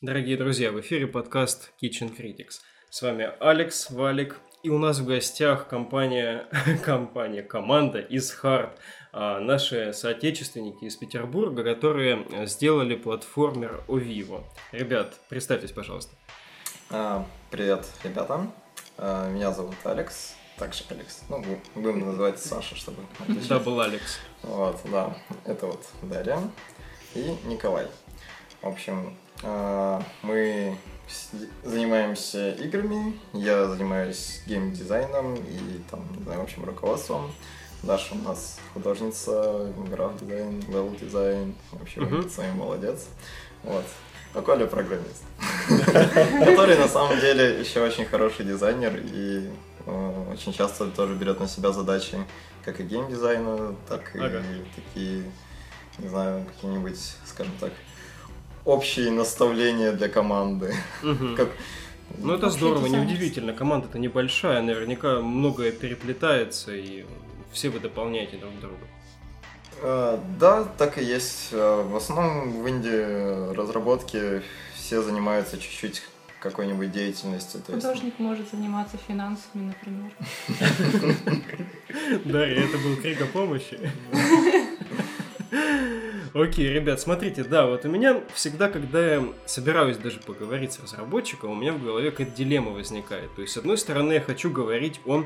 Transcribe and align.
Дорогие 0.00 0.36
друзья, 0.36 0.70
в 0.70 0.80
эфире 0.80 1.08
подкаст 1.08 1.72
Kitchen 1.82 2.16
Critics. 2.16 2.60
С 2.88 3.02
вами 3.02 3.32
Алекс, 3.40 3.90
Валик, 3.90 4.38
и 4.62 4.70
у 4.70 4.78
нас 4.78 5.00
в 5.00 5.04
гостях 5.04 5.66
компания, 5.66 6.46
компания, 6.84 7.42
команда 7.42 7.98
из 7.98 8.32
Hard, 8.40 8.70
а, 9.10 9.40
наши 9.40 9.92
соотечественники 9.92 10.84
из 10.84 10.94
Петербурга, 10.94 11.64
которые 11.64 12.24
сделали 12.46 12.94
платформер 12.94 13.82
Ovivo. 13.88 14.44
Ребят, 14.70 15.14
представьтесь, 15.28 15.72
пожалуйста. 15.72 16.14
А, 16.90 17.26
привет, 17.50 17.84
ребята. 18.04 18.52
А, 18.98 19.28
меня 19.28 19.50
зовут 19.50 19.74
Алекс, 19.82 20.36
также 20.58 20.84
Алекс. 20.90 21.24
Ну, 21.28 21.44
будем 21.74 22.06
называть 22.06 22.38
Саша, 22.38 22.76
чтобы 22.76 23.02
Дабл 23.48 23.80
Алекс. 23.80 24.20
Вот, 24.44 24.78
да. 24.92 25.18
Это 25.44 25.66
вот 25.66 25.84
Дарья 26.02 26.38
и 27.16 27.34
Николай. 27.46 27.88
В 28.62 28.68
общем, 28.68 29.16
мы 29.42 30.76
занимаемся 31.64 32.50
играми, 32.52 33.18
я 33.32 33.66
занимаюсь 33.66 34.42
геймдизайном 34.46 35.36
и 35.36 35.80
там, 35.90 36.04
не 36.16 36.24
знаю, 36.24 36.42
общим 36.42 36.64
руководством. 36.64 37.30
Даша 37.82 38.14
у 38.14 38.18
нас 38.18 38.58
художница, 38.74 39.72
граф-дизайн, 39.88 40.60
левел-дизайн, 40.68 41.54
вообще 41.72 42.00
угу. 42.00 42.28
самый 42.28 42.52
молодец. 42.52 43.06
Вот. 43.62 43.84
А 44.34 44.42
Коля 44.42 44.66
программист, 44.66 45.24
который 46.44 46.76
на 46.76 46.88
самом 46.88 47.18
деле 47.20 47.60
еще 47.60 47.80
очень 47.80 48.04
хороший 48.04 48.44
дизайнер 48.44 49.00
и 49.02 49.48
э, 49.86 50.24
очень 50.32 50.52
часто 50.52 50.86
тоже 50.90 51.14
берет 51.14 51.40
на 51.40 51.48
себя 51.48 51.72
задачи 51.72 52.18
как 52.64 52.80
и 52.80 52.82
геймдизайна, 52.82 53.74
так 53.88 54.14
и 54.14 54.20
такие, 54.76 55.24
не 55.96 56.08
знаю, 56.08 56.44
какие-нибудь, 56.44 56.98
скажем 57.24 57.54
так, 57.58 57.72
общие 58.68 59.10
наставления 59.10 59.92
для 59.92 60.08
команды. 60.08 60.74
Угу. 61.02 61.36
Как... 61.36 61.48
Ну 62.18 62.34
это 62.34 62.50
здорово, 62.50 62.86
неудивительно. 62.86 63.52
Команда-то 63.52 63.98
небольшая, 63.98 64.62
наверняка 64.62 65.20
многое 65.20 65.72
переплетается, 65.72 66.74
и 66.74 67.06
все 67.50 67.70
вы 67.70 67.80
дополняете 67.80 68.36
друг 68.36 68.52
друга. 68.60 68.86
А, 69.80 70.22
да, 70.38 70.64
так 70.64 70.98
и 70.98 71.04
есть. 71.04 71.48
А, 71.52 71.82
в 71.82 71.96
основном 71.96 72.62
в 72.62 72.66
Индии 72.66 73.54
разработки 73.54 74.42
все 74.74 75.02
занимаются 75.02 75.58
чуть-чуть 75.58 76.02
какой-нибудь 76.38 76.92
деятельностью. 76.92 77.62
Художник 77.66 78.04
есть... 78.04 78.18
может 78.18 78.50
заниматься 78.50 78.98
финансами, 79.08 79.72
например. 79.72 80.12
Дарья, 82.24 82.64
это 82.64 82.78
был 82.78 82.96
крик 82.96 83.22
о 83.22 83.26
помощи. 83.26 83.78
Окей, 86.34 86.68
ребят, 86.68 87.00
смотрите, 87.00 87.42
да, 87.42 87.66
вот 87.66 87.84
у 87.84 87.88
меня 87.88 88.20
всегда, 88.34 88.68
когда 88.68 89.14
я 89.14 89.24
собираюсь 89.46 89.96
даже 89.96 90.20
поговорить 90.20 90.72
с 90.72 90.80
разработчиком, 90.80 91.50
у 91.50 91.54
меня 91.54 91.72
в 91.72 91.82
голове 91.82 92.10
какая-то 92.10 92.36
дилемма 92.36 92.72
возникает. 92.72 93.34
То 93.34 93.42
есть, 93.42 93.54
с 93.54 93.56
одной 93.56 93.78
стороны, 93.78 94.12
я 94.12 94.20
хочу 94.20 94.50
говорить 94.50 95.00
о 95.06 95.24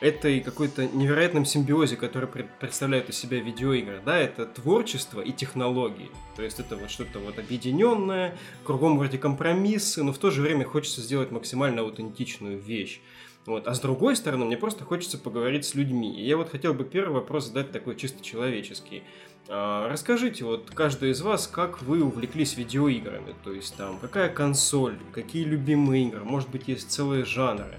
этой 0.00 0.40
какой-то 0.40 0.88
невероятном 0.88 1.44
симбиозе, 1.44 1.96
который 1.96 2.28
представляет 2.28 3.08
из 3.08 3.16
себя 3.16 3.38
видеоигры, 3.38 4.02
да, 4.04 4.18
это 4.18 4.46
творчество 4.46 5.20
и 5.20 5.30
технологии. 5.30 6.10
То 6.34 6.42
есть 6.42 6.58
это 6.58 6.76
вот 6.76 6.90
что-то 6.90 7.20
вот 7.20 7.38
объединенное, 7.38 8.36
кругом 8.64 8.98
вроде 8.98 9.18
компромиссы, 9.18 10.02
но 10.02 10.12
в 10.12 10.18
то 10.18 10.32
же 10.32 10.42
время 10.42 10.64
хочется 10.64 11.00
сделать 11.02 11.30
максимально 11.30 11.82
аутентичную 11.82 12.58
вещь. 12.58 13.00
Вот. 13.46 13.66
А 13.66 13.74
с 13.74 13.80
другой 13.80 14.16
стороны, 14.16 14.44
мне 14.44 14.56
просто 14.56 14.84
хочется 14.84 15.18
поговорить 15.18 15.64
с 15.64 15.74
людьми. 15.74 16.20
И 16.20 16.26
я 16.26 16.36
вот 16.36 16.50
хотел 16.50 16.74
бы 16.74 16.84
первый 16.84 17.14
вопрос 17.14 17.46
задать 17.46 17.72
такой 17.72 17.96
чисто 17.96 18.22
человеческий. 18.24 19.02
А, 19.48 19.88
расскажите, 19.88 20.44
вот 20.44 20.70
каждый 20.70 21.10
из 21.10 21.20
вас, 21.20 21.46
как 21.46 21.82
вы 21.82 22.02
увлеклись 22.02 22.56
видеоиграми? 22.56 23.34
То 23.44 23.52
есть 23.52 23.76
там, 23.76 23.98
какая 23.98 24.28
консоль, 24.28 24.98
какие 25.12 25.44
любимые 25.44 26.08
игры, 26.08 26.24
может 26.24 26.48
быть, 26.50 26.68
есть 26.68 26.90
целые 26.90 27.24
жанры. 27.24 27.78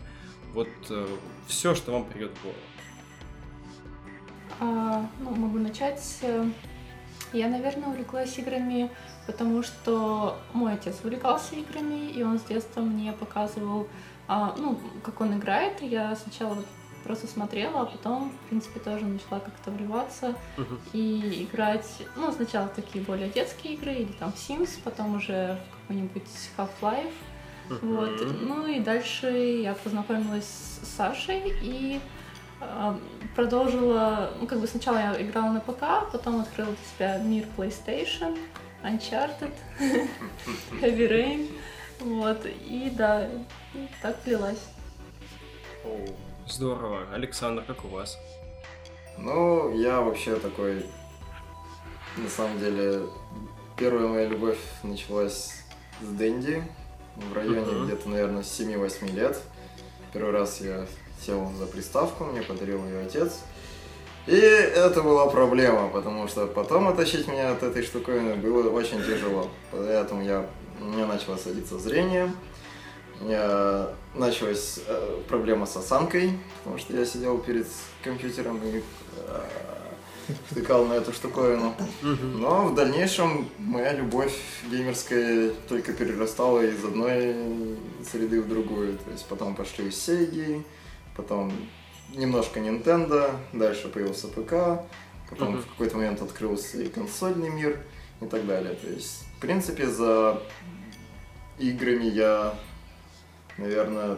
Вот 0.53 0.67
э, 0.89 1.07
все, 1.47 1.73
что 1.73 1.93
вам 1.93 2.05
придет 2.05 2.31
в 2.31 2.43
голову. 2.43 2.59
А, 4.59 5.09
ну, 5.19 5.35
могу 5.35 5.57
начать. 5.57 6.21
Я, 7.31 7.49
наверное, 7.49 7.89
увлеклась 7.89 8.37
играми, 8.37 8.91
потому 9.25 9.63
что 9.63 10.37
мой 10.53 10.73
отец 10.73 10.99
увлекался 11.03 11.55
играми, 11.55 12.11
и 12.11 12.21
он 12.21 12.37
с 12.37 12.43
детства 12.43 12.81
мне 12.81 13.11
показывал, 13.13 13.87
а, 14.27 14.53
ну, 14.57 14.79
как 15.01 15.19
он 15.21 15.39
играет. 15.39 15.81
Я 15.81 16.15
сначала 16.15 16.57
просто 17.03 17.27
смотрела, 17.27 17.81
а 17.81 17.85
потом, 17.85 18.31
в 18.31 18.49
принципе, 18.49 18.79
тоже 18.79 19.05
начала 19.05 19.39
как-то 19.39 19.71
вливаться 19.71 20.35
uh-huh. 20.57 20.79
и 20.93 21.43
играть, 21.43 21.87
ну, 22.15 22.31
сначала 22.31 22.67
в 22.67 22.73
такие 22.73 23.03
более 23.03 23.29
детские 23.29 23.73
игры, 23.73 23.93
или 23.93 24.11
там 24.13 24.33
Sims, 24.35 24.79
потом 24.83 25.15
уже 25.15 25.59
в 25.69 25.81
какой-нибудь 25.81 26.23
Half-Life. 26.57 27.13
Uh-huh. 27.69 27.95
Вот. 27.95 28.41
Ну 28.41 28.67
и 28.67 28.79
дальше 28.79 29.27
я 29.27 29.73
познакомилась 29.73 30.45
с 30.45 30.87
Сашей 30.97 31.53
и 31.61 31.99
э, 32.59 32.93
продолжила, 33.35 34.31
ну, 34.39 34.47
как 34.47 34.59
бы 34.59 34.67
сначала 34.67 34.97
я 34.97 35.21
играла 35.21 35.51
на 35.51 35.59
ПК, 35.59 36.11
потом 36.11 36.41
открыла 36.41 36.73
для 36.73 36.85
себя 36.85 37.23
мир 37.23 37.45
PlayStation, 37.57 38.37
Uncharted, 38.83 39.53
Heavy 40.81 41.09
Rain, 41.09 41.51
вот, 41.99 42.45
и 42.45 42.91
да, 42.95 43.29
так 44.01 44.17
влилась. 44.25 44.67
Oh. 45.85 46.32
Здорово. 46.47 47.07
Александр, 47.13 47.63
как 47.65 47.85
у 47.85 47.87
вас? 47.87 48.19
Ну, 49.17 49.73
я 49.73 50.01
вообще 50.01 50.35
такой... 50.35 50.85
На 52.17 52.29
самом 52.29 52.59
деле, 52.59 53.07
первая 53.77 54.07
моя 54.07 54.27
любовь 54.27 54.59
началась 54.83 55.53
с 56.01 56.05
Дэнди 56.05 56.63
в 57.15 57.33
районе 57.33 57.61
uh-huh. 57.61 57.85
где-то, 57.85 58.09
наверное, 58.09 58.43
7-8 58.43 59.15
лет. 59.15 59.41
Первый 60.11 60.31
раз 60.31 60.61
я 60.61 60.85
сел 61.25 61.49
за 61.57 61.65
приставку, 61.65 62.25
мне 62.25 62.41
подарил 62.41 62.85
ее 62.85 62.99
отец. 62.99 63.39
И 64.27 64.35
это 64.35 65.01
была 65.01 65.27
проблема, 65.27 65.89
потому 65.89 66.27
что 66.27 66.45
потом 66.45 66.87
оттащить 66.87 67.27
меня 67.27 67.53
от 67.53 67.63
этой 67.63 67.83
штуковины 67.83 68.35
было 68.35 68.69
очень 68.69 68.99
тяжело. 68.99 69.49
Поэтому 69.71 70.21
я, 70.21 70.45
у 70.79 70.85
меня 70.85 71.07
начало 71.07 71.37
садиться 71.37 71.79
зрение 71.79 72.31
началась 74.15 74.79
э, 74.87 75.21
проблема 75.27 75.65
с 75.65 75.75
осанкой, 75.75 76.37
потому 76.57 76.77
что 76.77 76.95
я 76.95 77.05
сидел 77.05 77.37
перед 77.37 77.67
компьютером 78.03 78.59
и 78.63 78.81
э, 79.17 80.33
втыкал 80.49 80.85
на 80.85 80.93
эту 80.93 81.13
штуковину. 81.13 81.73
Но 82.01 82.67
в 82.67 82.75
дальнейшем 82.75 83.49
моя 83.57 83.93
любовь 83.93 84.37
геймерская 84.69 85.51
только 85.67 85.93
перерастала 85.93 86.61
из 86.61 86.83
одной 86.83 87.35
среды 88.09 88.41
в 88.41 88.47
другую. 88.47 88.97
То 88.97 89.11
есть 89.11 89.25
потом 89.27 89.55
пошли 89.55 89.87
Sega, 89.87 90.63
потом 91.15 91.51
немножко 92.15 92.59
Nintendo, 92.59 93.35
дальше 93.53 93.87
появился 93.87 94.27
ПК, 94.27 94.83
потом 95.29 95.57
в 95.57 95.67
какой-то 95.67 95.97
момент 95.97 96.21
открылся 96.21 96.81
и 96.81 96.89
консольный 96.89 97.49
мир 97.49 97.79
и 98.21 98.25
так 98.25 98.45
далее. 98.45 98.75
То 98.75 98.87
есть, 98.87 99.25
в 99.37 99.41
принципе, 99.41 99.87
за 99.87 100.41
играми 101.59 102.05
я 102.05 102.55
наверное, 103.57 104.17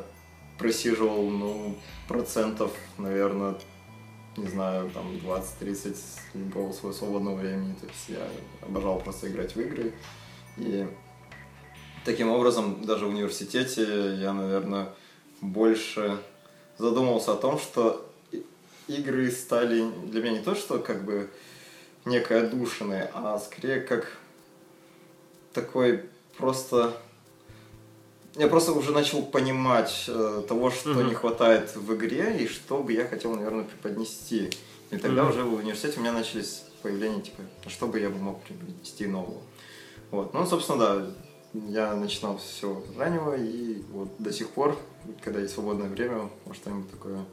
просиживал, 0.58 1.30
ну, 1.30 1.76
процентов, 2.08 2.72
наверное, 2.98 3.56
не 4.38 4.48
знаю, 4.48 4.90
там 4.92 5.12
20-30 5.16 5.98
любого 6.34 6.72
своего 6.74 6.98
свободного 6.98 7.36
времени. 7.36 7.76
То 7.80 7.88
есть 7.88 8.10
я 8.10 8.28
обожал 8.62 9.00
просто 9.00 9.30
играть 9.30 9.56
в 9.56 9.62
игры. 9.62 9.94
И 10.58 10.88
таким 12.04 12.30
образом, 12.30 12.86
даже 12.86 13.06
в 13.06 13.10
университете 13.10 14.16
я, 14.16 14.34
наверное, 14.34 14.90
больше 15.42 16.18
задумался 16.78 17.34
о 17.34 17.38
том, 17.38 17.60
что 17.60 18.10
игры 18.88 19.32
стали 19.32 19.90
для 20.06 20.22
меня 20.22 20.34
не 20.34 20.44
то, 20.44 20.56
что 20.56 20.80
как 20.80 21.04
бы 21.04 21.30
некой 22.06 22.46
отдушиной, 22.46 23.08
а 23.14 23.40
скорее 23.40 23.82
как 23.82 24.18
такой 25.54 26.06
просто 26.38 26.96
я 28.36 28.48
просто 28.48 28.74
уже 28.74 28.92
начал 28.92 29.24
понимать 29.24 30.06
э, 30.08 30.44
того, 30.48 30.70
что 30.70 30.92
mm-hmm. 30.92 31.08
не 31.08 31.14
хватает 31.14 31.76
в 31.76 31.96
игре, 31.96 32.38
и 32.38 32.48
что 32.48 32.84
бы 32.84 32.92
я 32.94 33.08
хотел, 33.08 33.34
наверное, 33.36 33.64
преподнести. 33.64 34.52
И 34.92 34.98
тогда 34.98 35.22
mm-hmm. 35.22 35.30
уже 35.30 35.44
в 35.44 35.54
университете 35.54 35.98
у 35.98 36.02
меня 36.02 36.12
начались 36.12 36.64
появления, 36.82 37.22
типа, 37.22 37.44
«А 37.66 37.70
что 37.70 37.88
бы 37.88 38.00
я 38.00 38.10
бы 38.10 38.18
мог 38.18 38.42
преподнести 38.44 39.08
нового. 39.08 39.42
Вот. 40.12 40.34
Ну, 40.34 40.46
собственно, 40.46 40.80
да, 40.80 41.08
я 41.70 41.96
начинал 41.96 42.38
все 42.38 42.84
раннего, 42.98 43.36
и 43.36 43.82
вот 43.92 44.10
до 44.20 44.32
сих 44.32 44.50
пор, 44.50 44.78
когда 45.24 45.40
есть 45.40 45.54
свободное 45.54 45.90
время, 45.90 46.30
может 46.46 46.62
что-нибудь 46.62 46.92
такое 46.92 47.26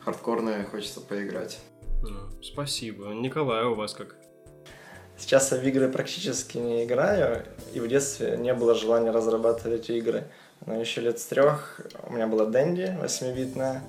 хардкорное 0.00 0.64
хочется 0.64 1.00
поиграть. 1.00 1.58
Спасибо. 2.42 3.06
Николай, 3.06 3.64
а 3.64 3.68
у 3.68 3.74
вас 3.74 3.94
как? 3.94 4.16
Сейчас 5.18 5.50
я 5.52 5.58
в 5.58 5.64
игры 5.64 5.88
практически 5.88 6.58
не 6.58 6.84
играю, 6.84 7.44
и 7.72 7.80
в 7.80 7.88
детстве 7.88 8.36
не 8.36 8.52
было 8.52 8.74
желания 8.74 9.10
разрабатывать 9.10 9.88
игры. 9.90 10.24
Но 10.64 10.78
еще 10.78 11.00
лет 11.00 11.18
с 11.18 11.24
трех 11.24 11.80
у 12.04 12.12
меня 12.12 12.26
была 12.26 12.46
Дэнди 12.46 12.96
8-битная. 13.02 13.82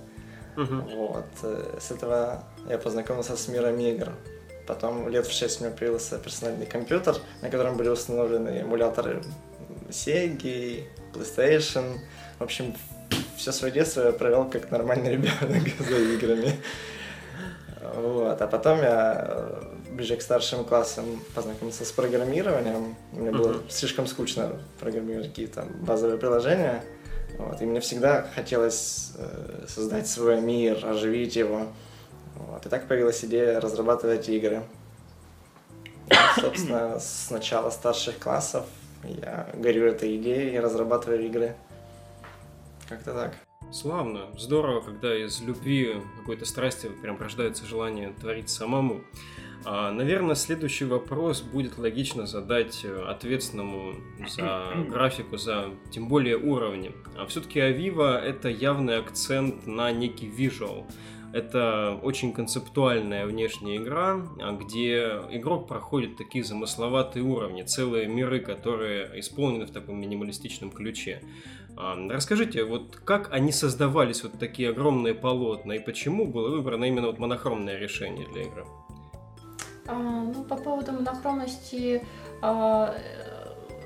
Uh-huh. 0.56 0.96
Вот. 0.96 1.26
Э, 1.44 1.78
с 1.80 1.92
этого 1.92 2.44
я 2.70 2.78
познакомился 2.78 3.38
с 3.38 3.48
миром 3.48 3.80
игр. 3.80 4.12
Потом 4.66 5.08
лет 5.08 5.26
в 5.26 5.32
6 5.32 5.62
у 5.62 5.66
меня 5.66 5.76
появился 5.76 6.18
персональный 6.18 6.66
компьютер, 6.66 7.16
на 7.42 7.50
котором 7.50 7.78
были 7.78 7.90
установлены 7.90 8.62
эмуляторы 8.62 9.24
Sega, 9.90 10.84
PlayStation. 11.14 12.00
В 12.40 12.44
общем, 12.44 12.76
все 13.38 13.52
свое 13.52 13.74
детство 13.74 14.02
я 14.02 14.12
провел 14.12 14.50
как 14.50 14.72
нормальный 14.72 15.12
ребенок 15.14 15.64
за 15.80 15.98
играми. 15.98 16.56
Вот. 17.96 18.42
А 18.42 18.48
потом 18.48 18.80
я 18.80 19.26
э, 19.30 19.77
ближе 19.92 20.16
к 20.18 20.22
старшим 20.22 20.64
классам 20.64 21.06
познакомился 21.36 21.86
с 21.86 21.92
программированием. 21.92 22.96
Мне 23.12 23.32
было 23.32 23.54
mm-hmm. 23.54 23.70
слишком 23.70 24.08
скучно 24.08 24.60
программировать 24.80 25.30
какие-то 25.30 25.66
базовые 25.82 26.18
приложения. 26.18 26.84
Вот. 27.38 27.62
И 27.62 27.66
мне 27.66 27.80
всегда 27.80 28.30
хотелось 28.36 29.14
э, 29.18 29.66
создать 29.68 30.08
свой 30.08 30.42
мир, 30.42 30.86
оживить 30.86 31.36
его. 31.36 31.68
Вот. 32.36 32.66
И 32.66 32.70
так 32.70 32.88
появилась 32.88 33.24
идея 33.24 33.60
разрабатывать 33.60 34.28
игры. 34.30 34.64
И, 36.10 36.40
собственно, 36.40 37.00
с 37.00 37.30
начала 37.30 37.70
старших 37.70 38.18
классов 38.20 38.66
я 39.04 39.50
горю 39.54 39.86
этой 39.86 40.18
идеей 40.18 40.56
и 40.56 40.60
разрабатываю 40.60 41.26
игры. 41.26 41.56
Как-то 42.88 43.14
так. 43.14 43.36
Славно, 43.72 44.28
здорово, 44.38 44.82
когда 44.82 45.14
из 45.14 45.42
любви, 45.42 46.02
какой-то 46.20 46.46
страсти 46.46 46.88
прям 47.02 47.20
рождается 47.20 47.66
желание 47.66 48.14
творить 48.14 48.50
самому. 48.50 49.02
А, 49.66 49.92
наверное, 49.92 50.36
следующий 50.36 50.86
вопрос 50.86 51.42
будет 51.42 51.78
логично 51.78 52.26
задать 52.26 52.82
э, 52.84 53.04
ответственному 53.08 53.96
за 54.28 54.74
графику, 54.90 55.38
за 55.38 55.72
тем 55.92 56.08
более 56.08 56.38
уровни. 56.38 56.92
А 57.18 57.26
все-таки 57.26 57.60
Авива 57.60 58.18
это 58.18 58.50
явный 58.50 58.98
акцент 58.98 59.66
на 59.68 59.92
некий 59.92 60.28
визуал. 60.28 60.86
Это 61.34 62.00
очень 62.02 62.32
концептуальная 62.32 63.26
внешняя 63.26 63.78
игра, 63.78 64.26
а, 64.40 64.54
где 64.54 65.20
игрок 65.32 65.68
проходит 65.68 66.16
такие 66.16 66.44
замысловатые 66.44 67.24
уровни, 67.24 67.64
целые 67.64 68.08
миры, 68.08 68.40
которые 68.40 69.20
исполнены 69.20 69.66
в 69.66 69.72
таком 69.72 70.00
минималистичном 70.00 70.72
ключе. 70.72 71.22
Расскажите, 71.76 72.64
вот 72.64 72.96
как 73.06 73.32
они 73.32 73.52
создавались, 73.52 74.24
вот 74.24 74.40
такие 74.40 74.70
огромные 74.70 75.14
полотна, 75.14 75.74
и 75.74 75.80
почему 75.80 76.26
было 76.26 76.50
выбрано 76.50 76.86
именно 76.86 77.06
вот 77.06 77.20
монохромное 77.20 77.78
решение 77.78 78.28
для 78.34 78.44
игры? 78.44 78.66
А, 79.88 79.94
ну, 79.94 80.44
по 80.44 80.56
поводу 80.56 80.92
монохромности, 80.92 82.06
а, 82.42 82.94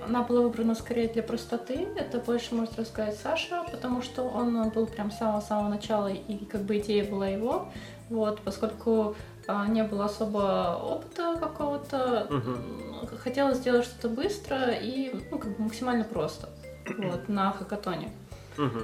она 0.05 0.23
была 0.23 0.41
выбрана 0.41 0.75
скорее 0.75 1.07
для 1.07 1.23
простоты. 1.23 1.87
Это 1.95 2.19
больше 2.19 2.55
может 2.55 2.77
рассказать 2.79 3.17
Саша, 3.17 3.63
потому 3.71 4.01
что 4.01 4.23
он 4.23 4.69
был 4.69 4.87
прям 4.87 5.11
с 5.11 5.17
самого-самого 5.17 5.69
начала, 5.69 6.07
и 6.07 6.45
как 6.45 6.61
бы 6.61 6.79
идея 6.79 7.09
была 7.09 7.27
его. 7.27 7.69
Вот, 8.09 8.41
поскольку 8.41 9.15
а, 9.47 9.67
не 9.67 9.83
было 9.83 10.05
особо 10.05 10.77
опыта 10.81 11.37
какого-то, 11.39 12.27
угу. 12.29 13.17
хотелось 13.17 13.57
сделать 13.57 13.85
что-то 13.85 14.09
быстро 14.09 14.71
и 14.71 15.13
ну, 15.29 15.37
как 15.37 15.57
бы 15.57 15.63
максимально 15.63 16.03
просто 16.03 16.49
вот, 16.97 17.29
на 17.29 17.51
хакатоне. 17.51 18.09
Угу. 18.57 18.79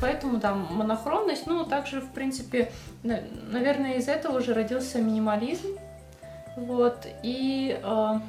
Поэтому, 0.00 0.38
да, 0.38 0.54
монохромность, 0.54 1.46
ну, 1.46 1.64
также, 1.64 2.00
в 2.00 2.10
принципе, 2.12 2.72
наверное, 3.02 3.94
из 3.94 4.08
этого 4.08 4.38
уже 4.38 4.54
родился 4.54 5.00
минимализм, 5.00 5.78
вот, 6.66 7.06
и 7.22 7.78
э, 7.82 8.20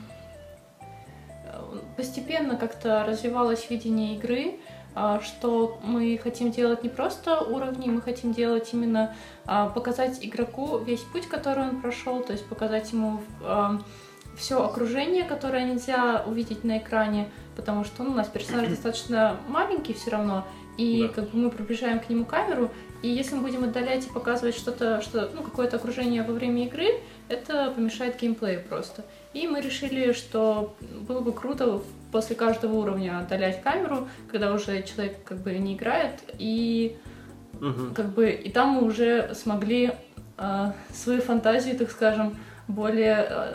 постепенно 1.97 2.55
как-то 2.55 3.05
развивалось 3.05 3.69
видение 3.69 4.15
игры, 4.15 4.55
э, 4.95 5.19
что 5.23 5.79
мы 5.83 6.17
хотим 6.21 6.51
делать 6.51 6.83
не 6.83 6.89
просто 6.89 7.41
уровни, 7.41 7.89
мы 7.89 8.01
хотим 8.01 8.33
делать 8.33 8.69
именно, 8.73 9.15
э, 9.45 9.69
показать 9.73 10.23
игроку 10.25 10.77
весь 10.79 11.01
путь, 11.01 11.27
который 11.27 11.69
он 11.69 11.81
прошел, 11.81 12.21
то 12.21 12.33
есть 12.33 12.45
показать 12.45 12.91
ему 12.91 13.21
э, 13.41 13.79
все 14.37 14.63
окружение, 14.63 15.23
которое 15.23 15.65
нельзя 15.65 16.23
увидеть 16.25 16.63
на 16.63 16.77
экране, 16.77 17.29
потому 17.55 17.83
что 17.83 18.03
ну, 18.03 18.11
у 18.11 18.15
нас 18.15 18.27
персонаж 18.27 18.67
достаточно 18.69 19.37
маленький 19.47 19.93
все 19.93 20.11
равно, 20.11 20.45
и 20.77 21.03
да. 21.07 21.13
как 21.13 21.29
бы 21.31 21.37
мы 21.37 21.49
приближаем 21.49 21.99
к 21.99 22.09
нему 22.09 22.25
камеру, 22.25 22.71
и 23.01 23.07
если 23.07 23.35
мы 23.35 23.41
будем 23.41 23.63
отдалять 23.63 24.05
и 24.05 24.09
показывать 24.09 24.55
что-то, 24.55 25.01
что, 25.01 25.29
ну, 25.33 25.41
какое-то 25.41 25.77
окружение 25.77 26.23
во 26.23 26.33
время 26.33 26.65
игры, 26.65 27.01
это 27.29 27.71
помешает 27.71 28.19
геймплею 28.19 28.61
просто. 28.67 29.03
И 29.33 29.47
мы 29.47 29.61
решили, 29.61 30.11
что 30.13 30.75
было 31.07 31.21
бы 31.21 31.31
круто 31.31 31.81
после 32.11 32.35
каждого 32.35 32.75
уровня 32.75 33.19
отдалять 33.19 33.61
камеру, 33.61 34.07
когда 34.29 34.51
уже 34.53 34.81
человек 34.83 35.23
как 35.23 35.37
бы 35.37 35.53
не 35.53 35.75
играет, 35.75 36.19
и 36.37 36.97
угу. 37.53 37.93
как 37.93 38.09
бы 38.09 38.31
и 38.31 38.51
там 38.51 38.69
мы 38.69 38.83
уже 38.83 39.33
смогли 39.35 39.93
э, 40.37 40.71
свою 40.93 41.21
фантазию, 41.21 41.77
так 41.77 41.91
скажем, 41.91 42.37
более 42.67 43.27
э, 43.29 43.53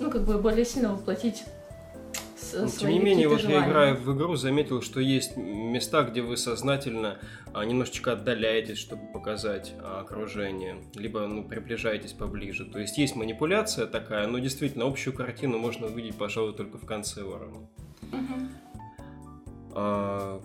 ну, 0.00 0.10
как 0.10 0.22
бы 0.22 0.38
более 0.38 0.64
сильно 0.64 0.92
воплотить 0.92 1.44
тем 2.78 2.90
не 2.90 2.98
менее, 2.98 3.28
вот 3.28 3.40
желания. 3.40 3.60
я 3.60 3.68
играя 3.68 3.94
в 3.94 4.16
игру, 4.16 4.36
заметил, 4.36 4.82
что 4.82 5.00
есть 5.00 5.36
места, 5.36 6.02
где 6.02 6.22
вы 6.22 6.36
сознательно 6.36 7.18
а, 7.52 7.64
немножечко 7.64 8.12
отдаляетесь, 8.12 8.78
чтобы 8.78 9.12
показать 9.12 9.74
а, 9.80 10.00
окружение, 10.00 10.76
либо 10.94 11.26
ну, 11.26 11.44
приближаетесь 11.44 12.12
поближе. 12.12 12.64
То 12.64 12.78
есть 12.78 12.98
есть 12.98 13.16
манипуляция 13.16 13.86
такая, 13.86 14.26
но 14.26 14.38
действительно 14.38 14.86
общую 14.86 15.14
картину 15.14 15.58
можно 15.58 15.86
увидеть, 15.86 16.16
пожалуй, 16.16 16.54
только 16.54 16.78
в 16.78 16.86
конце 16.86 17.22
уровня. 17.22 17.68
Угу. 18.12 18.34
А, 19.74 20.42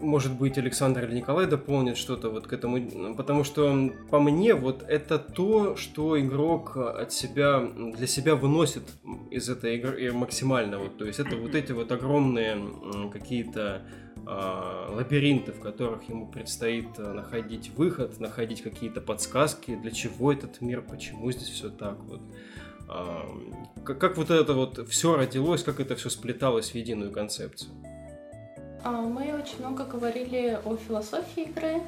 может 0.00 0.32
быть, 0.36 0.58
Александр 0.58 1.04
или 1.04 1.16
Николай 1.16 1.46
дополнит 1.46 1.96
что-то 1.96 2.30
вот 2.30 2.46
к 2.46 2.52
этому, 2.52 3.14
потому 3.14 3.44
что 3.44 3.92
по 4.10 4.20
мне 4.20 4.54
вот 4.54 4.84
это 4.86 5.18
то, 5.18 5.76
что 5.76 6.18
игрок 6.20 6.76
от 6.76 7.12
себя, 7.12 7.60
для 7.60 8.06
себя 8.06 8.36
выносит 8.36 8.84
из 9.30 9.48
этой 9.48 9.76
игры 9.76 10.12
максимально, 10.12 10.78
вот, 10.78 10.98
то 10.98 11.04
есть 11.04 11.18
это 11.18 11.36
вот 11.36 11.54
эти 11.54 11.72
вот 11.72 11.90
огромные 11.90 12.58
какие-то 13.12 13.82
э, 14.16 14.94
лабиринты, 14.94 15.52
в 15.52 15.60
которых 15.60 16.08
ему 16.08 16.28
предстоит 16.28 16.88
а, 16.98 17.12
находить 17.12 17.70
выход, 17.76 18.20
находить 18.20 18.62
какие-то 18.62 19.00
подсказки, 19.00 19.74
для 19.74 19.90
чего 19.90 20.32
этот 20.32 20.60
мир, 20.60 20.82
почему 20.82 21.30
здесь 21.32 21.48
все 21.48 21.70
так 21.70 21.98
вот. 22.04 22.20
Э, 22.88 23.82
как, 23.84 23.98
как 23.98 24.16
вот 24.16 24.30
это 24.30 24.52
вот 24.54 24.88
все 24.88 25.16
родилось, 25.16 25.62
как 25.62 25.80
это 25.80 25.96
все 25.96 26.10
сплеталось 26.10 26.70
в 26.70 26.74
единую 26.74 27.10
концепцию? 27.10 27.72
А, 28.84 28.90
мы 28.90 29.34
очень 29.34 29.58
много 29.58 29.84
говорили 29.84 30.58
о 30.64 30.76
философии 30.76 31.44
игры. 31.44 31.82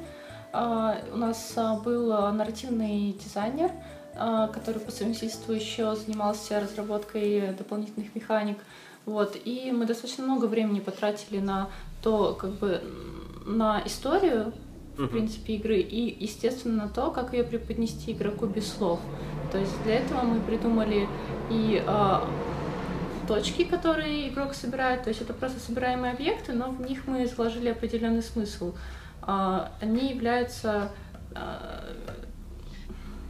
А, 0.51 0.97
у 1.13 1.17
нас 1.17 1.53
а, 1.55 1.77
был 1.77 2.09
нарративный 2.33 3.13
дизайнер, 3.13 3.71
который 4.13 4.81
по 4.81 4.91
совместительству 4.91 5.53
еще 5.53 5.95
занимался 5.95 6.59
разработкой 6.59 7.53
дополнительных 7.53 8.13
механик. 8.13 8.57
Вот. 9.05 9.37
И 9.45 9.71
мы 9.71 9.85
достаточно 9.85 10.25
много 10.25 10.45
времени 10.45 10.81
потратили 10.81 11.39
на 11.39 11.69
то, 12.03 12.33
как 12.33 12.51
бы 12.51 12.81
на 13.45 13.81
историю, 13.85 14.53
в 14.97 15.07
принципе, 15.07 15.55
игры, 15.55 15.79
и, 15.79 16.23
естественно, 16.23 16.83
на 16.83 16.89
то, 16.89 17.09
как 17.09 17.33
ее 17.33 17.43
преподнести 17.43 18.11
игроку 18.11 18.45
без 18.47 18.67
слов. 18.71 18.99
То 19.51 19.57
есть 19.57 19.71
для 19.83 19.95
этого 19.95 20.21
мы 20.21 20.41
придумали 20.41 21.07
и 21.49 21.81
точки, 23.27 23.63
которые 23.63 24.29
игрок 24.29 24.53
собирает, 24.53 25.03
то 25.03 25.09
есть 25.09 25.21
это 25.21 25.33
просто 25.33 25.59
собираемые 25.59 26.13
объекты, 26.13 26.53
но 26.53 26.71
в 26.71 26.81
них 26.81 27.07
мы 27.07 27.25
заложили 27.27 27.69
определенный 27.69 28.23
смысл. 28.23 28.73
А, 29.21 29.71
они 29.81 30.09
являются... 30.09 30.91
А, 31.33 31.83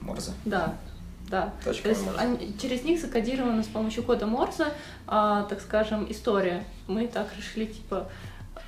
Морзе. 0.02 0.32
Да, 0.46 0.76
да. 1.30 1.54
Точка 1.64 1.84
то 1.84 1.90
есть 1.90 2.02
они, 2.18 2.58
через 2.60 2.84
них 2.84 3.00
закодирована 3.00 3.64
с 3.64 3.68
помощью 3.68 4.04
кода 4.04 4.26
Морзе, 4.26 4.68
а, 5.08 5.44
так 5.44 5.62
скажем, 5.62 6.10
история. 6.12 6.66
Мы 6.88 7.08
так 7.08 7.28
решили, 7.38 7.66
типа, 7.66 8.10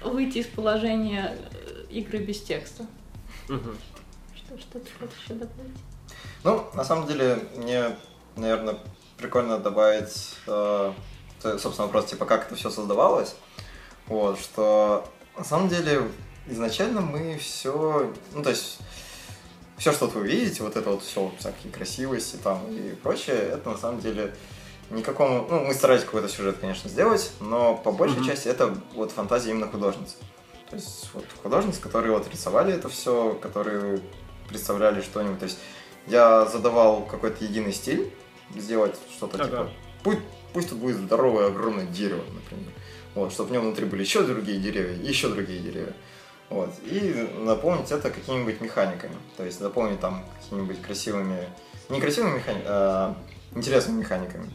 выйти 0.02 0.40
из 0.40 0.48
положения 0.48 1.36
э, 1.52 1.86
игры 1.90 2.20
без 2.20 2.42
текста. 2.42 2.86
Угу. 3.50 3.72
Что, 4.36 4.58
что 4.60 4.80
ты 4.80 4.88
хочешь 5.00 5.18
еще 5.24 5.34
добавить? 5.34 5.78
Ну, 6.44 6.66
на 6.74 6.84
самом 6.84 7.08
деле, 7.08 7.40
мне, 7.56 7.96
наверное, 8.36 8.78
прикольно 9.18 9.58
добавить 9.58 10.36
э, 10.48 10.94
собственно, 11.44 11.88
вопрос, 11.88 12.06
типа, 12.06 12.26
как 12.26 12.48
это 12.48 12.56
все 12.56 12.70
создавалось. 12.70 13.36
Вот, 14.08 14.40
что 14.40 15.06
на 15.38 15.44
самом 15.44 15.70
деле 15.70 16.10
изначально 16.48 17.02
мы 17.02 17.38
все, 17.38 18.14
ну, 18.34 18.44
то 18.44 18.50
есть, 18.50 18.80
все, 19.78 19.92
что 19.92 20.08
вы 20.08 20.28
видите, 20.28 20.64
вот 20.64 20.76
это 20.76 20.90
вот 20.90 21.04
все, 21.04 21.32
всякие 21.40 21.72
красивости 21.72 22.38
там 22.38 22.60
и 22.70 22.96
прочее, 22.96 23.38
это 23.38 23.70
на 23.70 23.78
самом 23.78 24.02
деле 24.02 24.36
никакому, 24.90 25.48
ну, 25.50 25.66
мы 25.66 25.74
старались 25.74 26.04
какой-то 26.04 26.30
сюжет, 26.30 26.58
конечно, 26.60 26.90
сделать, 26.90 27.32
но 27.40 27.76
по 27.76 27.92
большей 27.92 28.22
mm-hmm. 28.22 28.28
части 28.28 28.48
это 28.48 28.78
вот 28.94 29.12
фантазия 29.12 29.52
именно 29.52 29.68
художницы. 29.68 30.16
То 30.70 30.76
есть 30.76 31.10
вот 31.14 31.26
художницы, 31.42 31.82
которые 31.82 32.18
вот 32.18 32.30
рисовали 32.32 32.74
это 32.74 32.90
все, 32.90 33.34
которые 33.42 34.02
представляли 34.48 35.02
что-нибудь. 35.02 35.40
То 35.40 35.46
есть 35.46 35.60
я 36.08 36.46
задавал 36.46 37.06
какой-то 37.06 37.44
единый 37.44 37.74
стиль, 37.74 38.14
сделать 38.56 38.96
что-то 39.16 39.38
ага. 39.38 39.46
типа, 39.46 39.70
пусть 40.04 40.20
Пусть 40.54 40.70
тут 40.70 40.78
будет 40.78 40.98
здоровое 40.98 41.48
огромное 41.48 41.86
дерево, 41.88 42.22
например. 42.32 42.72
Вот, 43.16 43.34
чтобы 43.34 43.50
в 43.50 43.52
нем 43.52 43.64
внутри 43.64 43.86
были 43.86 44.02
еще 44.04 44.22
другие 44.22 44.60
деревья, 44.60 44.96
еще 45.02 45.30
другие 45.30 45.60
деревья. 45.60 45.94
Вот. 46.50 46.70
И 46.84 47.28
наполнить 47.40 47.92
это 47.92 48.12
какими-нибудь 48.12 48.62
механиками. 48.62 49.16
То 49.36 49.44
есть 49.44 49.60
наполнить 49.60 50.00
там 50.00 50.24
какими-нибудь 50.42 50.82
красивыми, 50.82 51.48
не 51.90 52.00
красивыми 52.00 52.36
механиками, 52.36 52.66
а 52.68 53.18
интересными 53.56 54.00
механиками. 54.02 54.52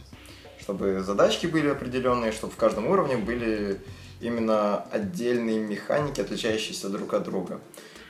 Чтобы 0.61 1.01
задачки 1.01 1.47
были 1.47 1.67
определенные, 1.67 2.31
чтобы 2.31 2.53
в 2.53 2.57
каждом 2.57 2.87
уровне 2.87 3.17
были 3.17 3.81
именно 4.21 4.83
отдельные 4.91 5.59
механики, 5.59 6.21
отличающиеся 6.21 6.89
друг 6.89 7.13
от 7.13 7.23
друга. 7.23 7.59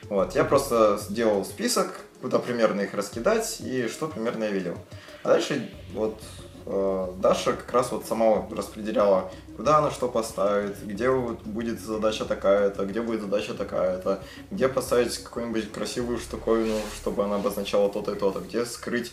Вот, 0.08 0.34
я 0.34 0.44
просто 0.44 0.98
сделал 1.00 1.44
список, 1.44 2.00
куда 2.20 2.38
примерно 2.38 2.82
их 2.82 2.94
раскидать 2.94 3.60
и 3.60 3.88
что 3.88 4.06
примерно 4.08 4.44
я 4.44 4.50
видел. 4.50 4.78
А 5.22 5.28
дальше 5.28 5.70
вот 5.92 6.20
Даша 6.66 7.54
как 7.54 7.72
раз 7.72 7.92
вот 7.92 8.06
сама 8.06 8.46
распределяла, 8.50 9.30
куда 9.56 9.78
она 9.78 9.90
что 9.90 10.08
поставит, 10.08 10.84
где 10.84 11.10
будет 11.10 11.80
задача 11.80 12.24
такая-то, 12.24 12.86
где 12.86 13.00
будет 13.00 13.22
задача 13.22 13.54
такая-то, 13.54 14.22
где 14.50 14.68
поставить 14.68 15.16
какую-нибудь 15.18 15.72
красивую 15.72 16.18
штуковину, 16.18 16.76
чтобы 16.96 17.24
она 17.24 17.36
обозначала 17.36 17.90
то-то 17.90 18.12
и 18.12 18.18
то-то, 18.18 18.40
где 18.40 18.64
скрыть 18.64 19.12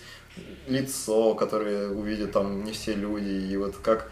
лицо, 0.68 1.34
которое 1.36 1.90
увидят 1.90 2.32
там 2.32 2.64
не 2.64 2.72
все 2.72 2.94
люди, 2.94 3.52
и 3.52 3.58
вот 3.58 3.76
как, 3.78 4.12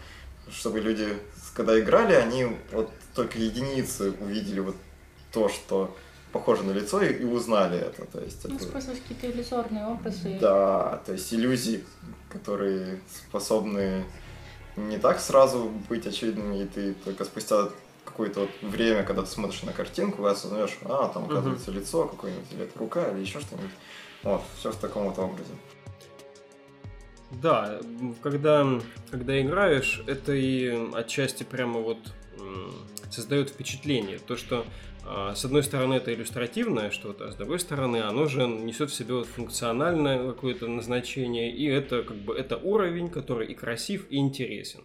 чтобы 0.50 0.80
люди, 0.80 1.08
когда 1.54 1.78
играли, 1.78 2.14
они 2.14 2.56
вот 2.72 2.90
только 3.14 3.38
единицы 3.38 4.12
увидели 4.20 4.60
вот 4.60 4.76
то, 5.32 5.48
что 5.48 5.94
похоже 6.36 6.64
на 6.64 6.72
лицо 6.72 7.02
и, 7.02 7.14
и 7.22 7.24
узнали 7.24 7.78
это. 7.78 8.04
То 8.04 8.20
есть, 8.20 8.44
ну, 8.44 8.54
это... 8.54 8.64
использовать 8.64 9.00
какие-то 9.00 9.30
иллюзорные 9.30 9.86
образы. 9.86 10.38
Да, 10.40 11.00
то 11.06 11.12
есть 11.12 11.32
иллюзии, 11.32 11.84
которые 12.28 13.00
способны 13.10 14.04
не 14.76 14.98
так 14.98 15.20
сразу 15.20 15.70
быть 15.88 16.06
очевидными, 16.06 16.62
и 16.62 16.66
ты 16.66 16.92
только 16.92 17.24
спустя 17.24 17.68
какое-то 18.04 18.40
вот 18.40 18.50
время, 18.60 19.02
когда 19.02 19.22
ты 19.22 19.28
смотришь 19.28 19.62
на 19.62 19.72
картинку, 19.72 20.22
вы 20.22 20.30
осознаешь, 20.30 20.76
а, 20.84 21.08
там 21.08 21.24
оказывается 21.24 21.70
uh-huh. 21.70 21.80
лицо 21.80 22.06
какое-нибудь, 22.06 22.52
или 22.52 22.64
это 22.64 22.78
рука, 22.78 23.08
или 23.08 23.20
еще 23.20 23.40
что-нибудь. 23.40 23.70
Вот, 24.22 24.42
все 24.58 24.70
в 24.70 24.76
таком 24.76 25.04
вот 25.04 25.18
образе. 25.18 25.54
Да, 27.42 27.80
когда, 28.22 28.66
когда 29.10 29.40
играешь, 29.40 30.02
это 30.06 30.32
и 30.32 30.92
отчасти 30.94 31.42
прямо 31.42 31.80
вот 31.80 31.98
создает 33.10 33.50
впечатление. 33.50 34.18
То, 34.18 34.36
что 34.36 34.66
с 35.34 35.44
одной 35.44 35.62
стороны 35.62 35.94
это 35.94 36.12
иллюстративное 36.12 36.90
что-то, 36.90 37.28
а 37.28 37.32
с 37.32 37.36
другой 37.36 37.60
стороны 37.60 37.98
оно 37.98 38.26
же 38.26 38.46
несет 38.46 38.90
в 38.90 38.94
себе 38.94 39.22
функциональное 39.22 40.32
какое-то 40.32 40.66
назначение, 40.66 41.54
и 41.54 41.64
это 41.66 42.02
как 42.02 42.16
бы 42.16 42.34
это 42.34 42.56
уровень, 42.56 43.08
который 43.08 43.46
и 43.46 43.54
красив, 43.54 44.06
и 44.10 44.16
интересен. 44.16 44.80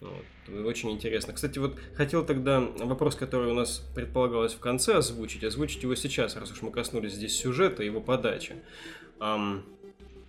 Вот. 0.00 0.66
Очень 0.66 0.90
интересно. 0.90 1.32
Кстати, 1.32 1.58
вот 1.58 1.78
хотел 1.94 2.24
тогда 2.24 2.60
вопрос, 2.60 3.14
который 3.14 3.50
у 3.50 3.54
нас 3.54 3.86
предполагалось 3.94 4.54
в 4.54 4.58
конце 4.58 4.96
озвучить, 4.96 5.44
озвучить 5.44 5.82
его 5.82 5.94
сейчас, 5.94 6.34
раз 6.36 6.50
уж 6.50 6.62
мы 6.62 6.72
коснулись 6.72 7.12
здесь 7.12 7.36
сюжета 7.36 7.82
его 7.84 8.00
подачи. 8.00 8.56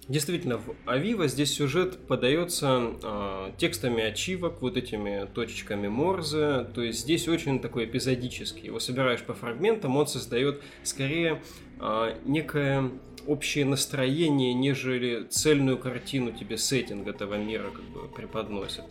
Действительно, 0.09 0.57
в 0.57 0.75
Авива 0.85 1.27
здесь 1.27 1.53
сюжет 1.53 2.07
подается 2.07 2.91
э, 3.01 3.51
текстами 3.57 4.03
ачивок, 4.03 4.61
вот 4.61 4.75
этими 4.75 5.29
точечками 5.33 5.87
Морзе, 5.87 6.65
то 6.75 6.81
есть 6.81 6.99
здесь 7.01 7.29
очень 7.29 7.61
такой 7.61 7.85
эпизодический. 7.85 8.65
Его 8.65 8.79
собираешь 8.79 9.23
по 9.23 9.33
фрагментам, 9.33 9.95
он 9.95 10.05
создает 10.07 10.61
скорее 10.83 11.41
э, 11.79 12.17
некое 12.25 12.91
общее 13.27 13.63
настроение, 13.63 14.53
нежели 14.53 15.23
цельную 15.23 15.77
картину 15.77 16.33
тебе 16.33 16.57
сеттинг 16.57 17.07
этого 17.07 17.35
мира 17.35 17.69
как 17.73 17.85
бы 17.85 18.09
преподносит. 18.09 18.83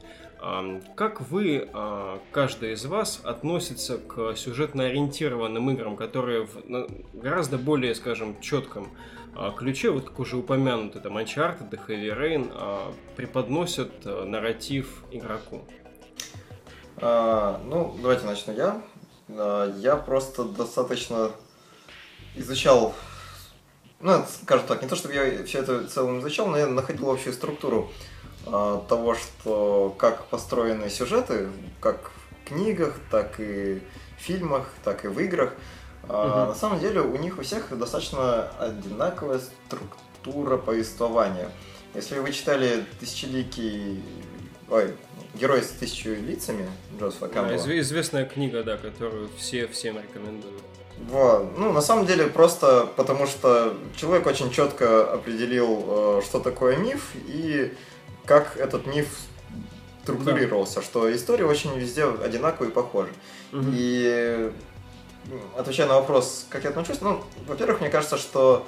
Как 0.96 1.20
вы, 1.30 1.68
каждый 2.32 2.72
из 2.72 2.84
вас, 2.86 3.20
относится 3.22 3.98
к 3.98 4.34
сюжетно 4.34 4.86
ориентированным 4.86 5.70
играм, 5.70 5.96
которые 5.96 6.46
в 6.46 6.88
гораздо 7.12 7.58
более, 7.58 7.94
скажем, 7.94 8.40
четком 8.40 8.88
а, 8.88 9.21
ключе, 9.56 9.90
вот 9.90 10.04
как 10.04 10.18
уже 10.20 10.36
упомянуты, 10.36 11.00
там 11.00 11.16
Uncharted 11.16 11.72
и 11.72 11.76
Heavy 11.76 12.18
Rain, 12.18 12.50
а, 12.54 12.92
преподносят 13.16 13.90
а, 14.04 14.24
нарратив 14.24 15.04
игроку? 15.10 15.62
А, 16.98 17.60
ну, 17.64 17.96
давайте 18.00 18.26
начну 18.26 18.54
я. 18.54 18.82
Я 19.78 19.96
просто 19.96 20.44
достаточно 20.44 21.30
изучал, 22.34 22.94
ну, 24.00 24.24
скажем 24.42 24.66
так, 24.66 24.82
не 24.82 24.88
то 24.88 24.96
чтобы 24.96 25.14
я 25.14 25.44
все 25.44 25.60
это 25.60 25.78
в 25.78 25.88
целом 25.88 26.20
изучал, 26.20 26.48
но 26.48 26.58
я 26.58 26.66
находил 26.66 27.10
общую 27.10 27.32
структуру 27.32 27.90
того, 28.44 29.14
что 29.14 29.94
как 29.96 30.26
построены 30.26 30.90
сюжеты, 30.90 31.48
как 31.80 32.10
в 32.10 32.48
книгах, 32.48 32.98
так 33.10 33.40
и 33.40 33.80
в 34.18 34.20
фильмах, 34.20 34.68
так 34.84 35.04
и 35.04 35.08
в 35.08 35.18
играх. 35.20 35.54
А, 36.08 36.48
На 36.48 36.54
самом 36.54 36.80
деле 36.80 37.00
у 37.00 37.16
них 37.16 37.38
у 37.38 37.42
всех 37.42 37.76
достаточно 37.76 38.48
одинаковая 38.58 39.40
структура 39.66 40.56
повествования. 40.56 41.50
Если 41.94 42.18
вы 42.18 42.32
читали 42.32 42.84
«Тысячеликий...» 43.00 44.02
Ой, 44.70 44.94
«Герой 45.34 45.62
с 45.62 45.68
тысячу 45.68 46.10
лицами» 46.10 46.68
Джозефа 46.98 47.28
Кэмпбелла. 47.28 47.62
Да, 47.64 47.78
известная 47.80 48.24
книга, 48.24 48.62
да, 48.62 48.76
которую 48.76 49.28
все 49.38 49.66
всем 49.66 49.98
рекомендуют. 49.98 50.62
Вот. 51.08 51.58
Ну, 51.58 51.72
на 51.72 51.80
самом 51.80 52.06
деле, 52.06 52.26
просто 52.26 52.88
потому 52.96 53.26
что 53.26 53.74
человек 53.96 54.26
очень 54.26 54.50
четко 54.50 55.12
определил, 55.12 55.84
э, 56.18 56.22
что 56.24 56.38
такое 56.38 56.76
миф 56.76 57.10
и 57.26 57.72
как 58.24 58.56
этот 58.56 58.86
миф 58.86 59.08
структурировался, 60.02 60.76
да. 60.76 60.82
что 60.82 61.14
история 61.14 61.44
очень 61.44 61.76
везде 61.78 62.04
одинаковая 62.04 62.70
и 62.70 62.72
похожа. 62.72 63.10
Угу. 63.52 63.64
И 63.72 64.52
отвечая 65.56 65.86
на 65.86 65.94
вопрос, 65.94 66.46
как 66.48 66.64
я 66.64 66.70
отношусь, 66.70 67.00
ну, 67.00 67.22
во-первых, 67.46 67.80
мне 67.80 67.90
кажется, 67.90 68.16
что 68.16 68.66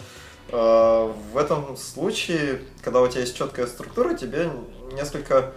э, 0.49 1.13
в 1.33 1.37
этом 1.37 1.77
случае, 1.77 2.63
когда 2.83 3.01
у 3.01 3.09
тебя 3.09 3.23
есть 3.23 3.37
четкая 3.37 3.67
структура, 3.67 4.15
тебе 4.15 4.51
несколько, 4.93 5.53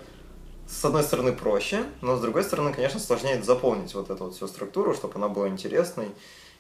с 0.68 0.84
одной 0.84 1.04
стороны, 1.04 1.34
проще, 1.34 1.84
но 2.02 2.18
с 2.18 2.22
другой 2.22 2.44
стороны, 2.44 2.74
конечно, 2.74 3.00
сложнее 3.00 3.42
заполнить 3.42 3.94
вот 3.94 4.10
эту 4.10 4.26
вот 4.26 4.36
всю 4.36 4.48
структуру, 4.48 4.94
чтобы 4.94 5.16
она 5.16 5.28
была 5.28 5.48
интересной, 5.48 6.10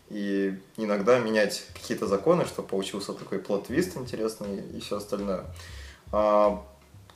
и 0.09 0.57
иногда 0.77 1.19
менять 1.19 1.65
какие-то 1.73 2.07
законы, 2.07 2.45
чтобы 2.45 2.67
получился 2.67 3.13
такой 3.13 3.39
плод-твист 3.39 3.97
интересный 3.97 4.61
и 4.61 4.79
все 4.79 4.97
остальное. 4.97 5.45
А, 6.11 6.63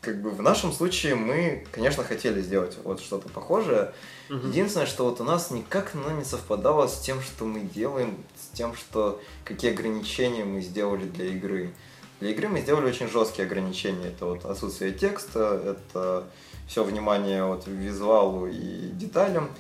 как 0.01 0.19
бы 0.19 0.31
в 0.31 0.41
нашем 0.41 0.73
случае 0.73 1.15
мы, 1.15 1.63
конечно, 1.71 2.03
хотели 2.03 2.41
сделать 2.41 2.75
вот 2.83 2.99
что-то 2.99 3.29
похожее. 3.29 3.93
Угу. 4.29 4.47
Единственное, 4.47 4.87
что 4.87 5.05
вот 5.05 5.21
у 5.21 5.23
нас 5.23 5.51
никак 5.51 5.93
оно 5.93 6.11
не 6.11 6.23
совпадало 6.25 6.87
с 6.87 6.99
тем, 6.99 7.21
что 7.21 7.45
мы 7.45 7.61
делаем, 7.61 8.17
с 8.35 8.57
тем, 8.57 8.75
что 8.75 9.21
какие 9.45 9.71
ограничения 9.71 10.43
мы 10.43 10.61
сделали 10.61 11.05
для 11.05 11.25
игры. 11.25 11.71
Для 12.19 12.31
игры 12.31 12.49
мы 12.49 12.61
сделали 12.61 12.87
очень 12.87 13.09
жесткие 13.09 13.45
ограничения. 13.45 14.07
Это 14.07 14.25
вот 14.25 14.43
отсутствие 14.45 14.91
текста, 14.91 15.61
это 15.63 16.27
все 16.67 16.83
внимание 16.83 17.45
вот 17.45 17.67
визуалу 17.67 18.47
и 18.47 18.89
деталям. 18.93 19.51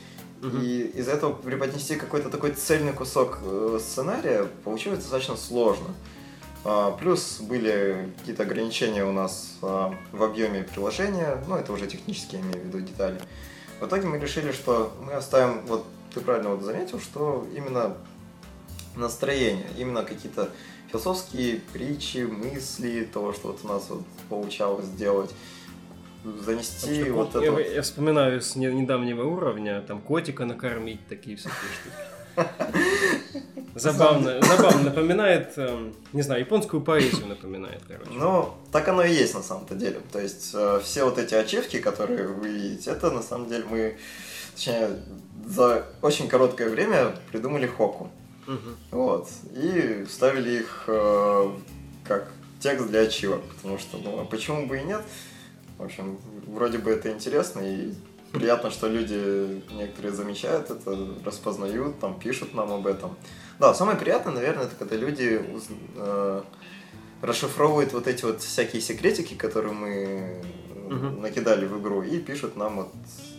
Угу. 0.41 0.57
И 0.57 0.91
из-за 0.95 1.11
этого 1.11 1.33
преподнести 1.33 1.95
какой-то 1.95 2.29
такой 2.29 2.51
цельный 2.51 2.93
кусок 2.93 3.39
э, 3.43 3.79
сценария 3.79 4.47
получилось 4.63 4.99
достаточно 4.99 5.37
сложно. 5.37 5.89
Плюс 6.99 7.41
были 7.41 8.11
какие-то 8.19 8.43
ограничения 8.43 9.03
у 9.03 9.11
нас 9.11 9.57
а, 9.61 9.95
в 10.11 10.23
объеме 10.23 10.63
приложения, 10.63 11.43
ну 11.47 11.55
это 11.55 11.73
уже 11.73 11.87
технически 11.87 12.35
я 12.35 12.41
имею 12.41 12.61
в 12.61 12.65
виду 12.67 12.81
детали. 12.81 13.19
В 13.79 13.87
итоге 13.87 14.07
мы 14.07 14.19
решили, 14.19 14.51
что 14.51 14.93
мы 15.03 15.13
оставим, 15.13 15.65
вот 15.65 15.85
ты 16.13 16.19
правильно 16.19 16.49
вот 16.49 16.61
заметил, 16.61 16.99
что 16.99 17.47
именно 17.55 17.97
настроение, 18.95 19.65
именно 19.77 20.03
какие-то 20.03 20.49
философские 20.91 21.61
притчи, 21.73 22.25
мысли, 22.25 23.09
того, 23.11 23.33
что 23.33 23.49
вот 23.49 23.59
у 23.63 23.67
нас 23.67 23.89
вот 23.89 24.03
получалось 24.29 24.85
сделать, 24.85 25.31
занести 26.23 27.09
вот 27.09 27.35
это. 27.35 27.59
Я, 27.59 27.75
я 27.75 27.81
вспоминаю 27.81 28.41
с 28.41 28.55
недавнего 28.55 29.23
уровня, 29.23 29.81
там 29.81 29.99
котика 29.99 30.45
накормить, 30.45 30.99
такие 31.07 31.37
всякие 31.37 31.57
штуки. 31.81 32.47
Забавно, 33.75 34.41
забавно 34.41 34.83
напоминает, 34.83 35.53
эм, 35.57 35.93
не 36.13 36.21
знаю, 36.21 36.41
японскую 36.41 36.81
поэзию 36.81 37.27
напоминает, 37.27 37.81
короче. 37.87 38.11
Ну, 38.11 38.53
так 38.71 38.87
оно 38.87 39.03
и 39.03 39.13
есть 39.13 39.33
на 39.33 39.41
самом-то 39.41 39.75
деле. 39.75 40.01
То 40.11 40.19
есть 40.19 40.51
э, 40.53 40.79
все 40.83 41.05
вот 41.05 41.17
эти 41.17 41.33
ачивки, 41.35 41.79
которые 41.79 42.27
вы 42.27 42.49
видите, 42.49 42.91
это 42.91 43.11
на 43.11 43.21
самом 43.21 43.47
деле 43.47 43.63
мы, 43.69 43.97
точнее, 44.55 44.89
за 45.45 45.85
очень 46.01 46.27
короткое 46.27 46.69
время 46.69 47.15
придумали 47.31 47.65
хоку. 47.65 48.09
Угу. 48.47 48.57
Вот. 48.91 49.29
И 49.55 50.05
вставили 50.07 50.59
их 50.59 50.83
э, 50.87 51.51
как 52.03 52.31
текст 52.59 52.87
для 52.87 53.01
ачивок, 53.01 53.41
потому 53.55 53.77
что, 53.77 53.97
ну, 53.97 54.19
а 54.19 54.25
почему 54.25 54.67
бы 54.67 54.79
и 54.79 54.83
нет? 54.83 55.01
В 55.77 55.83
общем, 55.83 56.19
вроде 56.45 56.77
бы 56.77 56.91
это 56.91 57.11
интересно, 57.11 57.61
и 57.61 57.93
приятно, 58.31 58.71
что 58.71 58.87
люди 58.87 59.61
некоторые 59.73 60.13
замечают 60.13 60.69
это, 60.69 60.97
распознают, 61.25 61.99
там 61.99 62.19
пишут 62.19 62.53
нам 62.53 62.71
об 62.71 62.87
этом. 62.87 63.15
Да, 63.59 63.73
самое 63.73 63.97
приятное, 63.97 64.33
наверное, 64.33 64.65
это 64.65 64.75
когда 64.75 64.95
люди 64.95 65.41
э, 65.95 66.41
расшифровывают 67.21 67.93
вот 67.93 68.07
эти 68.07 68.25
вот 68.25 68.41
всякие 68.41 68.81
секретики, 68.81 69.35
которые 69.35 69.73
мы 69.73 70.43
угу. 70.85 71.21
накидали 71.21 71.65
в 71.65 71.79
игру, 71.79 72.01
и 72.01 72.19
пишут 72.19 72.55
нам 72.55 72.77
вот 72.77 72.91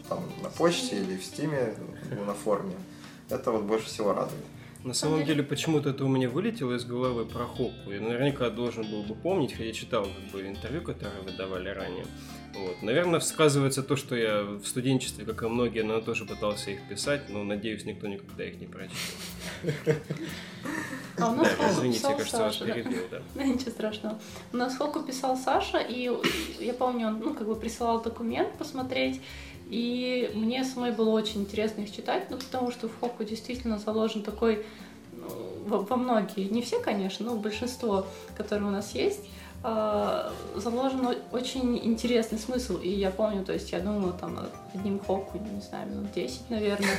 там 0.09 0.25
на 0.43 0.49
почте 0.51 0.97
или 0.97 1.17
в 1.17 1.25
стиме, 1.25 1.75
на 2.27 2.35
форуме. 2.35 2.77
Это 3.29 3.51
вот 3.51 3.63
больше 3.63 3.87
всего 3.87 4.13
радует. 4.13 4.45
На 4.85 4.95
самом 4.95 5.25
деле, 5.25 5.45
почему-то 5.45 5.91
это 5.91 6.05
у 6.05 6.09
меня 6.09 6.29
вылетело 6.29 6.75
из 6.75 6.85
головы 6.85 7.25
про 7.25 7.45
Хокку. 7.45 7.93
Я 7.93 8.01
наверняка 8.01 8.51
должен 8.51 8.83
был 8.83 9.05
бы 9.05 9.15
помнить, 9.15 9.53
хотя 9.53 9.65
я 9.65 9.73
читал 9.73 10.05
как 10.05 10.33
бы 10.33 10.47
интервью, 10.47 10.83
которые 10.83 11.23
вы 11.23 11.31
давали 11.33 11.69
ранее. 11.69 12.05
Вот. 12.55 12.83
Наверное, 12.83 13.21
сказывается 13.21 13.83
то, 13.83 13.97
что 13.97 14.15
я 14.15 14.43
в 14.43 14.67
студенчестве, 14.67 15.25
как 15.25 15.43
и 15.43 15.47
многие, 15.47 15.83
но 15.83 16.01
тоже 16.01 16.25
пытался 16.25 16.71
их 16.73 16.83
писать, 16.89 17.29
но 17.31 17.43
надеюсь, 17.45 17.85
никто 17.85 18.07
никогда 18.09 18.45
их 18.45 18.61
не 18.61 18.67
прочитал. 18.67 18.97
А 21.19 21.31
у 21.31 21.35
нас 21.35 21.49
Да, 21.49 21.55
Хоку 21.57 21.73
извините, 21.73 21.99
писал 21.99 22.17
кажется, 22.17 22.39
вас 22.39 22.57
Саша. 22.57 22.73
перебил, 22.73 23.03
да. 23.11 23.23
Да, 23.35 23.45
ничего 23.45 23.71
страшного. 23.71 24.19
У 24.53 24.57
нас 24.57 24.77
Хоку 24.77 25.01
писал 25.03 25.37
Саша, 25.37 25.79
и 25.79 26.11
я 26.61 26.73
помню, 26.75 27.09
он, 27.09 27.21
ну, 27.21 27.35
как 27.35 27.47
бы 27.47 27.55
присылал 27.55 28.03
документ 28.03 28.53
посмотреть, 28.59 29.21
и 29.69 30.31
мне 30.35 30.65
самой 30.65 30.93
было 30.93 31.11
очень 31.11 31.43
интересно 31.43 31.83
их 31.83 31.95
читать, 31.95 32.27
ну, 32.31 32.39
потому 32.39 32.71
что 32.71 32.89
в 32.89 32.99
Хоку 33.01 33.25
действительно 33.25 33.79
заложен 33.79 34.23
такой, 34.23 34.65
ну, 35.13 35.29
во, 35.67 35.79
во 35.81 35.97
многие, 35.97 36.49
не 36.49 36.63
все, 36.63 36.81
конечно, 36.81 37.27
но 37.27 37.37
большинство, 37.37 38.07
которые 38.37 38.69
у 38.69 38.73
нас 38.73 38.95
есть, 38.95 39.21
заложен 39.63 41.07
о- 41.07 41.37
очень 41.37 41.79
интересный 41.85 42.39
смысл. 42.39 42.79
И 42.79 42.89
я 42.89 43.11
помню, 43.11 43.45
то 43.45 43.53
есть 43.53 43.71
я 43.73 43.81
думала 43.81 44.13
там 44.13 44.39
одним 44.75 44.99
Хоку, 44.99 45.39
не 45.39 45.61
знаю, 45.61 45.89
минут 45.89 46.13
10, 46.13 46.51
наверное. 46.51 46.97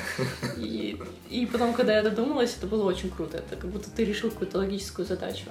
И, 0.57 0.97
и 1.29 1.45
потом, 1.45 1.73
когда 1.73 1.95
я 1.95 2.03
додумалась, 2.03 2.55
это 2.57 2.67
было 2.67 2.85
очень 2.85 3.09
круто. 3.09 3.37
Это 3.37 3.55
как 3.55 3.69
будто 3.69 3.91
ты 3.91 4.05
решил 4.05 4.31
какую-то 4.31 4.59
логическую 4.59 5.05
задачу. 5.05 5.45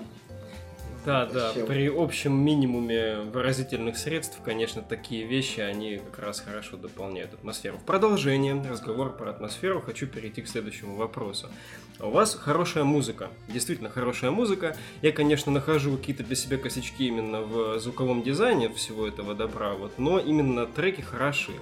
Да, 1.04 1.26
да, 1.26 1.48
Зачем? 1.48 1.66
при 1.66 1.88
общем 1.88 2.32
минимуме 2.32 3.22
выразительных 3.22 3.96
средств, 3.96 4.38
конечно, 4.44 4.82
такие 4.82 5.26
вещи, 5.26 5.58
они 5.58 5.98
как 5.98 6.20
раз 6.20 6.40
хорошо 6.40 6.76
дополняют 6.76 7.34
атмосферу. 7.34 7.78
В 7.78 7.84
продолжение 7.84 8.54
разговора 8.54 9.10
про 9.10 9.30
атмосферу 9.30 9.80
хочу 9.80 10.06
перейти 10.06 10.42
к 10.42 10.48
следующему 10.48 10.94
вопросу. 10.94 11.48
У 11.98 12.10
вас 12.10 12.36
хорошая 12.36 12.84
музыка, 12.84 13.30
действительно 13.48 13.90
хорошая 13.90 14.30
музыка. 14.30 14.76
Я, 15.02 15.10
конечно, 15.10 15.50
нахожу 15.50 15.96
какие-то 15.96 16.22
для 16.22 16.36
себя 16.36 16.56
косячки 16.56 17.08
именно 17.08 17.40
в 17.40 17.80
звуковом 17.80 18.22
дизайне 18.22 18.68
всего 18.68 19.08
этого 19.08 19.34
добра, 19.34 19.74
вот, 19.74 19.98
но 19.98 20.20
именно 20.20 20.66
треки 20.66 21.00
хороши. 21.00 21.52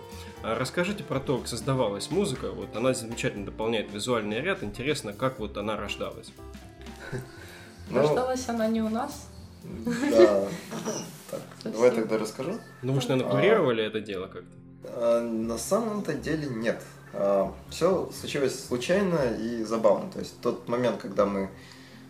А 0.43 0.59
Расскажите 0.59 1.03
про 1.03 1.19
то, 1.19 1.39
как 1.39 1.49
создавалась 1.49 2.11
музыка. 2.11 2.51
Вот 2.51 2.77
она 2.77 2.93
замечательно 2.93 3.47
дополняет 3.47 3.93
визуальный 3.93 4.41
ряд. 4.41 4.63
Интересно, 4.63 5.13
как 5.13 5.39
вот 5.39 5.57
она 5.57 5.77
рождалась. 5.77 6.33
Ну, 7.91 8.01
Рождалась 8.01 8.49
она 8.49 8.67
не 8.69 8.83
у 8.83 8.89
нас. 8.89 9.27
да. 9.63 10.45
Так, 11.31 11.41
давай 11.63 11.93
тогда 11.93 12.19
расскажу. 12.19 12.59
Ну, 12.83 12.93
вы 12.93 13.01
что, 13.01 13.11
наверное, 13.13 13.33
А. 13.33 13.37
курировали 13.37 13.85
это 13.85 14.01
дело 14.01 14.27
как-то? 14.27 14.49
А, 14.85 15.21
На 15.21 15.59
самом-то 15.59 16.15
деле 16.15 16.49
нет. 16.49 16.83
Все 17.71 18.09
случилось 18.19 18.67
случайно 18.67 19.19
и 19.39 19.63
забавно. 19.63 20.11
То 20.13 20.19
есть 20.21 20.41
тот 20.41 20.69
момент, 20.69 21.01
когда 21.01 21.27
мы 21.27 21.49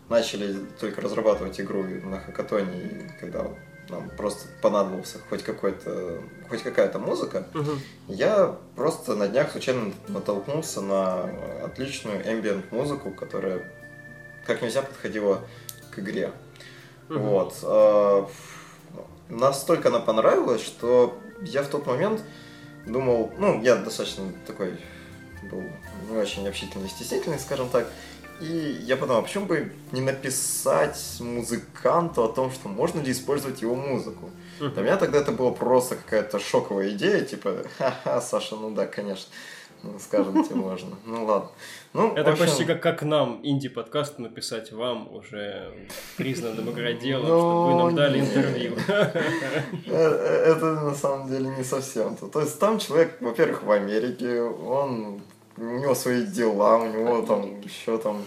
начали 0.09 0.57
только 0.81 1.01
разрабатывать 1.03 1.61
игру 1.61 1.83
на 1.85 2.19
хакатоне, 2.21 2.81
и 2.83 3.11
когда 3.21 3.47
нам 3.91 4.09
просто 4.17 4.49
понадобился 4.63 5.19
хоть 5.29 5.43
какой-то, 5.43 6.23
хоть 6.49 6.63
какая-то 6.63 6.99
музыка, 6.99 7.45
я 8.09 8.57
просто 8.77 9.15
на 9.17 9.29
днях 9.29 9.51
случайно 9.53 9.93
натолкнулся 10.09 10.81
на 10.81 11.25
отличную 11.65 12.25
ambient 12.27 12.65
музыку, 12.71 13.11
которая 13.11 13.71
как 14.47 14.63
нельзя 14.63 14.81
подходила 14.83 15.41
к 15.91 15.99
игре. 15.99 16.33
Мгм. 17.09 17.21
Вот. 17.23 17.55
а, 17.63 18.29
Настолько 19.29 19.89
она 19.89 20.01
понравилась, 20.01 20.61
что 20.61 21.17
я 21.43 21.63
в 21.63 21.69
тот 21.69 21.87
момент 21.87 22.23
думал, 22.87 23.33
ну, 23.39 23.63
я 23.63 23.77
достаточно 23.77 24.25
такой 24.47 24.77
был 25.51 25.63
не 26.11 26.17
очень 26.17 26.47
общительный, 26.49 26.89
стеснительный, 26.89 27.39
скажем 27.39 27.69
так. 27.69 27.87
И 28.41 28.81
я 28.83 28.97
подумал, 28.97 29.21
а 29.21 29.23
почему 29.23 29.47
бы 29.47 29.73
не 29.93 30.01
написать 30.01 30.99
музыканту 31.21 32.25
о 32.25 32.29
том, 32.29 32.51
что 32.51 32.69
можно 32.69 33.01
ли 33.01 33.13
использовать 33.13 33.61
его 33.61 33.75
музыку. 33.75 34.31
Для 34.59 34.83
меня 34.83 34.97
тогда 34.97 35.19
это 35.19 35.33
была 35.33 35.53
просто 35.53 35.97
какая-то 35.97 36.39
шоковая 36.39 36.91
идея, 36.91 37.21
типа, 37.25 37.65
ха-ха, 37.79 38.21
Саша, 38.21 38.57
ну 38.57 38.71
да, 38.71 38.87
конечно, 38.87 39.27
скажем 39.99 40.45
тебе 40.45 40.57
можно. 40.57 40.97
Ну 41.07 41.25
ладно. 41.25 41.51
Ну, 41.93 42.13
Это 42.15 42.33
общем, 42.33 42.45
почти 42.47 42.65
как, 42.65 42.83
как 42.83 43.03
нам, 43.03 43.41
инди-подкаст, 43.43 44.19
написать 44.19 44.73
вам, 44.73 45.13
уже 45.15 45.73
признанным 46.17 46.71
игроделом, 46.71 47.27
Ну, 47.29 47.39
чтобы 47.41 47.67
вы 47.73 47.75
нам 47.79 47.95
дали 47.95 48.21
нет. 48.21 48.29
интервью. 48.37 48.75
Э, 48.89 49.13
э, 49.87 50.53
Это 50.53 50.65
на 50.81 50.95
самом 50.95 51.29
деле 51.29 51.49
не 51.49 51.65
совсем 51.65 52.17
то. 52.17 52.29
То 52.29 52.41
есть 52.41 52.59
там 52.59 52.79
человек, 52.79 53.17
во-первых, 53.21 53.63
в 53.63 53.71
Америке, 53.71 54.43
он 54.43 55.21
у 55.57 55.63
него 55.63 55.95
свои 55.95 56.25
дела, 56.27 56.79
у 56.79 56.87
него 56.87 57.23
там 57.23 57.61
еще 57.61 57.99
там 57.99 58.23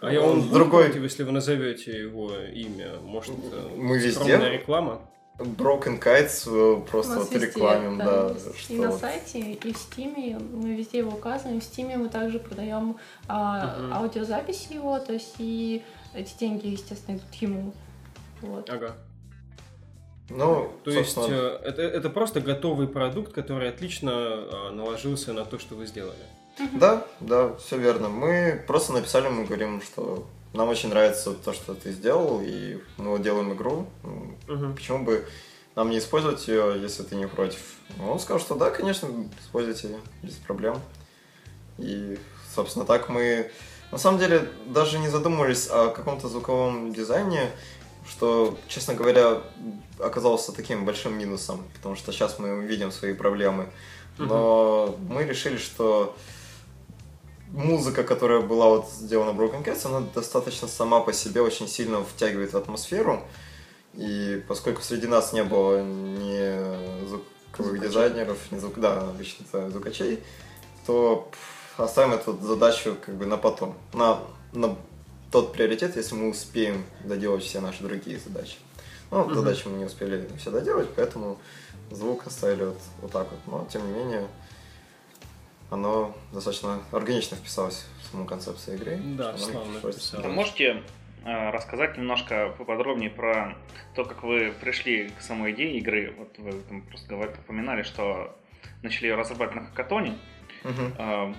А 0.00 0.12
я 0.12 0.20
он 0.22 0.48
другой 0.50 0.84
против, 0.84 1.02
если 1.02 1.22
вы 1.24 1.32
назовете 1.32 1.92
его 2.00 2.32
имя, 2.54 2.92
может, 3.02 3.34
Мы 3.76 3.98
везде. 3.98 4.36
реклама? 4.50 5.00
Broken 5.38 6.02
Kites 6.02 6.46
э, 6.46 6.80
просто 6.90 7.18
вот 7.18 7.30
везде, 7.30 7.46
рекламим, 7.46 7.98
да, 7.98 8.30
есть. 8.30 8.58
что 8.58 8.72
И 8.72 8.78
на 8.78 8.92
сайте, 8.92 9.38
и 9.52 9.72
в 9.72 9.76
Стиме, 9.76 10.38
мы 10.38 10.74
везде 10.74 10.98
его 10.98 11.10
указываем. 11.10 11.60
В 11.60 11.64
Стиме 11.64 11.98
мы 11.98 12.08
также 12.08 12.38
продаем 12.38 12.96
а, 13.28 13.76
Мгм. 13.78 13.92
аудиозапись 13.92 14.68
его, 14.70 14.98
то 14.98 15.12
есть 15.12 15.34
и 15.38 15.82
эти 16.14 16.38
деньги, 16.38 16.68
естественно, 16.68 17.16
идут 17.16 17.34
ему. 17.34 17.74
Вот. 18.40 18.70
Ага. 18.70 18.96
Ну, 20.30 20.72
То 20.84 20.90
есть 20.90 21.12
собственно, 21.12 21.36
э, 21.36 21.60
это, 21.64 21.82
это 21.82 22.10
просто 22.10 22.40
готовый 22.40 22.88
продукт, 22.88 23.32
который 23.32 23.68
отлично 23.68 24.10
э, 24.10 24.70
наложился 24.70 25.32
на 25.32 25.44
то, 25.44 25.58
что 25.58 25.74
вы 25.74 25.86
сделали. 25.86 26.16
Да, 26.72 27.06
да, 27.20 27.54
все 27.56 27.76
верно. 27.76 28.08
Мы 28.08 28.64
просто 28.66 28.92
написали, 28.94 29.28
мы 29.28 29.44
говорим, 29.44 29.82
что 29.82 30.26
нам 30.56 30.68
очень 30.68 30.88
нравится 30.88 31.32
то, 31.32 31.52
что 31.52 31.74
ты 31.74 31.92
сделал, 31.92 32.40
и 32.42 32.78
мы 32.96 33.10
вот 33.10 33.22
делаем 33.22 33.52
игру. 33.52 33.86
Мгм. 34.48 34.74
Почему 34.74 35.04
бы 35.04 35.26
нам 35.74 35.90
не 35.90 35.98
использовать 35.98 36.48
ее, 36.48 36.76
если 36.80 37.02
ты 37.02 37.14
не 37.14 37.28
против? 37.28 37.60
Ну, 37.96 38.10
Он 38.10 38.18
сказал, 38.18 38.40
что 38.40 38.54
да, 38.54 38.70
конечно, 38.70 39.08
используйте 39.40 39.98
без 40.22 40.34
проблем. 40.34 40.80
И, 41.78 42.18
собственно, 42.54 42.84
так 42.84 43.08
мы... 43.08 43.50
На 43.92 43.98
самом 43.98 44.18
деле, 44.18 44.48
даже 44.66 44.98
не 44.98 45.08
задумывались 45.08 45.68
о 45.70 45.90
каком-то 45.90 46.28
звуковом 46.28 46.92
дизайне, 46.92 47.50
что, 48.08 48.58
честно 48.66 48.94
говоря, 48.94 49.42
оказался 50.00 50.52
таким 50.52 50.84
большим 50.84 51.16
минусом, 51.16 51.64
потому 51.74 51.94
что 51.94 52.10
сейчас 52.12 52.38
мы 52.38 52.64
видим 52.66 52.90
свои 52.90 53.12
проблемы. 53.12 53.68
Но 54.18 54.96
мы 55.08 55.24
решили, 55.24 55.58
что 55.58 56.16
музыка, 57.48 58.02
которая 58.04 58.40
была 58.40 58.68
вот 58.68 58.88
сделана 58.90 59.30
Broken 59.30 59.64
Cats, 59.64 59.86
она 59.86 60.06
достаточно 60.14 60.68
сама 60.68 61.00
по 61.00 61.12
себе 61.12 61.40
очень 61.40 61.68
сильно 61.68 62.02
втягивает 62.04 62.52
в 62.52 62.56
атмосферу. 62.56 63.22
И 63.94 64.42
поскольку 64.46 64.82
среди 64.82 65.06
нас 65.06 65.32
не 65.32 65.42
было 65.42 65.82
ни 65.82 67.06
звуковых 67.06 67.80
дизайнеров, 67.80 68.38
ни 68.50 68.58
звук... 68.58 68.78
да, 68.78 69.00
обычно 69.08 69.44
это 69.44 69.70
звукачей, 69.70 70.22
то 70.86 71.30
оставим 71.76 72.12
эту 72.12 72.36
задачу 72.38 72.96
как 73.04 73.14
бы 73.14 73.26
на 73.26 73.36
потом. 73.36 73.74
На, 73.94 74.20
на 74.52 74.76
тот 75.30 75.52
приоритет, 75.52 75.96
если 75.96 76.14
мы 76.14 76.30
успеем 76.30 76.84
доделать 77.04 77.42
все 77.42 77.60
наши 77.60 77.82
другие 77.82 78.18
задачи. 78.18 78.56
Ну, 79.10 79.24
Мгм. 79.24 79.34
задачи 79.34 79.66
мы 79.66 79.78
не 79.78 79.84
успели 79.84 80.28
все 80.38 80.50
доделать, 80.50 80.88
поэтому 80.94 81.38
звук 81.90 82.26
оставили 82.26 82.64
вот, 82.64 82.78
вот 83.00 83.12
так 83.12 83.28
вот. 83.30 83.40
Но, 83.46 83.66
тем 83.70 83.86
не 83.86 83.98
менее, 83.98 84.26
оно 85.70 86.16
достаточно 86.32 86.80
органично 86.92 87.36
вписалось 87.36 87.86
в 88.00 88.10
саму 88.12 88.24
концепцию 88.24 88.76
игры. 88.76 88.98
Да, 89.16 89.36
славно 89.36 89.78
вписалось. 89.78 90.24
Вы 90.24 90.32
можете 90.32 90.82
э, 91.24 91.50
рассказать 91.50 91.96
немножко 91.96 92.54
поподробнее 92.56 93.10
про 93.10 93.56
то, 93.94 94.04
как 94.04 94.22
вы 94.22 94.52
пришли 94.60 95.10
к 95.18 95.20
самой 95.20 95.52
идее 95.52 95.78
игры? 95.78 96.14
Вот 96.16 96.38
вы 96.38 96.52
там 96.62 96.82
просто 96.82 97.08
говорили, 97.08 97.36
упоминали, 97.38 97.82
что 97.82 98.36
начали 98.82 99.08
ее 99.08 99.14
разрабатывать 99.16 99.62
на 99.62 99.68
хакатоне. 99.68 100.18
Мгм. 100.64 100.94
Э, 100.98 101.34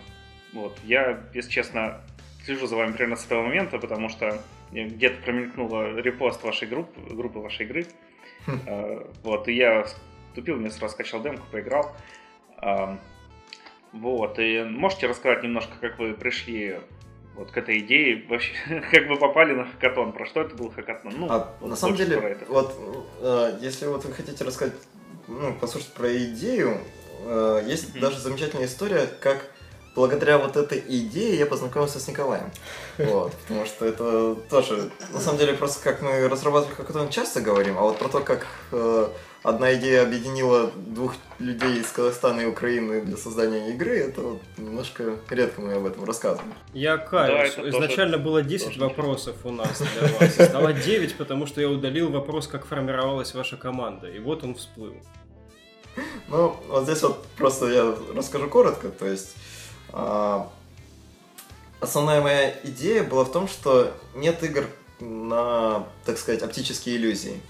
Вот. 0.53 0.77
Я, 0.83 1.23
если 1.33 1.51
честно, 1.51 2.01
слежу 2.45 2.67
за 2.67 2.75
вами 2.75 2.93
примерно 2.93 3.15
с 3.17 3.25
этого 3.25 3.43
момента, 3.43 3.77
потому 3.79 4.09
что 4.09 4.41
где-то 4.71 5.21
промелькнула 5.23 5.95
репост 5.99 6.43
вашей 6.43 6.67
группы, 6.67 6.99
группы 7.13 7.39
вашей 7.39 7.65
игры. 7.65 7.87
Хм. 8.45 8.59
Э, 8.65 9.05
Вот, 9.23 9.47
и 9.47 9.53
я 9.53 9.85
вступил, 10.29 10.57
мне 10.57 10.69
сразу 10.69 10.93
скачал 10.93 11.21
демку, 11.21 11.45
поиграл. 11.51 11.95
Ам, 12.57 12.99
Вот, 13.93 14.37
и 14.39 14.63
можете 14.63 15.07
рассказать 15.07 15.43
немножко, 15.43 15.73
как 15.79 15.97
вы 15.99 16.13
пришли 16.13 16.79
вот 17.35 17.51
к 17.51 17.57
этой 17.57 17.79
идее, 17.79 18.25
вообще, 18.29 18.51
как 18.91 19.07
вы 19.07 19.17
попали 19.17 19.53
на 19.53 19.65
хакатон, 19.65 20.11
про 20.11 20.25
что 20.25 20.41
это 20.41 20.55
был 20.55 20.71
хакатон? 20.71 21.13
Ну, 21.15 21.27
А, 21.29 21.55
вот 21.59 21.69
на 21.69 21.75
самом 21.75 21.95
деле, 21.95 22.37
вот 22.47 22.75
э, 23.21 23.57
если 23.61 23.85
вот 23.85 24.05
вы 24.05 24.11
хотите 24.13 24.43
рассказать, 24.43 24.73
ну, 25.27 25.53
послушать 25.53 25.93
про 25.93 26.15
идею, 26.17 26.77
э, 27.25 27.63
есть 27.65 27.91
Мгм. 27.91 28.01
даже 28.01 28.19
замечательная 28.19 28.65
история, 28.65 29.07
как 29.21 29.45
благодаря 29.95 30.37
вот 30.37 30.55
этой 30.57 30.79
идее 30.87 31.37
я 31.37 31.45
познакомился 31.47 31.99
с 31.99 32.07
Николаем. 32.07 32.51
Вот, 32.99 33.33
потому 33.33 33.65
что 33.65 33.85
это 33.85 34.35
тоже, 34.49 34.91
на 35.11 35.19
самом 35.19 35.39
деле, 35.39 35.53
просто 35.53 35.83
как 35.83 36.01
мы 36.01 36.27
разрабатывали 36.27 36.75
как 36.75 37.09
часто 37.09 37.41
говорим, 37.41 37.77
а 37.77 37.81
вот 37.81 37.97
про 37.97 38.07
то, 38.07 38.19
как 38.21 38.45
э, 38.71 39.07
одна 39.43 39.73
идея 39.75 40.03
объединила 40.03 40.71
двух 40.75 41.15
людей 41.39 41.79
из 41.79 41.91
Казахстана 41.91 42.41
и 42.41 42.45
Украины 42.45 43.01
для 43.01 43.17
создания 43.17 43.69
игры, 43.69 43.97
это 43.97 44.21
вот 44.21 44.41
немножко 44.57 45.17
редко 45.29 45.61
мы 45.61 45.73
об 45.73 45.85
этом 45.85 46.03
рассказываем. 46.05 46.53
Я 46.73 46.97
каюсь. 46.97 47.55
Да, 47.55 47.69
Изначально 47.69 48.13
тоже, 48.13 48.23
было 48.23 48.41
10 48.41 48.65
тоже 48.67 48.79
вопросов 48.79 49.35
у 49.43 49.51
нас 49.51 49.81
для 49.81 50.17
вас. 50.19 50.33
Стало 50.33 50.73
9, 50.73 51.15
потому 51.15 51.45
что 51.45 51.61
я 51.61 51.69
удалил 51.69 52.09
вопрос, 52.09 52.47
как 52.47 52.65
формировалась 52.65 53.33
ваша 53.33 53.57
команда. 53.57 54.09
И 54.09 54.19
вот 54.19 54.43
он 54.43 54.55
всплыл. 54.55 54.95
Ну, 56.27 56.55
вот 56.67 56.83
здесь 56.83 57.01
вот 57.01 57.25
просто 57.37 57.67
я 57.67 57.95
расскажу 58.15 58.49
коротко. 58.49 58.89
То 58.89 59.07
есть, 59.07 59.35
а, 59.91 60.49
основная 61.79 62.21
моя 62.21 62.53
идея 62.63 63.03
была 63.03 63.23
в 63.23 63.31
том, 63.31 63.47
что 63.47 63.93
нет 64.15 64.43
игр 64.43 64.65
на, 64.99 65.87
так 66.05 66.17
сказать, 66.17 66.41
оптические 66.41 66.97
иллюзии. 66.97 67.41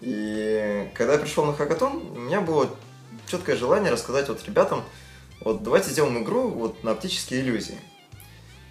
И 0.00 0.90
когда 0.94 1.14
я 1.14 1.18
пришел 1.18 1.44
на 1.44 1.52
хакатон, 1.52 2.12
у 2.16 2.20
меня 2.20 2.40
было 2.40 2.70
четкое 3.26 3.56
желание 3.56 3.90
рассказать 3.90 4.28
вот 4.28 4.44
ребятам, 4.44 4.82
вот 5.40 5.62
давайте 5.62 5.90
сделаем 5.90 6.22
игру 6.22 6.48
вот 6.48 6.82
на 6.84 6.92
оптические 6.92 7.40
иллюзии. 7.40 7.78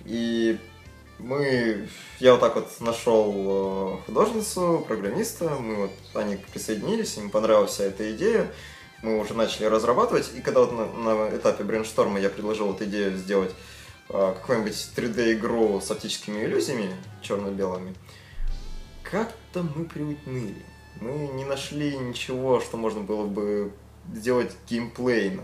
И 0.06 0.58
мы, 1.20 1.88
я 2.20 2.34
вот 2.34 2.40
так 2.40 2.56
вот 2.56 2.70
нашел 2.80 3.98
э, 4.00 4.06
художницу, 4.06 4.86
программиста, 4.88 5.50
мы 5.50 5.76
вот, 5.76 5.92
они 6.14 6.38
присоединились, 6.38 7.18
им 7.18 7.30
понравилась 7.30 7.72
вся 7.72 7.86
эта 7.86 8.16
идея, 8.16 8.52
мы 9.02 9.20
уже 9.20 9.34
начали 9.34 9.66
разрабатывать, 9.66 10.32
и 10.36 10.42
когда 10.42 10.62
вот 10.62 10.72
на, 10.72 10.86
на 10.86 11.36
этапе 11.36 11.64
брейншторма 11.64 12.20
я 12.20 12.30
предложил 12.30 12.68
вот 12.68 12.82
идею 12.82 13.18
сделать 13.18 13.54
э, 14.10 14.34
какую-нибудь 14.40 14.90
3D-игру 14.96 15.82
с 15.82 15.92
оптическими 15.92 16.44
иллюзиями, 16.46 16.96
черно-белыми, 17.22 17.96
как-то 19.04 19.64
мы 19.64 19.86
приутныли 19.86 20.64
мы 21.02 21.28
не 21.34 21.46
нашли 21.46 21.98
ничего, 21.98 22.60
что 22.60 22.78
можно 22.78 23.02
было 23.02 23.26
бы 23.26 23.72
сделать 24.14 24.52
геймплейно. 24.70 25.44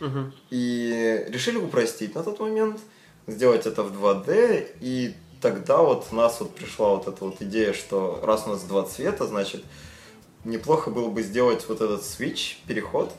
Угу. 0.00 0.32
И 0.50 1.26
решили 1.28 1.58
упростить 1.58 2.14
на 2.14 2.22
тот 2.22 2.40
момент, 2.40 2.80
сделать 3.26 3.66
это 3.66 3.82
в 3.82 3.92
2D, 3.92 4.76
и 4.80 5.14
тогда 5.40 5.78
вот 5.78 6.08
у 6.10 6.14
нас 6.14 6.40
вот 6.40 6.54
пришла 6.54 6.96
вот 6.96 7.06
эта 7.06 7.24
вот 7.24 7.40
идея, 7.40 7.72
что 7.72 8.20
раз 8.22 8.46
у 8.46 8.50
нас 8.50 8.62
два 8.62 8.82
цвета, 8.84 9.26
значит, 9.26 9.64
неплохо 10.44 10.90
было 10.90 11.08
бы 11.08 11.22
сделать 11.22 11.68
вот 11.68 11.80
этот 11.80 12.02
switch, 12.02 12.56
переход, 12.66 13.12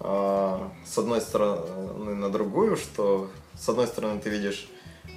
э, 0.00 0.68
с 0.86 0.98
одной 0.98 1.20
стороны 1.20 2.14
на 2.14 2.30
другую, 2.30 2.76
что 2.76 3.30
с 3.58 3.68
одной 3.68 3.86
стороны 3.86 4.20
ты 4.20 4.30
видишь, 4.30 4.68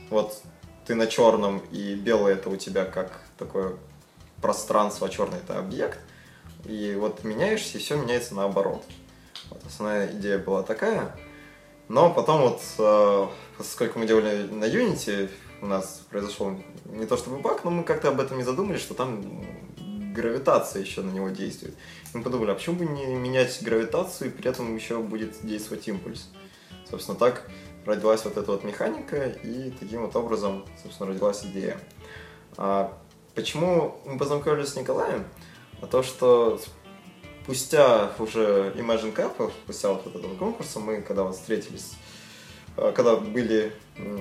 вот 0.10 0.42
ты 0.86 0.96
на 0.96 1.08
черном 1.08 1.62
и 1.72 1.96
белое 1.96 2.34
это 2.34 2.50
у 2.50 2.56
тебя 2.56 2.86
как 2.86 3.22
такое 3.38 3.76
пространство, 4.46 5.10
черный 5.10 5.40
это 5.40 5.58
объект. 5.58 5.98
И 6.66 6.96
вот 7.00 7.24
меняешься, 7.24 7.80
и 7.80 7.82
все 7.82 7.96
меняется 7.96 8.36
наоборот. 8.36 8.84
Вот 9.50 9.60
основная 9.66 10.12
идея 10.12 10.38
была 10.38 10.62
такая. 10.62 11.16
Но 11.88 12.14
потом 12.14 12.42
вот, 12.42 12.62
э, 12.78 13.28
сколько 13.64 13.98
мы 13.98 14.06
делали 14.06 14.44
на 14.44 14.66
Unity, 14.66 15.32
у 15.64 15.66
нас 15.66 16.04
произошел 16.12 16.62
не 16.86 17.08
то 17.08 17.18
чтобы 17.18 17.40
баг, 17.40 17.64
но 17.64 17.72
мы 17.72 17.84
как-то 17.84 18.10
об 18.10 18.20
этом 18.20 18.38
не 18.38 18.44
задумались, 18.44 18.82
что 18.82 18.94
там 18.94 19.44
гравитация 20.14 20.84
еще 20.84 21.02
на 21.02 21.10
него 21.10 21.30
действует. 21.30 21.74
мы 22.14 22.22
подумали, 22.22 22.52
а 22.52 22.54
почему 22.54 22.76
бы 22.76 22.86
не 22.86 23.16
менять 23.16 23.64
гравитацию, 23.64 24.30
и 24.30 24.32
при 24.32 24.48
этом 24.48 24.76
еще 24.76 25.00
будет 25.00 25.44
действовать 25.44 25.88
импульс. 25.88 26.30
Собственно, 26.88 27.18
так 27.18 27.50
родилась 27.84 28.24
вот 28.26 28.38
эта 28.38 28.52
вот 28.52 28.64
механика, 28.64 29.26
и 29.26 29.72
таким 29.72 30.06
вот 30.06 30.16
образом, 30.16 30.66
собственно, 30.84 31.10
родилась 31.10 31.44
идея. 31.46 31.80
А 32.58 32.96
Почему 33.36 33.98
мы 34.06 34.18
познакомились 34.18 34.70
с 34.70 34.76
Николаем? 34.78 35.26
А 35.82 35.88
то, 35.88 36.04
что 36.04 36.58
спустя 37.44 38.14
уже 38.18 38.74
Imagine 38.78 39.14
Cup, 39.14 39.52
спустя 39.66 39.90
вот 39.92 40.08
этого 40.08 40.36
конкурса, 40.38 40.80
мы 40.80 41.02
когда 41.02 41.24
вот 41.24 41.36
встретились, 41.36 41.96
э, 42.78 42.94
когда 42.96 43.18
были 43.18 43.74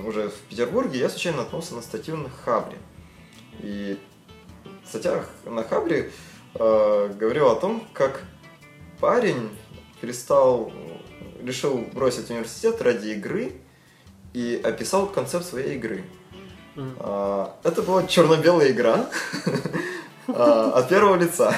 уже 0.05 0.27
в 0.27 0.37
Петербурге, 0.49 0.99
я 0.99 1.07
случайно 1.07 1.39
наткнулся 1.39 1.75
на 1.75 1.81
статью 1.81 2.17
на 2.17 2.29
Хабре. 2.29 2.77
И 3.61 3.97
статья 4.85 5.23
на 5.45 5.63
Хабре 5.63 6.11
э, 6.55 7.13
говорила 7.17 7.53
о 7.53 7.55
том, 7.55 7.87
как 7.93 8.21
парень 8.99 9.49
перестал, 10.01 10.73
решил 11.41 11.77
бросить 11.93 12.29
университет 12.29 12.81
ради 12.81 13.11
игры 13.11 13.53
и 14.33 14.59
описал 14.61 15.07
концепт 15.07 15.45
своей 15.45 15.77
игры. 15.77 16.03
Mm. 16.75 17.51
Это 17.63 17.81
была 17.81 18.05
черно-белая 18.05 18.71
игра 18.71 19.09
а, 20.27 20.71
от 20.71 20.89
первого 20.89 21.15
лица. 21.15 21.55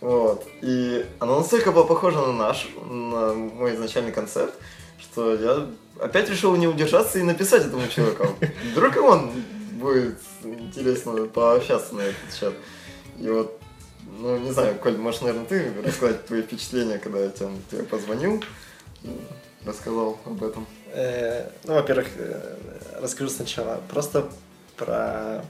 Вот. 0.00 0.46
И 0.62 1.06
она 1.18 1.38
настолько 1.38 1.72
была 1.72 1.84
похожа 1.84 2.18
на 2.20 2.32
наш, 2.32 2.68
на 2.88 3.34
мой 3.34 3.74
изначальный 3.74 4.12
концепт, 4.12 4.54
что 4.98 5.34
я 5.34 5.66
опять 6.00 6.28
решил 6.30 6.54
не 6.56 6.68
удержаться 6.68 7.18
и 7.18 7.22
написать 7.22 7.66
этому 7.66 7.88
человеку. 7.88 8.28
Вдруг 8.72 8.96
и 8.96 9.00
он 9.00 9.30
будет 9.72 10.18
интересно 10.42 11.26
пообщаться 11.26 11.94
на 11.94 12.02
этот 12.02 12.34
счет. 12.34 12.54
И 13.18 13.28
вот, 13.28 13.60
ну, 14.18 14.38
не 14.38 14.52
знаю, 14.52 14.76
Коль, 14.76 14.96
можешь, 14.96 15.20
наверное, 15.20 15.46
ты 15.46 15.72
рассказать 15.84 16.26
твои 16.26 16.42
впечатления, 16.42 16.98
когда 16.98 17.20
я 17.20 17.30
тебе 17.30 17.82
позвонил, 17.84 18.42
рассказал 19.64 20.18
об 20.24 20.42
этом. 20.44 20.66
Э, 20.92 21.48
ну, 21.64 21.74
во-первых, 21.74 22.08
э, 22.16 22.56
расскажу 23.00 23.30
сначала 23.30 23.80
просто 23.88 24.28
про 24.76 25.44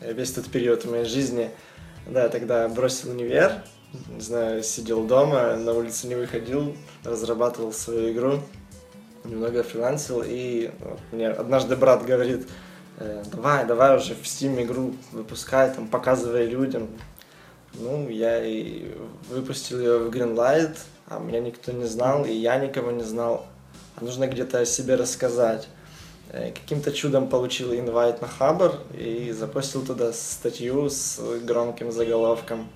весь 0.00 0.32
тот 0.32 0.46
период 0.46 0.84
моей 0.84 1.04
жизни. 1.04 1.50
Да, 2.06 2.28
тогда 2.28 2.68
бросил 2.68 3.10
универ, 3.10 3.62
не 4.08 4.20
знаю, 4.20 4.62
сидел 4.62 5.04
дома, 5.04 5.56
на 5.56 5.72
улицу 5.72 6.08
не 6.08 6.14
выходил, 6.14 6.76
разрабатывал 7.04 7.72
свою 7.72 8.12
игру, 8.12 8.40
немного 9.24 9.62
фрилансил, 9.62 10.22
и 10.24 10.70
вот, 10.80 11.00
мне 11.12 11.28
однажды 11.28 11.76
брат 11.76 12.06
говорит, 12.06 12.48
э, 12.98 13.22
давай, 13.30 13.66
давай 13.66 13.96
уже 13.96 14.14
в 14.14 14.22
Steam 14.22 14.62
игру 14.62 14.94
выпускай, 15.12 15.72
там, 15.74 15.88
показывай 15.88 16.46
людям. 16.46 16.88
Ну, 17.74 18.08
я 18.08 18.42
и 18.42 18.94
выпустил 19.28 19.78
ее 19.78 19.98
в 19.98 20.08
Greenlight, 20.08 20.76
а 21.06 21.18
меня 21.18 21.40
никто 21.40 21.72
не 21.72 21.84
знал, 21.84 22.24
и 22.24 22.32
я 22.32 22.56
никого 22.56 22.90
не 22.90 23.04
знал 23.04 23.46
нужно 24.00 24.26
где-то 24.26 24.60
о 24.60 24.64
себе 24.64 24.96
рассказать. 24.96 25.68
Э, 26.30 26.52
каким-то 26.52 26.92
чудом 26.92 27.28
получил 27.28 27.72
инвайт 27.72 28.20
на 28.20 28.28
Хабр 28.28 28.80
и 28.96 29.32
запустил 29.32 29.84
туда 29.84 30.12
статью 30.12 30.90
с 30.90 31.18
громким 31.42 31.90
заголовком. 31.90 32.68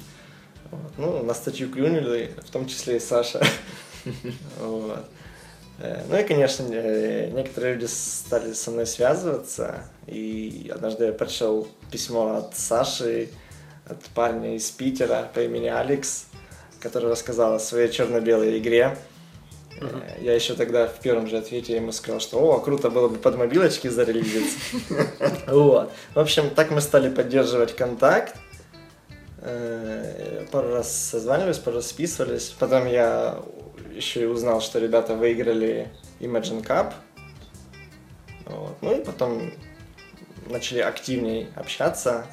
Вот. 0.71 0.93
Ну, 0.97 1.23
на 1.23 1.35
статью 1.35 1.71
клюнули, 1.71 2.35
в 2.47 2.51
том 2.51 2.67
числе 2.67 2.97
и 2.97 3.01
Саша. 3.01 3.43
Вот. 4.59 5.05
Э, 5.79 6.03
ну 6.09 6.19
и, 6.19 6.25
конечно, 6.25 6.65
э, 6.71 7.31
некоторые 7.31 7.75
люди 7.75 7.87
стали 7.87 8.53
со 8.53 8.71
мной 8.71 8.87
связываться, 8.87 9.85
и 10.07 10.71
однажды 10.75 11.07
я 11.07 11.13
прочел 11.13 11.69
письмо 11.91 12.37
от 12.37 12.57
Саши, 12.57 13.29
от 13.87 14.01
парня 14.15 14.57
из 14.57 14.71
Питера 14.71 15.31
по 15.35 15.41
имени 15.41 15.67
Алекс, 15.67 16.27
который 16.81 17.11
рассказал 17.11 17.55
о 17.55 17.59
своей 17.59 17.91
черно-белой 17.91 18.59
игре. 18.59 18.97
Uh-huh. 19.81 20.23
Я 20.23 20.35
еще 20.35 20.55
тогда 20.55 20.87
в 20.87 21.01
первом 21.01 21.27
же 21.27 21.37
ответе 21.37 21.75
ему 21.77 21.93
сказал, 21.93 22.21
что 22.21 22.39
о, 22.39 22.61
круто 22.61 22.91
было 22.91 23.09
бы 23.09 23.17
под 23.17 23.37
мобилочки 23.37 23.89
зарелизиться. 23.89 24.59
Вот. 25.47 25.93
В 26.15 26.19
общем, 26.19 26.51
так 26.51 26.71
мы 26.71 26.81
стали 26.81 27.13
поддерживать 27.13 27.75
контакт. 27.75 28.37
Э, 29.39 30.47
пару 30.53 30.69
раз 30.69 30.95
созванивались, 30.95 31.59
пару 31.59 31.77
раз 31.77 31.89
списывались. 31.89 32.55
Потом 32.59 32.87
я 32.87 33.41
еще 33.93 34.23
и 34.23 34.27
узнал, 34.27 34.61
что 34.61 34.79
ребята 34.79 35.15
выиграли 35.15 35.89
Imagine 36.21 36.65
Cup. 36.65 36.95
Ну 38.81 38.93
и 39.01 39.05
потом 39.05 39.53
начали 40.47 40.81
активнее 40.81 41.49
общаться. 41.55 42.27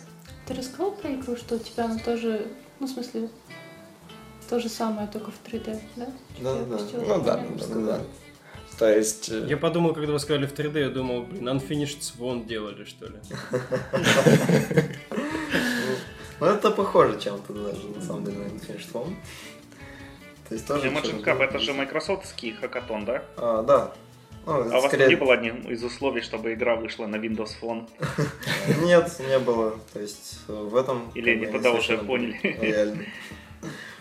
Ты 0.48 0.56
рассказал 0.56 0.92
про 0.92 1.14
игру, 1.14 1.36
что 1.36 1.56
у 1.56 1.60
тебя 1.60 1.86
она 1.86 2.00
тоже, 2.00 2.48
ну, 2.80 2.88
в 2.88 2.90
смысле, 2.90 3.30
то 4.50 4.60
же 4.60 4.70
самое, 4.70 5.08
только 5.08 5.32
в 5.32 5.40
3D, 5.46 5.80
да? 5.96 6.08
Да, 6.40 6.54
да, 6.56 6.78
да. 6.78 6.84
Ну 6.94 7.24
да, 7.24 7.38
да, 7.38 7.66
да, 7.68 7.82
да. 7.82 8.02
То 8.80 8.98
есть... 8.98 9.30
Э, 9.30 9.46
я 9.48 9.58
подумал, 9.58 9.94
когда 9.94 10.14
вы 10.14 10.20
сказали 10.20 10.48
в 10.48 10.54
3D, 10.54 10.80
я 10.80 10.90
думал, 10.90 11.24
блин, 11.24 11.50
Unfinished 11.50 12.00
Swan 12.00 12.46
делали, 12.46 12.84
что 12.86 13.06
ли. 13.08 13.20
Ну, 16.40 16.46
это 16.46 16.72
похоже 16.72 17.20
чем-то 17.20 17.52
даже, 17.52 17.88
на 17.90 18.02
самом 18.02 18.24
деле, 18.24 18.38
на 18.38 18.44
Unfinished 18.44 18.92
Swan. 18.94 19.14
То 20.48 20.56
есть 20.56 20.66
тоже... 20.66 20.88
Imagine 20.88 21.22
Cup, 21.22 21.44
это 21.44 21.60
же 21.60 21.74
майкрософтский 21.74 22.54
хакатон, 22.54 23.04
да? 23.04 23.24
А, 23.36 23.62
да. 23.62 23.92
Ну, 24.46 24.54
а 24.54 24.78
у 24.78 24.82
вас 24.82 24.94
не 24.94 25.16
было 25.16 25.34
одним 25.34 25.70
из 25.70 25.84
условий, 25.84 26.22
чтобы 26.22 26.54
игра 26.54 26.78
вышла 26.78 27.08
на 27.08 27.18
Windows 27.18 27.52
Phone? 27.62 27.90
Нет, 28.84 29.12
не 29.20 29.38
было. 29.38 29.78
То 29.94 30.00
есть 30.00 30.40
э, 30.48 30.54
в 30.54 30.76
этом... 30.78 31.12
Или 31.14 31.36
не 31.36 31.46
тогда 31.46 31.74
уже 31.74 31.98
поняли? 31.98 33.06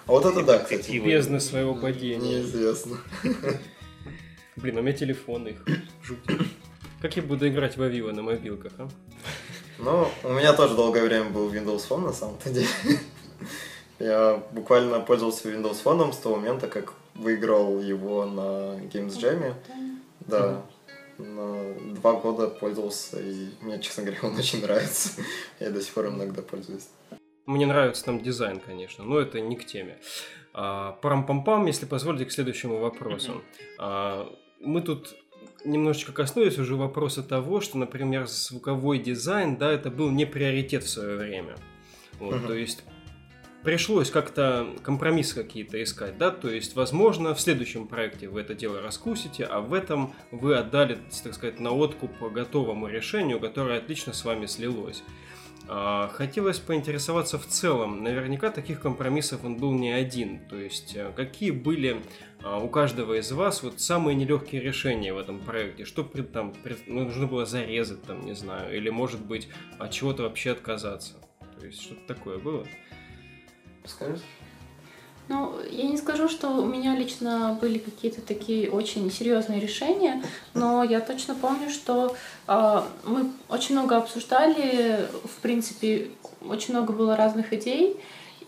А 0.08 0.12
вот 0.12 0.24
это 0.24 0.42
да, 0.42 0.58
кстати. 0.58 0.98
Бездны 0.98 1.38
своего 1.38 1.74
падения. 1.74 2.40
Неизвестно. 2.40 2.96
Блин, 4.56 4.78
у 4.78 4.82
меня 4.82 4.94
телефон 4.94 5.48
их. 5.48 5.62
Жуть. 6.02 6.18
Как 7.02 7.14
я 7.16 7.22
буду 7.22 7.46
играть 7.46 7.76
в 7.76 7.82
Авиво 7.82 8.10
на 8.10 8.22
мобилках, 8.22 8.72
а? 8.78 8.88
Ну, 9.78 10.08
у 10.24 10.32
меня 10.32 10.54
тоже 10.54 10.74
долгое 10.74 11.04
время 11.04 11.28
был 11.28 11.52
Windows 11.52 11.86
Phone 11.88 12.06
на 12.06 12.12
самом-то 12.12 12.50
деле. 12.50 12.66
Я 13.98 14.42
буквально 14.52 15.00
пользовался 15.00 15.50
Windows 15.50 15.82
Phone 15.84 16.12
с 16.12 16.16
того 16.16 16.36
момента, 16.36 16.68
как 16.68 16.94
выиграл 17.14 17.78
его 17.80 18.24
на 18.24 18.80
Games 18.90 19.16
Jam. 19.16 19.54
Да. 20.20 20.62
На 21.18 21.74
два 21.94 22.14
года 22.14 22.48
пользовался, 22.48 23.20
и 23.20 23.48
мне, 23.60 23.78
честно 23.80 24.04
говоря, 24.04 24.20
он 24.22 24.36
очень 24.38 24.62
нравится. 24.62 25.10
Я 25.60 25.70
до 25.70 25.82
сих 25.82 25.92
пор 25.92 26.08
иногда 26.08 26.42
пользуюсь. 26.42 26.88
Мне 27.48 27.64
нравится 27.64 28.04
там 28.04 28.20
дизайн, 28.20 28.60
конечно, 28.60 29.04
но 29.04 29.18
это 29.18 29.40
не 29.40 29.56
к 29.56 29.64
теме. 29.64 29.96
А, 30.52 30.98
Парам-пам-пам, 31.00 31.66
если 31.66 31.86
позволите, 31.86 32.26
к 32.26 32.30
следующему 32.30 32.76
вопросу. 32.76 33.42
А, 33.78 34.30
мы 34.60 34.82
тут 34.82 35.16
немножечко 35.64 36.12
коснулись 36.12 36.58
уже 36.58 36.76
вопроса 36.76 37.22
того, 37.22 37.62
что, 37.62 37.78
например, 37.78 38.26
звуковой 38.26 38.98
дизайн, 38.98 39.56
да, 39.56 39.72
это 39.72 39.90
был 39.90 40.10
не 40.10 40.26
приоритет 40.26 40.84
в 40.84 40.90
свое 40.90 41.16
время. 41.16 41.56
Вот, 42.20 42.34
uh-huh. 42.34 42.46
То 42.48 42.52
есть 42.52 42.84
пришлось 43.64 44.10
как-то 44.10 44.68
компромиссы 44.82 45.34
какие-то 45.34 45.82
искать, 45.82 46.18
да, 46.18 46.30
то 46.30 46.50
есть, 46.50 46.76
возможно, 46.76 47.34
в 47.34 47.40
следующем 47.40 47.88
проекте 47.88 48.28
вы 48.28 48.42
это 48.42 48.54
дело 48.54 48.82
раскусите, 48.82 49.44
а 49.44 49.60
в 49.60 49.72
этом 49.72 50.12
вы 50.32 50.54
отдали, 50.54 50.98
так 51.24 51.32
сказать, 51.32 51.60
на 51.60 51.70
откуп 51.70 52.12
готовому 52.30 52.88
решению, 52.88 53.40
которое 53.40 53.78
отлично 53.78 54.12
с 54.12 54.22
вами 54.22 54.44
слилось. 54.44 55.02
А, 55.66 56.08
хотелось 56.08 56.58
поинтересоваться 56.58 57.38
в 57.38 57.46
целом, 57.46 58.02
наверняка 58.02 58.50
таких 58.50 58.80
компромиссов 58.80 59.44
он 59.44 59.56
был 59.56 59.72
не 59.72 59.90
один, 59.90 60.40
то 60.48 60.56
есть 60.56 60.94
э, 60.96 61.12
какие 61.14 61.50
были 61.50 62.02
а, 62.42 62.58
у 62.58 62.68
каждого 62.68 63.18
из 63.18 63.30
вас 63.32 63.62
вот 63.62 63.80
самые 63.80 64.14
нелегкие 64.14 64.62
решения 64.62 65.12
в 65.12 65.18
этом 65.18 65.40
проекте, 65.40 65.84
что 65.84 66.04
там 66.04 66.54
ну, 66.86 67.04
нужно 67.04 67.26
было 67.26 67.44
зарезать 67.44 68.02
там, 68.02 68.24
не 68.24 68.34
знаю, 68.34 68.74
или 68.74 68.88
может 68.88 69.20
быть 69.20 69.48
от 69.78 69.90
чего-то 69.90 70.22
вообще 70.22 70.52
отказаться, 70.52 71.14
то 71.58 71.66
есть 71.66 71.82
что-то 71.82 72.14
такое 72.14 72.38
было? 72.38 72.66
Скажешь? 73.84 74.22
Ну, 75.28 75.52
я 75.70 75.84
не 75.84 75.98
скажу, 75.98 76.28
что 76.28 76.48
у 76.48 76.64
меня 76.64 76.96
лично 76.96 77.56
были 77.60 77.78
какие-то 77.78 78.22
такие 78.22 78.70
очень 78.70 79.10
серьезные 79.10 79.60
решения, 79.60 80.22
но 80.54 80.82
я 80.82 81.00
точно 81.00 81.34
помню, 81.34 81.68
что 81.68 82.16
э, 82.46 82.82
мы 83.04 83.30
очень 83.50 83.74
много 83.74 83.98
обсуждали, 83.98 85.06
в 85.24 85.42
принципе, 85.42 86.10
очень 86.40 86.72
много 86.72 86.94
было 86.94 87.14
разных 87.14 87.52
идей, 87.52 88.00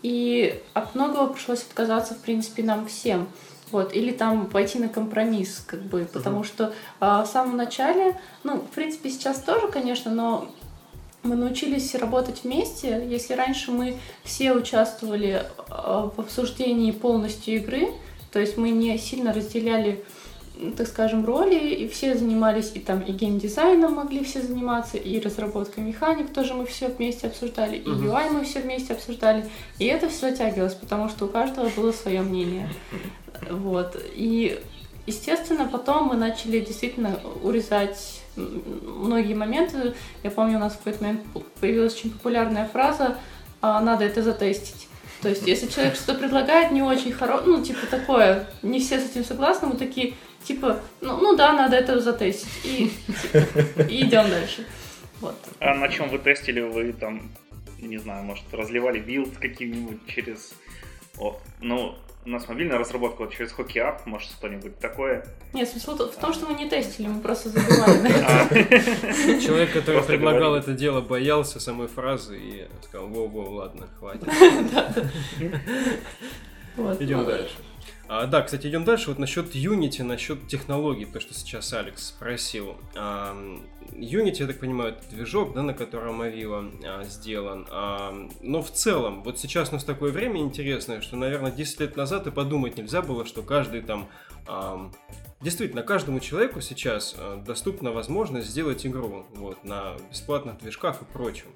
и 0.03 0.59
от 0.73 0.95
многого 0.95 1.35
пришлось 1.35 1.62
отказаться, 1.62 2.14
в 2.14 2.21
принципе, 2.21 2.62
нам 2.62 2.87
всем. 2.87 3.29
Вот, 3.71 3.95
или 3.95 4.11
там 4.11 4.47
пойти 4.47 4.81
на 4.81 4.88
компромисс, 4.88 5.62
как 5.64 5.81
бы, 5.83 6.09
потому 6.12 6.40
uh-huh. 6.40 6.47
что 6.47 6.64
э, 7.01 7.23
в 7.23 7.27
самом 7.27 7.57
начале, 7.57 8.19
ну, 8.43 8.57
в 8.57 8.71
принципе, 8.71 9.11
сейчас 9.11 9.40
тоже, 9.43 9.69
конечно, 9.69 10.11
но 10.11 10.51
мы 11.22 11.37
научились 11.37 11.94
работать 11.94 12.44
вместе. 12.44 13.06
Если 13.09 13.35
раньше 13.35 13.70
мы 13.70 13.96
все 14.24 14.52
участвовали 14.52 15.44
а, 15.68 16.11
в 16.14 16.18
обсуждении 16.18 16.92
полностью 16.92 17.56
игры, 17.56 17.88
то 18.33 18.38
есть 18.38 18.56
мы 18.56 18.70
не 18.70 18.96
сильно 18.98 19.33
разделяли, 19.33 20.04
так 20.76 20.87
скажем, 20.87 21.24
роли, 21.24 21.74
и 21.74 21.88
все 21.88 22.14
занимались, 22.14 22.72
и 22.74 22.80
там 22.80 23.00
и 23.00 23.12
геймдизайном 23.12 23.94
могли 23.94 24.24
все 24.24 24.40
заниматься, 24.40 24.96
и 24.96 25.20
разработкой 25.20 25.85
механик 25.85 26.33
тоже 26.33 26.54
мы 26.54 26.66
все 26.66 26.88
вместе 26.88 27.26
обсуждали, 27.26 27.76
и 27.76 27.85
UI 27.85 28.30
мы 28.30 28.44
все 28.44 28.61
вместе 28.61 28.92
обсуждали. 28.92 29.46
И 29.78 29.87
это 29.87 30.09
все 30.09 30.30
затягивалось, 30.30 30.74
потому 30.74 31.09
что 31.09 31.26
у 31.26 31.28
каждого 31.28 31.68
было 31.70 31.92
свое 31.92 32.20
мнение. 32.20 32.68
Вот. 33.50 33.96
И, 34.14 34.61
естественно, 35.06 35.68
потом 35.70 36.09
мы 36.09 36.16
начали 36.16 36.61
действительно 36.61 37.18
урезать 37.42 38.20
многие 38.37 39.35
моменты. 39.35 39.95
Я 40.23 40.31
помню, 40.31 40.57
у 40.57 40.61
нас 40.61 40.75
в 40.75 40.79
какой-то 40.79 41.03
момент 41.03 41.23
появилась 41.61 41.95
очень 41.95 42.11
популярная 42.11 42.66
фраза 42.66 43.19
«А, 43.61 43.81
«надо 43.81 44.05
это 44.05 44.23
затестить». 44.23 44.88
То 45.23 45.29
есть, 45.29 45.47
если 45.47 45.66
человек 45.66 45.97
что-то 45.97 46.19
предлагает 46.19 46.73
не 46.73 46.83
очень 46.83 47.12
хорошее, 47.12 47.57
ну, 47.57 47.62
типа 47.62 47.87
такое, 47.90 48.47
не 48.62 48.81
все 48.81 48.99
с 48.99 49.11
этим 49.11 49.25
согласны, 49.25 49.69
мы 49.69 49.77
такие, 49.77 50.14
типа, 50.45 50.81
ну, 51.03 51.19
ну 51.19 51.37
да, 51.37 51.53
надо 51.53 51.77
это 51.77 52.01
затестить. 52.01 52.49
И, 52.64 52.90
и 53.88 54.07
идем 54.07 54.31
дальше. 54.31 54.66
Вот. 55.21 55.37
А 55.59 55.75
на 55.75 55.88
чем 55.88 56.09
вы 56.09 56.19
тестили? 56.19 56.61
Вы 56.61 56.95
там, 56.95 57.31
не 57.79 57.99
знаю, 57.99 58.25
может, 58.25 58.45
разливали 58.53 58.99
билд 58.99 59.37
каким-нибудь 59.37 60.07
через... 60.07 60.55
О, 61.19 61.38
ну, 61.61 61.97
у 62.31 62.33
нас 62.33 62.49
мобильная 62.49 62.79
разработка 62.79 63.23
вот 63.23 63.33
через 63.33 63.53
HockeyApp, 63.53 64.03
может, 64.05 64.31
что-нибудь 64.31 64.79
такое? 64.79 65.27
Нет, 65.53 65.69
смысл 65.69 65.97
в 65.97 66.16
том, 66.16 66.33
что 66.33 66.47
мы 66.47 66.55
не 66.55 66.71
тестили, 66.71 67.09
мы 67.09 67.21
просто 67.21 67.49
забывали 67.49 68.12
а. 68.25 68.49
Человек, 69.40 69.73
который 69.73 70.03
предлагал 70.03 70.55
это 70.55 70.73
дело, 70.73 71.01
боялся 71.01 71.59
самой 71.59 71.88
фразы 71.88 72.38
и 72.38 72.69
сказал, 72.85 73.09
во-во, 73.09 73.51
ладно, 73.51 73.88
хватит. 73.99 74.29
Идем 77.01 77.25
дальше. 77.25 77.57
А, 78.12 78.27
да, 78.27 78.42
кстати, 78.42 78.66
идем 78.66 78.85
дальше. 78.85 79.11
Вот 79.11 79.20
насчет 79.20 79.55
Unity, 79.55 80.03
насчет 80.03 80.49
технологий, 80.49 81.05
то, 81.05 81.20
что 81.20 81.33
сейчас 81.33 81.73
Алекс 81.73 82.09
спросил. 82.09 82.77
А, 82.96 83.37
Unity, 83.92 84.40
я 84.40 84.46
так 84.49 84.59
понимаю, 84.59 84.94
это 84.94 85.09
движок, 85.11 85.55
да, 85.55 85.62
на 85.62 85.75
котором 85.75 86.20
Avila 86.20 86.75
а, 86.85 87.05
сделан. 87.05 87.68
А, 87.70 88.12
но 88.40 88.62
в 88.62 88.73
целом, 88.73 89.23
вот 89.23 89.38
сейчас 89.38 89.70
у 89.70 89.75
нас 89.75 89.85
такое 89.85 90.11
время 90.11 90.40
интересное, 90.40 91.01
что, 91.03 91.14
наверное, 91.14 91.53
10 91.53 91.79
лет 91.79 91.96
назад 91.96 92.27
и 92.27 92.33
подумать 92.33 92.77
нельзя 92.77 93.01
было, 93.01 93.25
что 93.25 93.42
каждый 93.42 93.83
там 93.83 94.09
а, 94.49 94.90
Действительно, 95.40 95.83
каждому 95.83 96.20
человеку 96.20 96.61
сейчас 96.61 97.14
э, 97.16 97.42
доступна 97.46 97.92
возможность 97.92 98.49
сделать 98.49 98.85
игру 98.85 99.25
вот, 99.33 99.64
на 99.64 99.96
бесплатных 100.11 100.59
движках 100.59 101.01
и 101.01 101.07
прочем. 101.07 101.46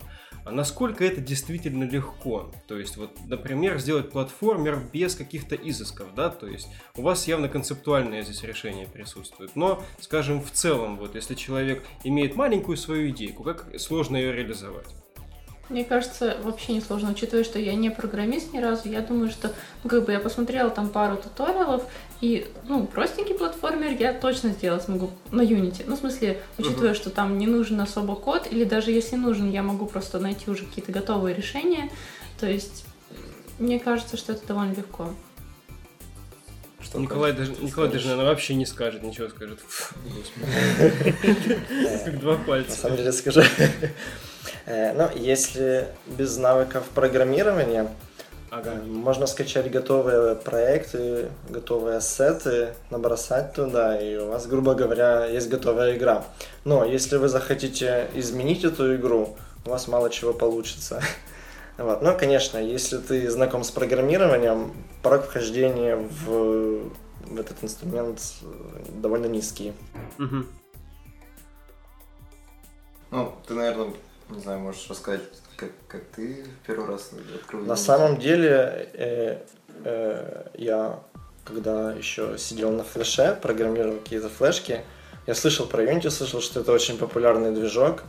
А 0.45 0.51
насколько 0.51 1.05
это 1.05 1.21
действительно 1.21 1.85
легко? 1.85 2.53
То 2.69 2.79
есть, 2.79 2.97
вот, 2.97 3.11
например, 3.27 3.79
сделать 3.79 4.11
платформер 4.11 4.79
без 4.93 5.15
каких-то 5.15 5.57
изысков, 5.57 6.15
да, 6.15 6.29
то 6.29 6.47
есть 6.47 6.69
у 6.97 7.03
вас 7.03 7.27
явно 7.27 7.49
концептуальное 7.49 8.23
здесь 8.23 8.43
решение 8.43 8.87
присутствует. 8.87 9.57
Но, 9.57 9.83
скажем, 10.01 10.43
в 10.43 10.51
целом, 10.51 10.99
вот, 10.99 11.15
если 11.15 11.35
человек 11.35 11.83
имеет 12.05 12.37
маленькую 12.37 12.77
свою 12.77 13.11
идейку, 13.11 13.43
как 13.43 13.69
сложно 13.81 14.17
ее 14.17 14.33
реализовать? 14.33 14.87
Мне 15.71 15.85
кажется, 15.85 16.37
вообще 16.43 16.75
не 16.75 16.81
сложно, 16.81 17.13
учитывая, 17.13 17.43
что 17.43 17.59
я 17.59 17.75
не 17.75 17.91
программист 17.91 18.53
ни 18.53 18.59
разу. 18.59 18.89
Я 18.89 19.01
думаю, 19.01 19.31
что, 19.31 19.53
ну, 19.83 19.89
как 19.89 20.05
бы 20.05 20.13
я 20.13 20.21
посмотрела 20.21 20.71
там 20.71 20.91
пару 20.91 21.17
туториалов, 21.17 21.85
и, 22.21 22.47
ну, 22.69 22.87
простенький 22.87 23.35
платформер 23.35 23.97
я 23.99 24.13
точно 24.13 24.51
сделать 24.51 24.83
смогу 24.83 25.11
на 25.31 25.41
Unity. 25.41 25.85
Ну, 25.87 25.97
в 25.97 25.99
смысле, 25.99 26.41
учитывая, 26.59 26.93
uh-huh. 26.93 26.95
что 26.95 27.11
там 27.11 27.39
не 27.39 27.47
нужен 27.47 27.81
особо 27.81 28.15
код, 28.15 28.47
или 28.51 28.65
даже 28.65 28.91
если 28.91 29.17
нужен, 29.17 29.51
я 29.51 29.63
могу 29.63 29.87
просто 29.87 30.19
найти 30.19 30.51
уже 30.51 30.67
какие-то 30.67 30.93
готовые 30.93 31.35
решения. 31.35 31.91
То 32.39 32.47
есть, 32.47 32.85
мне 33.59 33.79
кажется, 33.79 34.19
что 34.19 34.33
это 34.33 34.47
довольно 34.47 34.75
легко. 34.75 35.15
Что 36.83 37.01
Николай 37.01 37.33
даже, 37.33 37.53
Николай 37.61 37.91
даже, 37.91 38.09
наверное, 38.09 38.31
вообще 38.31 38.55
не 38.55 38.67
скажет, 38.67 39.03
ничего 39.03 39.29
скажет. 39.29 39.61
Как 42.05 42.21
два 42.21 42.37
пальца. 42.37 42.71
На 42.71 42.77
самом 42.77 42.97
деле 42.99 43.13
скажу. 43.13 43.43
Э, 44.67 44.93
ну, 44.93 45.09
если 45.15 45.89
без 46.07 46.37
навыков 46.37 46.85
программирования, 46.95 47.89
ага. 48.51 48.75
Можно 48.87 49.27
скачать 49.27 49.71
готовые 49.71 50.37
проекты, 50.37 51.29
готовые 51.49 51.99
ассеты, 51.99 52.75
набросать 52.91 53.53
туда, 53.53 54.01
и 54.01 54.17
у 54.17 54.29
вас, 54.29 54.47
грубо 54.47 54.75
говоря, 54.75 55.27
есть 55.27 55.49
готовая 55.49 55.97
игра. 55.97 56.25
Но 56.65 56.85
если 56.85 57.17
вы 57.17 57.29
захотите 57.29 58.09
изменить 58.15 58.65
эту 58.65 58.95
игру, 58.97 59.37
у 59.67 59.71
вас 59.71 59.89
мало 59.89 60.11
чего 60.11 60.33
получится. 60.33 61.03
Вот. 61.77 62.03
Но, 62.03 62.17
конечно, 62.17 62.59
если 62.59 62.99
ты 62.99 63.29
знаком 63.29 63.65
с 63.65 63.73
программированием, 63.73 64.73
порог 65.03 65.25
вхождения 65.25 65.97
в, 65.97 66.89
в 67.27 67.41
этот 67.41 67.65
инструмент 67.65 68.21
довольно 69.03 69.27
низкий. 69.27 69.73
Угу. 70.21 70.47
Ну, 73.11 73.35
ты, 73.49 73.55
наверное, 73.55 73.93
не 74.35 74.43
знаю, 74.43 74.61
можешь 74.61 74.89
рассказать, 74.89 75.23
как, 75.57 75.71
как 75.89 76.05
ты 76.15 76.45
первый 76.67 76.89
раз 76.89 77.11
открыл? 77.35 77.65
На 77.65 77.77
самом 77.77 78.19
деле, 78.19 78.89
э, 78.95 79.39
э, 79.85 80.47
я 80.55 81.01
когда 81.45 81.93
еще 81.93 82.37
сидел 82.39 82.71
на 82.71 82.85
флеше, 82.85 83.39
программировал 83.41 83.99
какие-то 83.99 84.29
флешки, 84.29 84.81
я 85.27 85.35
слышал 85.35 85.67
про 85.67 85.85
Unity, 85.85 86.11
слышал, 86.11 86.41
что 86.41 86.61
это 86.61 86.73
очень 86.73 86.99
популярный 86.99 87.53
движок, 87.53 88.05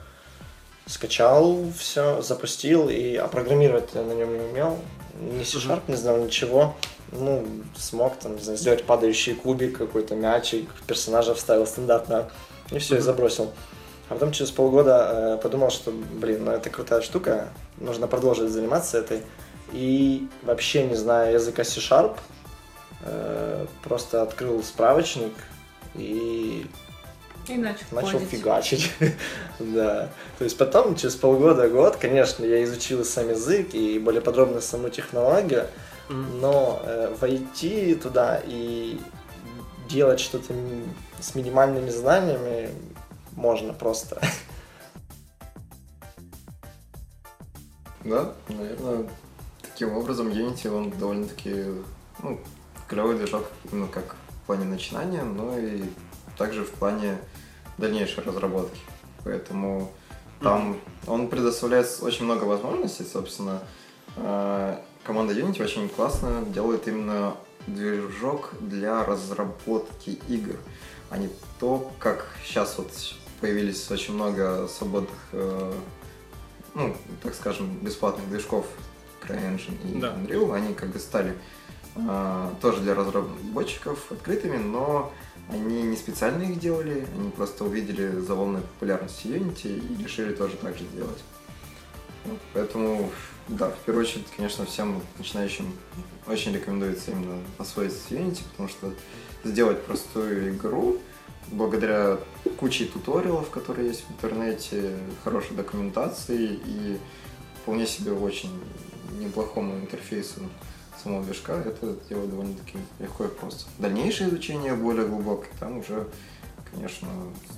скачал 0.86 1.64
все, 1.78 2.22
запустил, 2.22 2.90
и, 2.90 3.16
а 3.16 3.28
программировать 3.28 3.94
на 3.94 4.02
нем 4.02 4.34
не 4.34 4.40
умел, 4.40 4.80
ни 5.20 5.44
C-Sharp 5.44 5.84
не 5.88 5.96
знал, 5.96 6.18
ничего. 6.18 6.76
Ну, 7.12 7.46
смог 7.78 8.18
там, 8.18 8.36
не 8.36 8.42
знаю, 8.42 8.58
сделать 8.58 8.84
падающий 8.84 9.36
кубик, 9.36 9.78
какой-то 9.78 10.16
мячик, 10.16 10.68
персонажа 10.88 11.36
вставил 11.36 11.66
стандартно, 11.68 12.30
и 12.72 12.80
все, 12.80 12.98
и 12.98 13.00
забросил. 13.00 13.52
А 14.10 14.14
потом 14.14 14.32
через 14.32 14.52
полгода 14.52 15.38
э, 15.38 15.42
подумал, 15.42 15.72
что, 15.72 15.92
блин, 15.92 16.46
ну 16.46 16.52
это 16.52 16.70
крутая 16.70 17.02
штука, 17.02 17.50
нужно 17.78 18.08
продолжить 18.08 18.50
заниматься 18.52 19.00
этой. 19.00 19.22
И 19.72 20.28
вообще 20.44 20.86
не 20.86 20.96
зная 20.96 21.34
языка 21.34 21.64
C-Sharp, 21.64 22.18
э, 23.02 23.66
просто 23.84 24.22
открыл 24.22 24.62
справочник 24.64 25.34
и 25.96 26.68
И 27.48 27.58
начал, 27.58 27.84
начал 27.92 28.10
ходить. 28.20 28.30
фигачить. 28.30 28.92
да. 29.60 30.10
То 30.38 30.44
есть 30.44 30.58
потом, 30.58 30.96
через 30.96 31.16
полгода, 31.16 31.68
год, 31.68 31.96
конечно, 31.96 32.46
я 32.46 32.64
изучил 32.64 33.04
сам 33.04 33.30
язык 33.30 33.74
и 33.74 33.98
более 33.98 34.22
подробно 34.22 34.62
саму 34.62 34.90
технологию, 34.90 35.66
Мгм. 36.10 36.40
но 36.42 36.80
э, 36.86 37.16
войти 37.20 37.96
туда 37.96 38.40
и 38.46 39.00
делать 39.90 40.20
что-то 40.20 40.54
с 41.20 41.34
минимальными 41.34 41.90
знаниями 41.90 42.70
можно 43.36 43.74
просто. 43.74 44.22
Да, 48.04 48.34
наверное, 48.50 49.10
таким 49.64 49.98
образом 49.98 50.30
Unity, 50.30 50.70
он 50.70 50.92
довольно-таки, 50.92 51.66
ну, 52.22 52.40
клевый 52.88 53.18
движок 53.18 53.46
именно 53.72 53.88
как 53.88 54.16
в 54.30 54.46
плане 54.46 54.66
начинания, 54.66 55.24
но 55.24 55.58
и 55.58 55.84
также 56.38 56.64
в 56.64 56.72
плане 56.72 57.18
дальнейшей 57.80 58.24
разработки. 58.24 58.80
Поэтому 59.24 59.92
там 60.40 60.78
он 61.08 61.30
предоставляет 61.30 61.88
очень 62.02 62.26
много 62.26 62.44
возможностей, 62.44 63.06
собственно. 63.06 63.62
Э, 64.18 64.78
Команда 65.04 65.34
Unity 65.34 65.64
очень 65.64 65.90
классно 65.90 66.44
делает 66.48 66.88
именно 66.88 67.36
движок 67.68 68.54
для 68.60 69.04
разработки 69.04 70.20
игр, 70.28 70.58
а 71.10 71.18
не 71.18 71.30
то, 71.60 71.92
как 72.00 72.28
сейчас 72.44 72.78
вот 72.78 72.92
появились 73.46 73.92
очень 73.92 74.16
много 74.16 74.68
свободных 74.68 75.20
э, 75.32 75.74
ну, 76.74 76.96
так 77.22 77.36
скажем, 77.36 77.78
бесплатных 77.78 78.28
движков 78.28 78.66
CryEngine 79.22 79.78
и 79.98 80.00
Да. 80.00 80.16
Unreal, 80.16 80.56
они 80.56 80.74
как 80.74 80.90
бы 80.90 80.98
стали 80.98 81.36
а, 81.96 82.56
тоже 82.60 82.82
для 82.82 82.96
разработчиков 82.96 84.12
открытыми, 84.12 84.58
но 84.58 85.14
они 85.50 85.84
не 85.84 85.96
специально 85.96 86.42
их 86.42 86.60
делали, 86.60 87.06
они 87.16 87.30
просто 87.30 87.66
увидели 87.66 88.20
за 88.20 88.34
волной 88.34 88.62
популярности 88.62 89.28
Unity 89.28 89.78
и 89.78 90.04
решили 90.04 90.34
тоже 90.34 90.58
так 90.58 90.76
же 90.76 90.84
сделать. 90.86 91.24
Вот, 92.26 92.40
поэтому, 92.54 93.12
да, 93.48 93.70
в 93.70 93.78
первую 93.86 94.06
очередь, 94.06 94.26
конечно, 94.36 94.66
всем 94.66 95.04
начинающим 95.20 95.72
очень 96.26 96.52
рекомендуется 96.52 97.12
именно 97.12 97.38
освоиться 97.60 98.00
с 98.00 98.12
Unity, 98.12 98.42
потому 98.54 98.70
что 98.70 98.92
сделать 99.44 99.84
простую 99.84 100.56
игру 100.56 101.00
благодаря 101.52 102.18
куче 102.60 102.86
туториалов, 102.86 103.50
которые 103.50 103.90
есть 103.90 104.06
в 104.08 104.12
интернете, 104.12 104.96
хорошей 105.24 105.56
документации 105.56 106.60
и 106.66 106.98
вполне 107.62 107.88
себе 107.88 108.12
очень 108.12 108.52
неплохому 109.20 109.76
интерфейсу 109.78 110.42
самого 111.02 111.24
движка, 111.24 111.56
это 111.58 111.96
делать 112.10 112.30
довольно-таки 112.30 112.78
легко 113.00 113.26
и 113.26 113.28
просто. 113.28 113.66
Дальнейшее 113.78 114.30
изучение 114.30 114.74
более 114.74 115.08
глубокое, 115.08 115.50
там 115.60 115.80
уже, 115.80 116.08
конечно, 116.72 117.08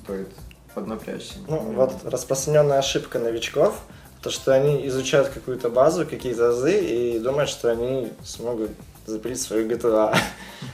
стоит 0.03 0.30
поднапрячься. 0.73 1.39
Ну, 1.47 1.58
вот 1.73 1.93
распространенная 2.03 2.80
ошибка 2.80 3.19
новичков, 3.19 3.82
то, 4.21 4.30
что 4.30 4.53
они 4.53 4.86
изучают 4.88 5.30
какую-то 5.30 5.69
базу, 5.69 6.06
какие-то 6.06 6.49
азы 6.49 6.80
и 6.80 7.19
думают, 7.19 7.49
что 7.49 7.71
они 7.71 8.12
смогут 8.23 8.71
запилить 9.08 9.41
свою 9.41 9.67
GTA. 9.67 10.15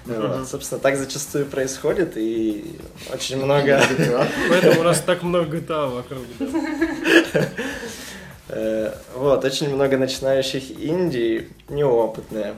Вот. 0.05 0.47
Собственно, 0.47 0.79
так 0.81 0.95
зачастую 0.97 1.45
происходит, 1.45 2.13
и 2.17 2.79
очень 3.13 3.37
много... 3.37 3.81
Поэтому 4.49 4.79
у 4.81 4.83
нас 4.83 5.01
так 5.01 5.23
много 5.23 5.57
GTA 5.57 5.89
вокруг. 5.93 6.23
да. 6.39 7.49
Э, 8.49 8.93
Вот, 9.15 9.45
очень 9.45 9.73
много 9.73 9.97
начинающих 9.97 10.71
инди, 10.71 11.49
неопытные, 11.69 12.55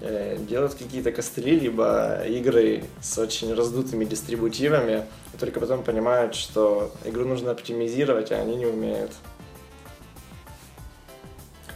э, 0.00 0.36
делают 0.48 0.74
какие-то 0.74 1.12
костыли, 1.12 1.58
либо 1.60 2.22
игры 2.26 2.84
с 3.00 3.18
очень 3.18 3.54
раздутыми 3.54 4.04
дистрибутивами, 4.04 5.04
и 5.34 5.36
только 5.38 5.60
потом 5.60 5.84
понимают, 5.84 6.34
что 6.34 6.92
игру 7.04 7.24
нужно 7.24 7.50
оптимизировать, 7.52 8.32
а 8.32 8.36
они 8.40 8.56
не 8.56 8.66
умеют. 8.66 9.12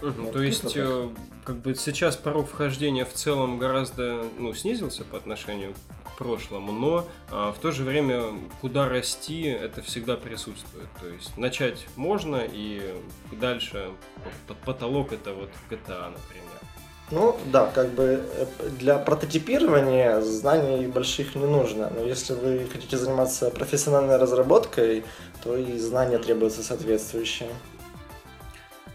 Мгм, 0.00 0.24
Вот 0.24 0.32
То 0.32 0.42
есть, 0.42 0.72
э, 0.76 1.08
как 1.44 1.56
бы 1.56 1.74
сейчас 1.74 2.16
порог 2.16 2.48
вхождения 2.48 3.04
в 3.04 3.12
целом 3.12 3.58
гораздо 3.58 4.24
ну, 4.38 4.54
снизился 4.54 5.04
по 5.04 5.16
отношению 5.16 5.74
к 6.04 6.16
прошлому, 6.16 6.72
но 6.72 7.06
а, 7.30 7.52
в 7.52 7.58
то 7.58 7.72
же 7.72 7.84
время 7.84 8.22
куда 8.60 8.88
расти, 8.88 9.44
это 9.44 9.82
всегда 9.82 10.16
присутствует. 10.16 10.88
То 11.00 11.08
есть 11.08 11.36
начать 11.36 11.86
можно, 11.96 12.42
и 12.44 12.94
дальше 13.32 13.90
под 14.46 14.56
потолок 14.58 15.12
это 15.12 15.32
вот 15.32 15.50
GTA, 15.70 16.10
например. 16.10 16.42
Ну, 17.10 17.36
да, 17.46 17.66
как 17.66 17.90
бы 17.90 18.24
э, 18.36 18.46
для 18.78 18.96
прототипирования 18.96 20.22
знаний 20.22 20.86
больших 20.86 21.34
не 21.34 21.44
нужно, 21.44 21.90
но 21.94 22.02
если 22.04 22.32
вы 22.32 22.66
хотите 22.72 22.96
заниматься 22.96 23.50
профессиональной 23.50 24.16
разработкой, 24.16 25.04
то 25.42 25.54
и 25.56 25.76
знания 25.76 26.18
требуются 26.18 26.62
соответствующие. 26.62 27.50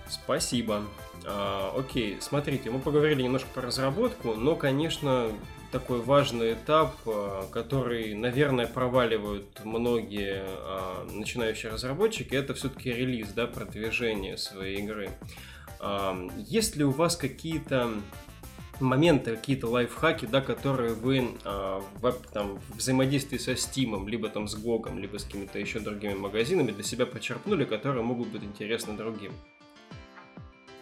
Спасибо. 0.10 0.82
А, 1.30 1.74
окей, 1.78 2.18
смотрите, 2.22 2.72
мы 2.72 2.80
поговорили 2.80 3.22
немножко 3.22 3.50
про 3.54 3.64
разработку, 3.64 4.34
но, 4.34 4.56
конечно, 4.56 5.28
такой 5.72 6.02
важный 6.02 6.54
этап, 6.54 6.96
а, 7.06 7.46
который, 7.52 8.14
наверное, 8.16 8.66
проваливают 8.66 9.62
многие 9.66 10.44
а, 10.46 11.06
начинающие 11.12 11.72
разработчики, 11.72 12.34
это 12.34 12.54
все-таки 12.54 12.94
релиз, 12.94 13.30
да, 13.34 13.46
продвижение 13.46 14.38
своей 14.38 14.80
игры. 14.80 15.10
Есть 16.38 16.76
ли 16.76 16.84
у 16.84 16.90
вас 16.90 17.16
какие-то 17.16 17.92
моменты, 18.80 19.36
какие-то 19.36 19.68
лайфхаки, 19.68 20.26
да, 20.26 20.42
которые 20.42 20.94
вы 20.94 21.32
а, 21.44 21.84
в, 22.02 22.12
там, 22.32 22.60
взаимодействии 22.70 23.38
со 23.38 23.52
Steam, 23.52 24.08
либо 24.08 24.30
там 24.30 24.48
с 24.48 24.56
GOG, 24.56 25.00
либо 25.00 25.18
с 25.18 25.24
какими-то 25.24 25.60
еще 25.60 25.80
другими 25.80 26.14
магазинами 26.14 26.72
для 26.72 26.84
себя 26.84 27.06
почерпнули, 27.06 27.66
которые 27.66 28.04
могут 28.04 28.30
быть 28.30 28.44
интересны 28.44 28.96
другим? 28.96 29.34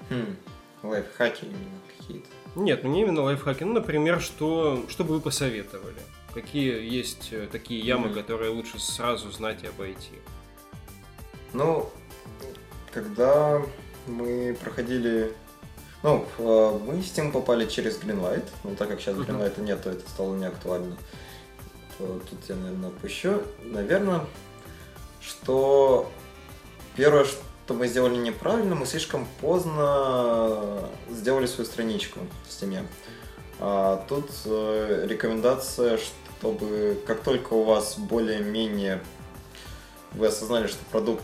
Хм, 0.09 0.35
лайфхаки 0.83 1.45
именно 1.45 1.81
какие-то. 1.97 2.27
Нет, 2.55 2.83
ну 2.83 2.89
не 2.91 3.01
именно 3.01 3.21
лайфхаки. 3.23 3.63
Ну, 3.63 3.73
например, 3.73 4.21
что, 4.21 4.85
что 4.89 5.03
бы 5.03 5.15
вы 5.15 5.21
посоветовали? 5.21 5.99
Какие 6.33 6.81
есть 6.89 7.29
э, 7.31 7.47
такие 7.51 7.79
ямы, 7.81 8.07
Мгм. 8.07 8.15
которые 8.15 8.51
лучше 8.51 8.79
сразу 8.79 9.31
знать 9.31 9.63
и 9.63 9.67
обойти? 9.67 10.13
Ну, 11.53 11.89
когда 12.93 13.61
мы 14.07 14.55
проходили... 14.61 15.33
Ну, 16.03 16.25
мы 16.37 17.01
с 17.01 17.09
тем 17.11 17.31
попали 17.31 17.65
через 17.65 17.97
Greenlight, 17.99 18.47
но 18.63 18.75
так 18.75 18.89
как 18.89 19.01
сейчас. 19.01 19.15
Greenlight 19.15 19.59
нет, 19.61 19.81
то 19.81 19.89
это 19.89 20.07
стало 20.07 20.35
не 20.35 20.45
актуально. 20.45 20.95
То 21.97 22.19
тут 22.29 22.39
я, 22.47 22.55
наверное, 22.55 22.89
опущу. 22.89 23.41
Наверное, 23.63 24.21
что 25.21 26.11
первое, 26.95 27.25
что 27.65 27.73
мы 27.73 27.87
сделали 27.87 28.15
неправильно, 28.15 28.75
мы 28.75 28.85
слишком 28.85 29.27
поздно 29.41 30.87
сделали 31.09 31.47
свою 31.47 31.65
страничку 31.67 32.19
в 32.47 32.49
Steam. 32.51 32.85
А 33.59 34.05
тут 34.07 34.29
э, 34.45 35.07
рекомендация, 35.09 35.97
чтобы 35.97 37.01
как 37.07 37.23
только 37.23 37.53
у 37.53 37.63
вас 37.63 37.97
более-менее 37.97 39.01
вы 40.11 40.27
осознали, 40.27 40.67
что 40.67 40.77
продукт 40.91 41.23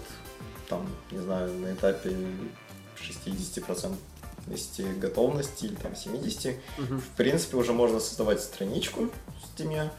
там, 0.67 0.89
не 1.11 1.19
знаю, 1.19 1.53
на 1.53 1.73
этапе 1.73 2.09
60% 2.97 3.95
готовности 4.99 5.65
или 5.65 5.75
там 5.75 5.91
70%, 5.91 6.57
в 6.77 7.15
принципе, 7.17 7.57
уже 7.57 7.71
можно 7.71 7.99
создавать 7.99 8.41
страничку 8.41 9.11
в 9.27 9.59
Steam, 9.59 9.89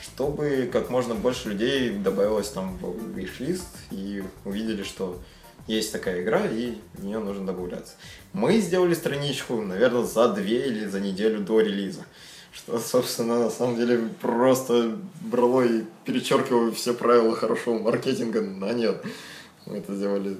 чтобы 0.00 0.70
как 0.72 0.90
можно 0.90 1.16
больше 1.16 1.48
людей 1.48 1.90
добавилось 1.90 2.50
там 2.50 2.78
в 2.78 3.16
виш-лист 3.16 3.66
и 3.90 4.22
увидели, 4.44 4.84
что 4.84 5.20
есть 5.68 5.92
такая 5.92 6.22
игра, 6.22 6.46
и 6.46 6.74
в 6.94 7.04
нее 7.04 7.18
нужно 7.18 7.46
добавляться. 7.46 7.94
Мы 8.32 8.58
сделали 8.58 8.94
страничку, 8.94 9.60
наверное, 9.60 10.02
за 10.02 10.32
две 10.32 10.66
или 10.66 10.86
за 10.86 10.98
неделю 10.98 11.40
до 11.40 11.60
релиза. 11.60 12.04
Что, 12.50 12.78
собственно, 12.78 13.38
на 13.38 13.50
самом 13.50 13.76
деле 13.76 14.08
просто 14.20 14.96
брало 15.20 15.62
и 15.62 15.84
перечеркивало 16.04 16.72
все 16.72 16.94
правила 16.94 17.36
хорошего 17.36 17.78
маркетинга 17.78 18.40
на 18.40 18.72
нет. 18.72 19.04
Мы 19.66 19.76
это 19.76 19.94
сделали 19.94 20.38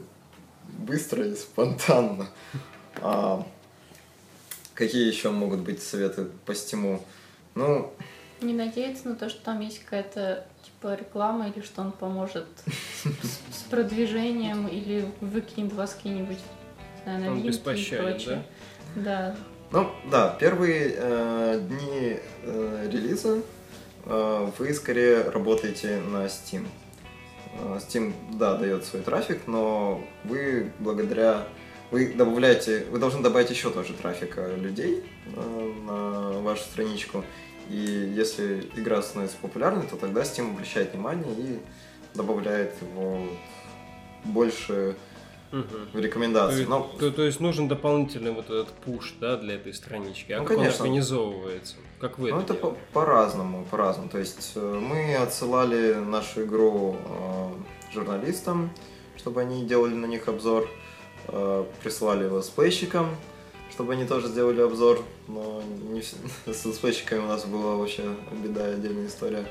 быстро 0.79 1.25
и 1.25 1.35
спонтанно. 1.35 2.29
А 3.01 3.47
какие 4.75 5.07
еще 5.07 5.31
могут 5.31 5.61
быть 5.61 5.83
советы 5.83 6.27
по 6.47 6.55
стиму? 6.55 7.05
Ну, 7.55 7.93
Не 8.41 8.55
надеяться 8.55 9.09
на 9.09 9.14
то, 9.14 9.29
что 9.29 9.45
там 9.45 9.61
есть 9.61 9.81
какая-то 9.85 10.47
типа 10.79 10.95
реклама 10.95 11.49
или 11.49 11.62
что 11.62 11.83
он 11.83 11.93
поможет 11.93 12.47
с, 13.05 13.57
с 13.57 13.62
продвижением 13.71 14.66
или 14.68 15.11
выкинет 15.20 15.72
вас 15.72 15.95
какие-нибудь 15.95 16.39
знаю, 17.05 17.31
Он 17.31 17.39
новинки 17.39 17.57
и 17.57 17.97
прочее. 17.97 18.45
Да. 18.97 19.37
Ну, 19.70 19.91
да, 20.11 20.37
первые 20.41 20.95
э, 20.97 21.61
дни 21.68 22.18
э, 22.43 22.89
релиза 22.91 23.43
э, 24.07 24.51
вы 24.59 24.74
скорее 24.74 25.22
работаете 25.29 26.01
на 26.01 26.24
Steam. 26.26 26.66
Э, 27.55 27.79
Steam, 27.79 28.14
да, 28.33 28.57
дает 28.57 28.85
свой 28.85 29.03
трафик, 29.03 29.47
но 29.47 30.03
вы 30.24 30.72
благодаря... 30.79 31.47
Вы 31.91 32.12
добавляете... 32.14 32.85
Вы 32.91 32.99
должны 32.99 33.22
добавить 33.22 33.51
еще 33.51 33.70
тоже 33.70 33.93
трафика 33.93 34.55
людей 34.55 35.05
э, 35.37 35.72
на 35.87 36.41
вашу 36.41 36.62
страничку. 36.62 37.24
И 37.69 38.12
если 38.16 38.61
игра 38.77 39.03
становится 39.03 39.37
популярной, 39.43 39.87
то 39.87 39.97
тогда 39.97 40.23
Steam 40.23 40.53
обращает 40.53 40.93
внимание 40.95 41.33
и 41.37 41.59
добавляет 42.14 42.75
его 42.81 43.21
больше 44.25 44.97
Мгм. 45.53 45.89
в 45.93 45.99
То, 46.64 46.69
Но 46.69 46.91
то- 46.99 47.11
то 47.11 47.23
есть 47.23 47.41
нужен 47.41 47.69
дополнительный 47.69 48.33
вот 48.33 48.47
этот 48.47 48.69
пуш, 48.69 49.14
да, 49.21 49.37
для 49.37 49.55
этой 49.55 49.73
странички. 49.73 50.33
А 50.33 50.41
Ну, 50.41 50.45
как 50.45 50.59
он 50.59 50.64
конечно. 50.64 50.85
организовывается? 50.85 51.77
Как 52.01 52.19
вы 52.19 52.31
Ну, 52.31 52.41
это 52.41 52.53
это 52.53 52.55
по- 52.55 52.77
по-разному, 52.93 53.64
по-разному. 53.71 54.09
То 54.11 54.19
есть 54.19 54.53
э, 54.57 54.61
мы 54.61 55.14
отсылали 55.16 55.95
нашу 55.95 56.45
игру 56.45 56.97
э, 56.99 57.49
журналистам, 57.95 58.71
чтобы 59.16 59.41
они 59.41 59.64
делали 59.64 59.95
на 59.95 60.07
них 60.07 60.29
обзор, 60.29 60.69
э, 61.29 61.64
присылали 61.83 62.25
его 62.25 62.39
летсплейщикам, 62.39 63.16
чтобы 63.71 63.93
они 63.93 64.05
тоже 64.05 64.29
сделали 64.29 64.61
обзор, 64.61 65.03
но 65.27 65.62
не 65.91 66.01
вс- 66.01 66.16
с 66.53 66.64
летсплейщиками 66.64 67.21
у 67.21 67.27
нас 67.29 67.45
была 67.45 67.77
вообще 67.77 68.03
беда, 68.33 68.64
отдельная 68.66 69.07
история. 69.07 69.45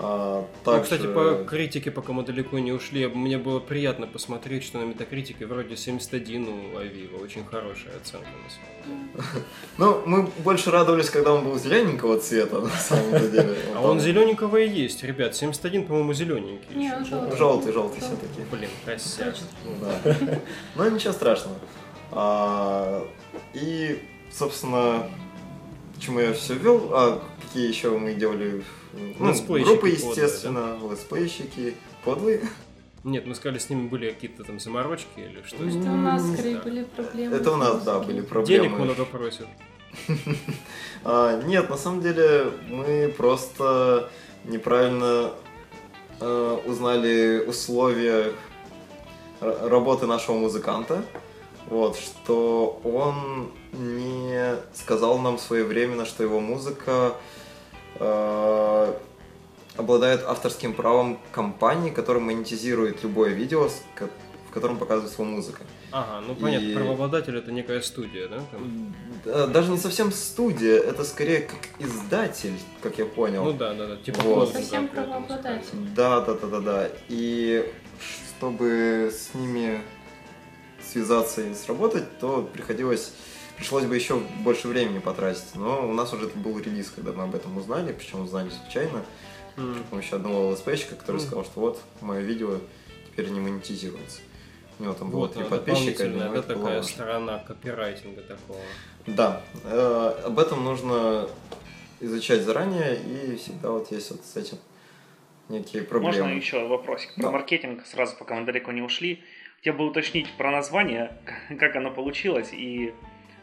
А, 0.00 0.46
Ну, 0.64 0.72
также- 0.72 0.82
кстати, 0.84 1.12
по 1.12 1.44
критике, 1.44 1.90
пока 1.90 2.12
мы 2.12 2.22
далеко 2.22 2.60
не 2.60 2.70
ушли, 2.70 3.08
мне 3.08 3.36
было 3.36 3.58
приятно 3.58 4.06
посмотреть, 4.06 4.62
что 4.62 4.78
на 4.78 4.84
метакритике 4.84 5.44
вроде 5.44 5.76
71 5.76 6.46
у 6.48 6.78
OVIVO. 6.78 7.16
Очень 7.16 7.44
хорошая 7.44 7.96
оценка, 7.96 8.28
на 8.44 8.48
самом 8.48 9.08
деле. 9.12 9.44
Ну, 9.76 10.00
мы 10.06 10.28
больше 10.44 10.70
радовались, 10.70 11.10
когда 11.10 11.32
он 11.32 11.42
был 11.44 11.58
зелененького 11.58 12.20
цвета, 12.20 12.60
на 12.60 12.70
самом 12.70 13.10
деле. 13.30 13.56
А 13.74 13.80
он 13.82 13.98
зелененького 13.98 14.58
и 14.58 14.68
есть, 14.68 15.02
ребят. 15.02 15.34
71, 15.34 15.84
по-моему, 15.88 16.12
зелененький. 16.14 16.76
Не, 16.76 16.92
он 16.94 17.04
желтый. 17.04 17.36
Желтый, 17.36 17.72
желтый 17.72 18.00
все-таки. 18.00 18.40
Блин, 18.52 18.70
косяк. 18.84 19.34
Но 20.76 20.88
ничего 20.88 21.12
страшного. 21.12 21.56
И, 23.54 24.02
собственно, 24.30 25.08
почему 25.94 26.20
я 26.20 26.32
все 26.32 26.54
вел, 26.54 26.90
а 26.92 27.22
какие 27.42 27.68
еще 27.68 27.96
мы 27.96 28.14
делали? 28.14 28.62
Ну, 28.92 29.14
группы, 29.18 29.64
подлые, 29.64 29.94
естественно, 29.94 30.78
летсплейщики, 30.90 31.74
подлые. 32.04 32.42
Нет, 33.04 33.26
мы 33.26 33.34
сказали, 33.34 33.58
с 33.58 33.70
ними 33.70 33.88
были 33.88 34.10
какие-то 34.10 34.44
там 34.44 34.58
заморочки 34.58 35.06
или 35.16 35.42
что? 35.46 35.56
Потому 35.56 35.70
что 35.70 35.92
у 35.92 35.96
нас 35.96 36.32
скорее 36.32 36.56
да. 36.56 36.62
были 36.62 36.84
проблемы. 36.84 37.36
Это 37.36 37.52
у 37.52 37.56
нас, 37.56 37.82
да, 37.84 38.00
были 38.00 38.20
проблемы. 38.20 38.64
Денег 38.64 38.78
много 38.78 39.04
просят. 39.04 39.46
А, 41.04 41.40
нет, 41.42 41.70
на 41.70 41.76
самом 41.76 42.02
деле 42.02 42.50
мы 42.68 43.14
просто 43.16 44.10
неправильно 44.44 45.30
э, 46.20 46.58
узнали 46.66 47.44
условия 47.46 48.32
работы 49.40 50.06
нашего 50.06 50.36
музыканта. 50.36 51.04
Вот, 51.68 51.96
что 51.98 52.80
он 52.82 53.50
не 53.72 54.56
сказал 54.74 55.18
нам 55.18 55.38
своевременно, 55.38 56.06
что 56.06 56.22
его 56.22 56.40
музыка 56.40 57.14
э, 57.96 58.94
обладает 59.76 60.22
авторским 60.24 60.72
правом 60.72 61.18
компании, 61.30 61.90
которая 61.90 62.22
монетизирует 62.22 63.02
любое 63.02 63.30
видео, 63.30 63.68
в 64.48 64.52
котором 64.52 64.78
показывается 64.78 65.20
его 65.20 65.30
музыка. 65.30 65.62
Ага, 65.90 66.24
ну 66.26 66.34
понятно, 66.34 66.66
И- 66.66 66.74
правообладатель 66.74 67.36
это 67.36 67.52
некая 67.52 67.80
студия, 67.82 68.28
да? 68.28 68.40
там? 68.50 68.94
Да, 69.24 69.46
Даже 69.46 69.70
не 69.70 69.78
совсем 69.78 70.10
студия, 70.10 70.78
это 70.78 71.04
скорее 71.04 71.40
как 71.40 71.58
издатель, 71.78 72.58
как 72.82 72.98
я 72.98 73.04
понял. 73.06 73.44
Ну 73.44 73.52
да, 73.52 73.74
да, 73.74 73.88
да, 73.88 73.96
типа 73.96 74.20
Вот. 74.22 74.52
Совсем 74.52 74.88
правообладатель. 74.88 75.68
Да, 75.94 76.20
да, 76.20 76.34
да, 76.34 76.46
да, 76.46 76.60
да. 76.60 76.88
И 77.08 77.70
чтобы 78.38 79.10
с 79.12 79.34
ними 79.34 79.80
связаться 80.92 81.42
и 81.42 81.54
сработать, 81.54 82.18
то 82.18 82.48
приходилось 82.52 83.12
пришлось 83.56 83.84
бы 83.84 83.96
еще 83.96 84.18
больше 84.44 84.68
времени 84.68 85.00
потратить. 85.00 85.54
Но 85.56 85.88
у 85.88 85.92
нас 85.92 86.12
уже 86.12 86.26
это 86.26 86.38
был 86.38 86.58
релиз, 86.60 86.90
когда 86.94 87.12
мы 87.12 87.24
об 87.24 87.34
этом 87.34 87.56
узнали, 87.56 87.92
причем 87.92 88.20
узнали 88.22 88.50
случайно. 88.50 89.04
М. 89.56 89.74
При 89.74 89.82
помощи 89.82 90.14
одного 90.14 90.52
летсплейщика, 90.52 90.94
который 90.94 91.16
Мгм. 91.16 91.26
сказал, 91.26 91.44
что 91.44 91.60
вот 91.60 91.82
мое 92.00 92.20
видео 92.20 92.58
теперь 93.10 93.28
не 93.30 93.40
монетизируется. 93.40 94.20
У 94.78 94.84
него 94.84 94.94
там 94.94 95.10
было 95.10 95.20
Вот 95.22 95.32
три 95.32 95.40
она, 95.40 95.50
подписчика, 95.50 96.04
и 96.04 96.08
для 96.08 96.20
дополнительная, 96.20 96.24
него 96.26 96.34
да, 96.34 96.38
это 96.40 96.48
было 96.54 96.62
такая 96.62 96.76
важно. 96.76 96.92
сторона 96.92 97.38
копирайтинга 97.40 98.22
такого. 98.22 98.60
Да, 99.08 99.42
э, 99.64 100.22
об 100.26 100.38
этом 100.38 100.62
нужно 100.64 101.28
изучать 102.00 102.42
заранее, 102.42 102.94
и 102.94 103.36
всегда 103.36 103.72
вот 103.72 103.90
есть 103.90 104.12
вот 104.12 104.24
с 104.24 104.36
этим 104.36 104.58
некие 105.48 105.82
проблемы. 105.82 106.16
Можно 106.28 106.36
еще 106.36 106.64
вопросик 106.68 107.14
про 107.16 107.22
Да. 107.24 107.30
маркетинг, 107.32 107.84
сразу 107.86 108.14
пока 108.16 108.36
мы 108.36 108.46
далеко 108.46 108.70
не 108.70 108.82
ушли. 108.82 109.24
Хотел 109.58 109.74
бы 109.74 109.86
уточнить 109.86 110.32
про 110.36 110.50
название, 110.52 111.12
как 111.58 111.74
оно 111.74 111.90
получилось, 111.90 112.50
и, 112.52 112.94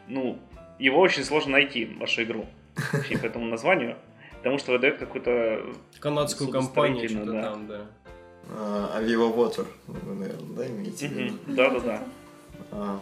ну, 0.08 0.40
его 0.80 1.00
очень 1.02 1.24
сложно 1.24 1.54
найти, 1.54 1.86
вашу 2.00 2.24
игру, 2.24 2.46
вообще 2.94 3.18
по 3.18 3.26
этому 3.26 3.46
названию, 3.46 3.98
потому 4.38 4.58
что 4.58 4.72
выдает 4.72 4.98
какую-то... 4.98 5.66
Канадскую 6.00 6.50
компанию, 6.50 7.10
что-то 7.10 7.32
да. 7.32 7.42
там, 7.42 7.68
да. 7.68 7.82
А, 8.50 8.92
а 8.96 9.02
Viva 9.04 9.34
Water, 9.36 9.66
вы, 9.88 10.16
наверное, 10.16 10.56
да, 10.56 10.68
имеете 10.68 11.08
в 11.08 11.12
виду? 11.12 11.38
Да-да-да. 11.48 12.04
А, 12.72 13.00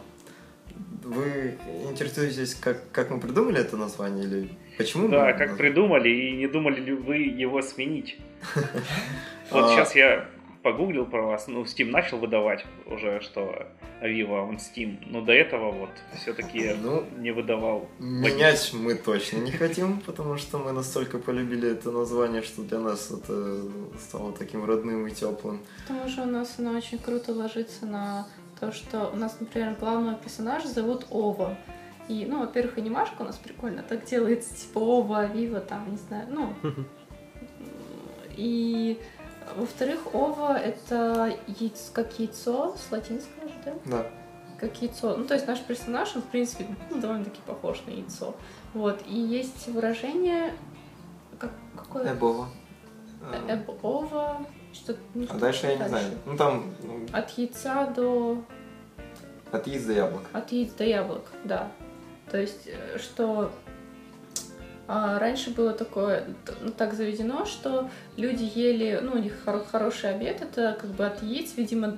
Вы 1.03 1.57
интересуетесь, 1.89 2.55
как, 2.55 2.89
как 2.91 3.11
мы 3.11 3.19
придумали 3.19 3.59
это 3.59 3.77
название 3.77 4.23
или 4.25 4.49
почему? 4.77 5.07
Да, 5.09 5.25
мы 5.25 5.33
как 5.33 5.51
наз- 5.51 5.57
придумали, 5.57 6.09
и 6.09 6.31
не 6.31 6.47
думали 6.47 6.79
ли 6.79 6.93
вы 6.93 7.17
его 7.17 7.61
сменить? 7.61 8.17
Вот 9.51 9.65
А. 9.65 9.75
сейчас 9.75 9.93
я 9.95 10.25
погуглил 10.63 11.05
про 11.05 11.21
вас, 11.23 11.47
ну, 11.47 11.63
Steam 11.63 11.91
начал 11.91 12.17
выдавать 12.17 12.65
уже, 12.87 13.21
что 13.21 13.67
Aviva 14.01 14.49
on 14.49 14.57
Steam, 14.57 14.97
но 15.05 15.21
до 15.21 15.33
этого 15.33 15.71
вот 15.71 15.89
все-таки 16.15 16.73
Ну, 16.81 17.05
не 17.17 17.31
выдавал. 17.31 17.87
Менять 17.99 18.71
мы 18.73 18.95
точно 18.95 19.37
не 19.37 19.51
хотим, 19.51 19.99
потому 20.01 20.37
что 20.37 20.57
мы 20.57 20.71
настолько 20.71 21.19
полюбили 21.19 21.71
это 21.71 21.91
название, 21.91 22.41
что 22.41 22.63
для 22.63 22.79
нас 22.79 23.11
это 23.11 23.61
стало 23.99 24.31
таким 24.33 24.65
родным 24.65 25.05
и 25.07 25.11
теплым. 25.11 25.59
К 25.83 25.87
тому 25.89 26.07
же 26.07 26.21
у 26.21 26.25
нас 26.25 26.55
оно 26.57 26.71
очень 26.71 26.97
круто 26.97 27.33
ложится 27.33 27.85
на 27.85 28.27
то, 28.59 28.71
что 28.71 29.09
у 29.13 29.17
нас, 29.17 29.37
например, 29.39 29.75
главного 29.79 30.15
персонажа 30.15 30.67
зовут 30.67 31.05
Ова. 31.11 31.57
И, 32.07 32.25
ну, 32.25 32.39
во-первых, 32.39 32.77
анимашка 32.77 33.21
у 33.21 33.25
нас 33.25 33.37
прикольно 33.37 33.83
так 33.83 34.05
делается, 34.05 34.53
типа 34.55 34.79
Ова, 34.79 35.25
Вива, 35.25 35.59
там, 35.59 35.91
не 35.91 35.97
знаю, 35.97 36.27
ну. 36.29 36.53
И, 38.35 38.99
во-вторых, 39.55 39.99
Ова— 40.13 40.57
это 40.63 41.37
яйц- 41.47 41.91
как 41.93 42.19
яйцо, 42.19 42.75
с 42.77 42.91
латинского 42.91 43.47
же, 43.47 43.55
да? 43.65 43.73
Да. 43.85 44.05
как 44.59 44.81
яйцо. 44.81 45.15
Ну, 45.17 45.25
то 45.25 45.33
есть 45.33 45.47
наш 45.47 45.59
персонаж, 45.61 46.15
он, 46.15 46.21
в 46.21 46.25
принципе, 46.25 46.65
ну, 46.89 46.99
довольно-таки 47.01 47.41
похож 47.45 47.81
на 47.85 47.91
яйцо. 47.91 48.33
Вот. 48.73 49.01
И 49.07 49.15
есть 49.15 49.67
выражение... 49.67 50.53
Как, 51.39 51.51
какое? 51.75 52.13
Эбова. 52.13 52.47
Э, 53.47 53.55
Эбова. 53.55 54.45
Что, 54.73 54.95
ну, 55.13 55.25
А 55.29 55.33
дальше 55.35 55.67
я 55.67 55.73
не 55.73 55.79
дальше? 55.79 55.89
знаю. 55.91 56.17
Ну 56.25 56.37
там 56.37 56.73
От 57.11 57.29
яйца 57.37 57.85
до... 57.95 58.37
от 59.51 59.67
яиц 59.67 59.83
до 59.83 59.93
яблок. 59.93 60.21
От 60.33 60.51
яиц 60.51 60.71
до 60.73 60.83
яблок, 60.83 61.31
да. 61.43 61.71
То 62.31 62.37
есть, 62.39 62.67
э, 62.67 62.97
что 62.97 63.51
раньше 64.87 65.51
было 65.51 65.73
такое, 65.73 66.25
ну, 66.61 66.71
так 66.71 66.93
заведено, 66.93 67.45
что 67.45 67.89
люди 68.17 68.43
ели, 68.55 68.99
ну, 69.01 69.13
у 69.13 69.17
них 69.17 69.33
хоро- 69.45 69.65
хороший 69.65 70.09
обед, 70.13 70.41
это 70.41 70.77
как 70.79 70.89
бы 70.91 71.05
от 71.05 71.21
яиц, 71.23 71.53
видимо, 71.57 71.97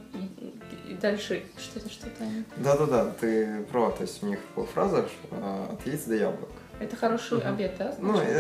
и, 0.88 0.94
дальше 1.02 1.44
что-то, 1.58 1.90
что-то 1.90 2.24
они... 2.24 2.44
Да-да-да, 2.58 3.12
ты 3.20 3.64
права, 3.72 3.92
то 3.92 4.04
есть 4.04 4.22
у 4.24 4.28
них 4.28 4.40
была 4.56 4.66
фраза 4.68 5.06
а, 5.32 5.70
от 5.74 5.86
яиц 5.88 6.04
до 6.04 6.16
яблок. 6.16 6.50
Это 6.78 6.98
хороший 6.98 7.38
Мгм. 7.38 7.48
обед, 7.48 7.76
да? 7.80 7.96
Ну, 8.00 8.18
значит? 8.18 8.32
э, 8.34 8.36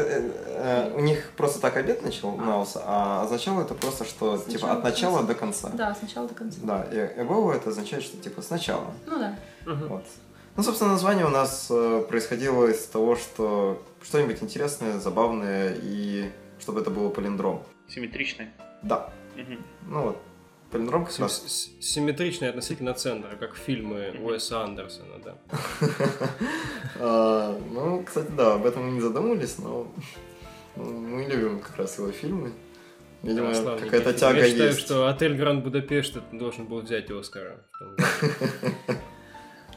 э, 0.48 0.89
э, 0.89 0.93
у 0.93 1.00
них 1.00 1.32
просто 1.38 1.62
так 1.62 1.78
обед 1.78 2.04
начинался, 2.04 2.82
а 2.86 3.24
означало 3.24 3.62
это 3.62 3.74
просто, 3.76 4.04
что 4.04 4.38
типа 4.38 4.50
Сначала 4.52 4.72
от 4.74 4.78
до 4.84 4.89
начала 4.89 5.18
конца. 5.20 5.28
до 5.28 5.36
конца. 5.39 5.70
Да, 5.74 5.96
сначала 5.96 6.28
до 6.28 6.36
конца. 6.36 6.58
Да, 6.64 6.84
и 6.91 7.22
эбова 7.22 7.54
это 7.54 7.70
означает, 7.70 8.04
что 8.04 8.18
типа 8.18 8.41
сначала. 8.41 8.91
Ну 9.08 9.20
да. 9.20 9.36
Мгм. 9.66 9.88
Вот. 9.88 10.04
Ну, 10.58 10.64
собственно, 10.64 10.91
название 10.91 11.26
у 11.26 11.30
нас 11.30 11.68
э, 11.70 12.06
происходило 12.08 12.66
из 12.68 12.86
того, 12.86 13.16
что 13.18 13.84
что-нибудь 14.01 14.41
интересное, 14.41 14.99
забавное, 14.99 15.76
и 15.82 16.30
чтобы 16.60 16.80
это 16.82 16.89
было 16.91 17.10
полиндром. 17.10 17.64
Симметричный. 17.89 18.47
Да. 18.82 19.12
Мгм. 19.36 19.62
Ну 19.89 20.01
вот, 20.03 20.18
полиндром 20.72 21.03
как 21.06 21.14
Сим- 21.14 21.24
раз... 21.24 21.43
с- 21.45 21.70
Симметричный 21.86 22.49
относительно 22.49 22.93
центра, 22.93 23.36
как 23.36 23.56
фильмы 23.58 24.16
Уэса 24.24 24.64
Андерсона, 24.64 25.20
да. 25.24 25.36
А, 26.99 27.60
Ну, 27.72 28.03
кстати, 28.03 28.32
да, 28.32 28.53
об 28.56 28.66
этом 28.66 28.86
мы 28.86 28.91
не 28.93 29.01
задумывались, 29.01 29.58
но 29.58 29.91
мы 30.78 31.26
любим 31.26 31.60
как 31.60 31.76
раз 31.78 31.97
его 31.97 32.12
фильмы. 32.12 32.53
Видимо, 33.24 33.51
Да, 33.53 33.78
какая-то 33.78 34.14
тяга 34.14 34.38
Я 34.39 34.47
считаю, 34.49 34.70
есть. 34.70 34.80
что 34.80 35.08
отель 35.08 35.36
Гранд 35.36 35.64
Будапешт 35.66 36.18
должен 36.32 36.66
был 36.66 36.80
взять 36.82 37.10
Оскара. 37.12 37.58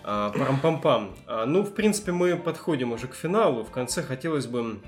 Парам-пам-пам. 0.08 1.14
А, 1.26 1.44
Ну, 1.44 1.62
в 1.62 1.74
принципе, 1.74 2.12
мы 2.12 2.36
подходим 2.36 2.92
уже 2.92 3.08
к 3.08 3.14
финалу. 3.14 3.62
В 3.62 3.70
конце 3.70 4.02
хотелось 4.02 4.46
бы 4.46 4.80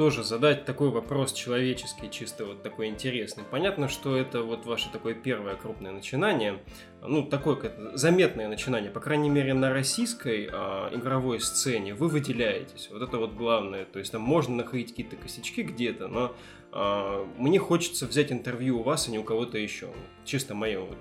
тоже 0.00 0.24
задать 0.24 0.64
такой 0.64 0.88
вопрос 0.88 1.34
человеческий, 1.34 2.10
чисто 2.10 2.46
вот 2.46 2.62
такой 2.62 2.86
интересный. 2.86 3.44
Понятно, 3.44 3.86
что 3.86 4.16
это 4.16 4.42
вот 4.42 4.64
ваше 4.64 4.90
такое 4.90 5.12
первое 5.12 5.56
крупное 5.56 5.92
начинание, 5.92 6.58
ну, 7.02 7.22
такое 7.22 7.58
заметное 7.92 8.48
начинание, 8.48 8.90
по 8.90 9.00
крайней 9.00 9.28
мере, 9.28 9.52
на 9.52 9.70
российской 9.74 10.48
а, 10.50 10.88
игровой 10.94 11.38
сцене 11.40 11.92
вы 11.92 12.08
выделяетесь. 12.08 12.88
Вот 12.90 13.02
это 13.02 13.18
вот 13.18 13.34
главное. 13.34 13.84
То 13.84 13.98
есть 13.98 14.10
там 14.10 14.22
можно 14.22 14.56
находить 14.56 14.88
какие-то 14.88 15.16
косячки 15.16 15.62
где-то, 15.62 16.08
но 16.08 16.34
а, 16.72 17.26
мне 17.36 17.58
хочется 17.58 18.06
взять 18.06 18.32
интервью 18.32 18.80
у 18.80 18.82
вас, 18.82 19.06
а 19.06 19.10
не 19.10 19.18
у 19.18 19.22
кого-то 19.22 19.58
еще. 19.58 19.88
Чисто 20.24 20.54
мое 20.54 20.80
вот 20.80 20.98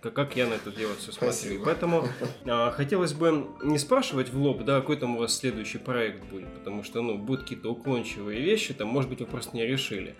как, 0.00 0.36
я 0.36 0.46
на 0.46 0.54
это 0.54 0.70
дело 0.70 0.94
все 0.96 1.12
смотрю. 1.12 1.32
Спасибо. 1.32 1.64
Поэтому 1.64 2.08
а, 2.46 2.70
хотелось 2.70 3.12
бы 3.12 3.48
не 3.62 3.78
спрашивать 3.78 4.32
в 4.32 4.40
лоб, 4.40 4.64
да, 4.64 4.80
какой 4.80 4.96
там 4.96 5.16
у 5.16 5.18
вас 5.20 5.36
следующий 5.36 5.78
проект 5.78 6.24
будет, 6.24 6.48
потому 6.54 6.82
что, 6.82 7.02
ну, 7.02 7.18
будут 7.18 7.42
какие-то 7.42 7.70
уклончивые 7.70 8.40
вещи, 8.40 8.74
там, 8.74 8.88
может 8.88 9.10
быть, 9.10 9.20
вы 9.20 9.26
просто 9.26 9.56
не 9.56 9.66
решили. 9.66 10.14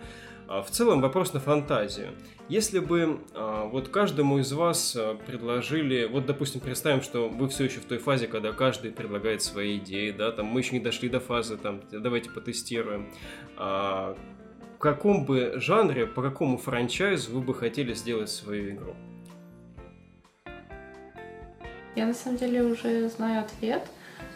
А 0.47 0.63
в 0.63 0.71
целом 0.71 0.99
вопрос 0.99 1.33
на 1.33 1.39
фантазию. 1.39 2.09
Если 2.47 2.79
бы 2.79 3.19
а, 3.35 3.65
вот 3.65 3.89
каждому 3.89 4.39
из 4.39 4.51
вас 4.51 4.95
а, 4.97 5.15
предложили, 5.15 6.05
вот 6.05 6.25
допустим 6.25 6.59
представим, 6.59 7.03
что 7.03 7.29
вы 7.29 7.47
все 7.49 7.65
еще 7.65 7.79
в 7.79 7.85
той 7.85 7.99
фазе, 7.99 8.25
когда 8.25 8.51
каждый 8.51 8.91
предлагает 8.91 9.43
свои 9.43 9.77
идеи, 9.77 10.09
да, 10.09 10.31
там 10.31 10.47
мы 10.47 10.61
еще 10.61 10.73
не 10.73 10.79
дошли 10.79 11.07
до 11.07 11.19
фазы, 11.19 11.55
там 11.55 11.81
давайте 11.91 12.31
потестируем. 12.31 13.13
А, 13.57 14.17
в 14.75 14.79
каком 14.79 15.25
бы 15.25 15.53
жанре, 15.57 16.07
по 16.07 16.23
какому 16.23 16.57
франчайзу 16.57 17.31
вы 17.31 17.41
бы 17.41 17.53
хотели 17.53 17.93
сделать 17.93 18.31
свою 18.31 18.71
игру? 18.71 18.95
Я 21.99 22.05
на 22.05 22.13
самом 22.13 22.37
деле 22.37 22.63
уже 22.63 23.09
знаю 23.09 23.41
ответ. 23.41 23.83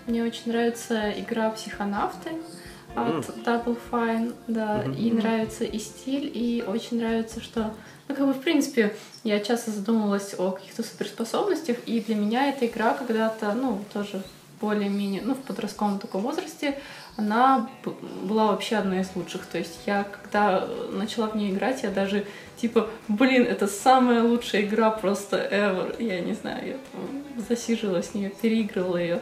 Мне 0.05 0.21
очень 0.25 0.51
нравится 0.51 1.11
игра 1.17 1.49
«Психонавты» 1.49 2.31
от 2.93 3.25
mm. 3.25 3.43
Double 3.45 3.79
Fine, 3.89 4.35
да, 4.47 4.83
mm-hmm. 4.83 4.97
и 4.97 5.11
нравится 5.13 5.63
и 5.63 5.79
стиль, 5.79 6.29
и 6.33 6.61
очень 6.61 6.97
нравится, 6.97 7.39
что, 7.41 7.73
ну, 8.09 8.15
как 8.15 8.27
бы, 8.27 8.33
в 8.33 8.41
принципе, 8.41 8.93
я 9.23 9.39
часто 9.39 9.71
задумывалась 9.71 10.35
о 10.37 10.51
каких-то 10.51 10.83
суперспособностях, 10.83 11.77
и 11.85 12.01
для 12.01 12.15
меня 12.15 12.49
эта 12.49 12.65
игра 12.65 12.95
когда-то, 12.95 13.53
ну, 13.53 13.79
тоже 13.93 14.21
более-менее, 14.63 15.21
ну, 15.23 15.33
в 15.33 15.41
подростковом 15.41 15.99
таком 15.99 16.21
возрасте, 16.21 16.79
она 17.17 17.69
была 18.23 18.47
вообще 18.47 18.77
одной 18.77 19.01
из 19.01 19.09
лучших. 19.13 19.45
То 19.45 19.57
есть 19.57 19.79
я, 19.85 20.05
когда 20.05 20.67
начала 20.91 21.27
в 21.27 21.35
нее 21.35 21.51
играть, 21.51 21.83
я 21.83 21.91
даже 21.91 22.25
типа, 22.57 22.89
блин, 23.09 23.43
это 23.43 23.67
самая 23.67 24.23
лучшая 24.23 24.63
игра 24.63 24.89
просто 24.89 25.37
ever. 25.37 26.01
Я 26.01 26.21
не 26.21 26.33
знаю, 26.33 26.65
я 26.65 26.77
там 26.91 27.45
засиживалась 27.47 28.11
с 28.11 28.13
нее, 28.13 28.29
переигрывала 28.29 28.97
ее. 28.97 29.19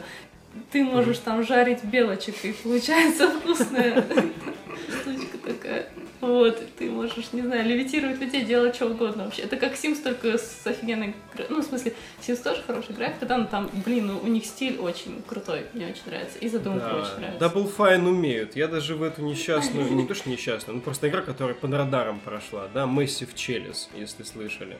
Ты 0.70 0.84
можешь 0.84 1.18
там 1.18 1.42
жарить 1.42 1.82
белочек, 1.82 2.44
и 2.44 2.52
получается 2.52 3.28
вкусная 3.30 4.04
штучка 5.00 5.38
такая. 5.44 5.86
Вот, 6.22 6.62
ты 6.78 6.88
можешь, 6.88 7.32
не 7.32 7.42
знаю, 7.42 7.68
левитировать 7.68 8.20
людей, 8.20 8.44
делать 8.44 8.76
что 8.76 8.86
угодно 8.86 9.24
вообще. 9.24 9.42
Это 9.42 9.56
как 9.56 9.72
Sims, 9.72 10.04
только 10.04 10.38
с 10.38 10.64
офигенной... 10.64 11.16
Ну, 11.48 11.60
в 11.60 11.64
смысле, 11.64 11.94
Sims 12.24 12.40
тоже 12.44 12.62
хороший 12.64 12.94
график, 12.94 13.26
да, 13.26 13.38
но 13.38 13.46
там, 13.46 13.68
блин, 13.84 14.08
у 14.08 14.28
них 14.28 14.46
стиль 14.46 14.78
очень 14.78 15.20
крутой, 15.26 15.66
мне 15.72 15.86
очень 15.86 16.02
нравится, 16.06 16.38
и 16.38 16.48
задумка 16.48 16.86
да. 16.88 16.96
очень 16.98 17.20
нравится. 17.20 17.44
Double 17.44 17.76
Fine 17.76 18.08
умеют. 18.08 18.54
Я 18.54 18.68
даже 18.68 18.94
в 18.94 19.02
эту 19.02 19.22
несчастную, 19.22 19.92
не 19.92 20.06
то 20.06 20.14
что 20.14 20.30
несчастную, 20.30 20.76
ну 20.76 20.80
просто 20.80 21.08
игра, 21.08 21.22
которая 21.22 21.56
под 21.56 21.74
радаром 21.74 22.20
прошла, 22.20 22.68
да, 22.72 22.84
Massive 22.84 23.34
Chalice, 23.34 23.88
если 23.96 24.22
слышали. 24.22 24.78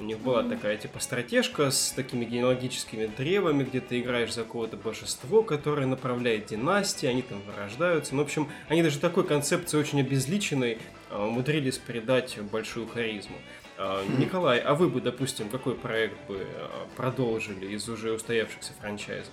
У 0.00 0.04
них 0.04 0.18
была 0.20 0.44
такая 0.44 0.76
типа 0.76 1.00
стратежка 1.00 1.72
с 1.72 1.90
такими 1.90 2.24
генеалогическими 2.24 3.06
древами, 3.06 3.64
где 3.64 3.80
ты 3.80 3.98
играешь 3.98 4.32
за 4.32 4.44
какое-то 4.44 4.76
божество, 4.76 5.42
которое 5.42 5.86
направляет 5.86 6.46
династии, 6.46 7.06
они 7.06 7.22
там 7.22 7.42
вырождаются. 7.42 8.14
Ну, 8.14 8.22
в 8.22 8.26
общем, 8.26 8.48
они 8.68 8.84
даже 8.84 9.00
такой 9.00 9.26
концепции 9.26 9.76
очень 9.76 10.00
обезличенной 10.00 10.78
а, 11.10 11.26
умудрились 11.26 11.78
придать 11.78 12.38
большую 12.52 12.86
харизму. 12.86 13.36
А, 13.76 14.04
Николай, 14.18 14.60
а 14.60 14.74
вы 14.74 14.88
бы, 14.88 15.00
допустим, 15.00 15.48
какой 15.48 15.74
проект 15.74 16.16
бы 16.28 16.46
а, 16.46 16.86
продолжили 16.96 17.66
из 17.66 17.88
уже 17.88 18.12
устоявшихся 18.12 18.72
франчайзов? 18.80 19.32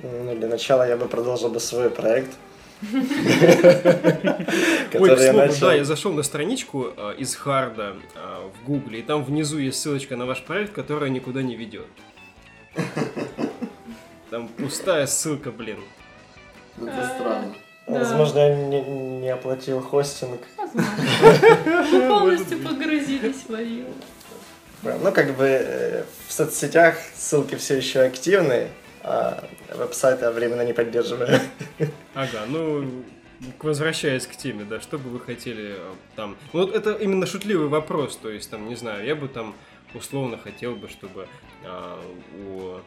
Ну, 0.00 0.36
для 0.36 0.46
начала 0.46 0.86
я 0.86 0.96
бы 0.96 1.08
продолжил 1.08 1.48
бы 1.48 1.58
свой 1.58 1.90
проект, 1.90 2.36
Ой, 4.94 5.16
к 5.16 5.18
слову, 5.18 5.52
да, 5.60 5.74
я 5.74 5.84
зашел 5.84 6.12
на 6.12 6.22
страничку 6.22 6.92
э, 6.96 7.14
из 7.18 7.34
Харда 7.34 7.96
э, 8.14 8.48
в 8.54 8.66
Гугле, 8.66 9.00
и 9.00 9.02
там 9.02 9.24
внизу 9.24 9.58
есть 9.58 9.80
ссылочка 9.80 10.16
на 10.16 10.26
ваш 10.26 10.42
проект, 10.44 10.72
которая 10.72 11.10
никуда 11.10 11.42
не 11.42 11.56
ведет. 11.56 11.86
Там 14.30 14.48
пустая 14.48 15.06
ссылка, 15.06 15.50
блин. 15.50 15.78
Это 16.80 17.10
странно. 17.14 17.54
Возможно, 17.86 18.38
я 18.38 18.54
не, 18.54 19.28
оплатил 19.30 19.80
хостинг. 19.80 20.42
Возможно. 20.56 22.08
Полностью 22.08 22.58
погрузились 22.58 23.44
в. 23.48 23.58
Ну, 25.02 25.12
как 25.12 25.36
бы 25.36 25.46
э, 25.46 26.04
в 26.28 26.32
соцсетях 26.32 26.96
ссылки 27.16 27.56
все 27.56 27.78
еще 27.78 28.02
активны, 28.02 28.68
а 29.02 29.44
веб-сайты 29.74 30.30
временно 30.30 30.62
не 30.62 30.72
поддерживаю. 30.72 31.40
Ага, 32.14 32.44
ну, 32.48 33.04
возвращаясь 33.60 34.26
к 34.26 34.36
теме, 34.36 34.64
да, 34.64 34.80
что 34.80 34.98
бы 34.98 35.10
вы 35.10 35.20
хотели 35.20 35.74
э, 35.76 35.94
там... 36.16 36.36
Ну, 36.52 36.60
вот 36.60 36.74
это 36.74 36.92
именно 36.92 37.26
шутливый 37.26 37.68
вопрос, 37.68 38.16
то 38.16 38.30
есть, 38.30 38.50
там, 38.50 38.68
не 38.68 38.74
знаю, 38.74 39.04
я 39.04 39.14
бы 39.14 39.28
там 39.28 39.54
условно 39.94 40.38
хотел 40.38 40.74
бы, 40.74 40.88
чтобы 40.88 41.28
а, 41.64 42.00
у... 42.36 42.80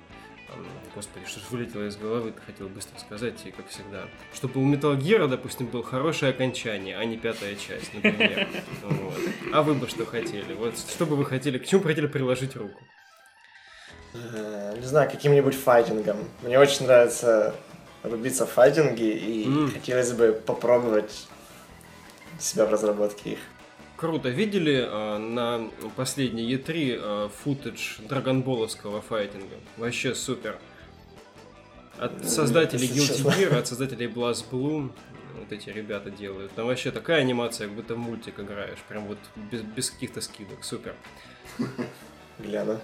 Господи, 0.94 1.26
что 1.26 1.40
же 1.40 1.46
вылетело 1.50 1.88
из 1.88 1.96
головы, 1.96 2.32
ты 2.32 2.42
хотел 2.42 2.68
быстро 2.68 3.00
сказать, 3.00 3.40
и 3.46 3.52
как 3.52 3.70
всегда. 3.70 4.08
Чтобы 4.34 4.60
у 4.60 4.70
Metal 4.70 4.98
Gear, 4.98 5.30
допустим, 5.30 5.68
было 5.68 5.82
хорошее 5.82 6.34
окончание, 6.34 6.98
а 6.98 7.06
не 7.06 7.16
пятая 7.16 7.56
часть, 7.56 7.94
например. 7.94 8.50
Вот. 8.82 9.18
А 9.54 9.62
вы 9.62 9.76
бы 9.76 9.88
что 9.88 10.06
хотели? 10.06 10.54
Вот 10.54 10.78
что 10.78 11.06
бы 11.06 11.16
вы 11.16 11.24
хотели, 11.24 11.58
к 11.58 11.66
чему 11.66 11.82
бы 11.82 11.88
хотели 11.88 12.08
приложить 12.08 12.58
руку? 12.58 12.84
Э, 14.14 14.76
не 14.78 14.86
знаю, 14.86 15.10
каким-нибудь 15.10 15.56
файтингом. 15.56 16.18
Мне 16.42 16.60
очень 16.60 16.86
нравится 16.86 17.56
рубиться 18.04 18.46
в 18.46 18.50
файтинге, 18.50 19.18
и 19.18 19.48
mm. 19.48 19.72
хотелось 19.74 20.12
бы 20.12 20.34
попробовать 20.34 21.28
себя 22.40 22.66
в 22.66 22.72
разработке 22.72 23.32
их. 23.32 23.40
Круто. 23.96 24.30
Видели 24.30 24.88
э, 24.90 25.18
на 25.18 25.70
последней 25.96 26.52
E3 26.56 27.00
э, 27.00 27.30
футаж 27.44 28.00
драгонболовского 28.10 29.02
файтинга? 29.02 29.56
Вообще 29.78 30.16
супер. 30.16 30.58
От 31.98 32.28
создателей 32.28 32.88
Guilty 32.88 33.24
Gear, 33.24 33.60
от 33.60 33.68
создателей 33.68 34.08
Blast 34.08 34.46
Blue, 34.50 34.92
вот 35.38 35.52
эти 35.52 35.70
ребята 35.70 36.10
делают. 36.10 36.52
Там 36.54 36.66
вообще 36.66 36.90
такая 36.90 37.22
анимация, 37.22 37.68
как 37.68 37.76
будто 37.76 37.96
мультик 37.96 38.40
играешь. 38.40 38.80
Прям 38.90 39.06
вот 39.06 39.20
без, 39.52 39.62
без 39.62 39.92
каких-то 39.92 40.20
скидок. 40.20 40.64
Супер. 40.64 40.96
Гляну. 42.40 42.80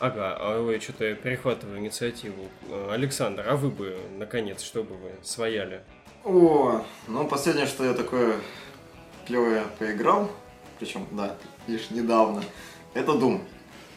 Ага, 0.00 0.36
а 0.38 0.70
я 0.70 0.80
что-то 0.80 1.12
перехватываю 1.16 1.78
инициативу. 1.78 2.48
Александр, 2.90 3.44
а 3.48 3.56
вы 3.56 3.70
бы, 3.70 3.98
наконец, 4.16 4.62
что 4.62 4.84
бы 4.84 4.94
вы 4.94 5.10
свояли? 5.22 5.82
О, 6.24 6.84
ну 7.08 7.26
последнее, 7.26 7.66
что 7.66 7.84
я 7.84 7.94
такое 7.94 8.36
клевое 9.26 9.64
поиграл, 9.78 10.30
причем, 10.78 11.06
да, 11.10 11.34
лишь 11.66 11.90
недавно, 11.90 12.44
это 12.94 13.12
Doom. 13.12 13.40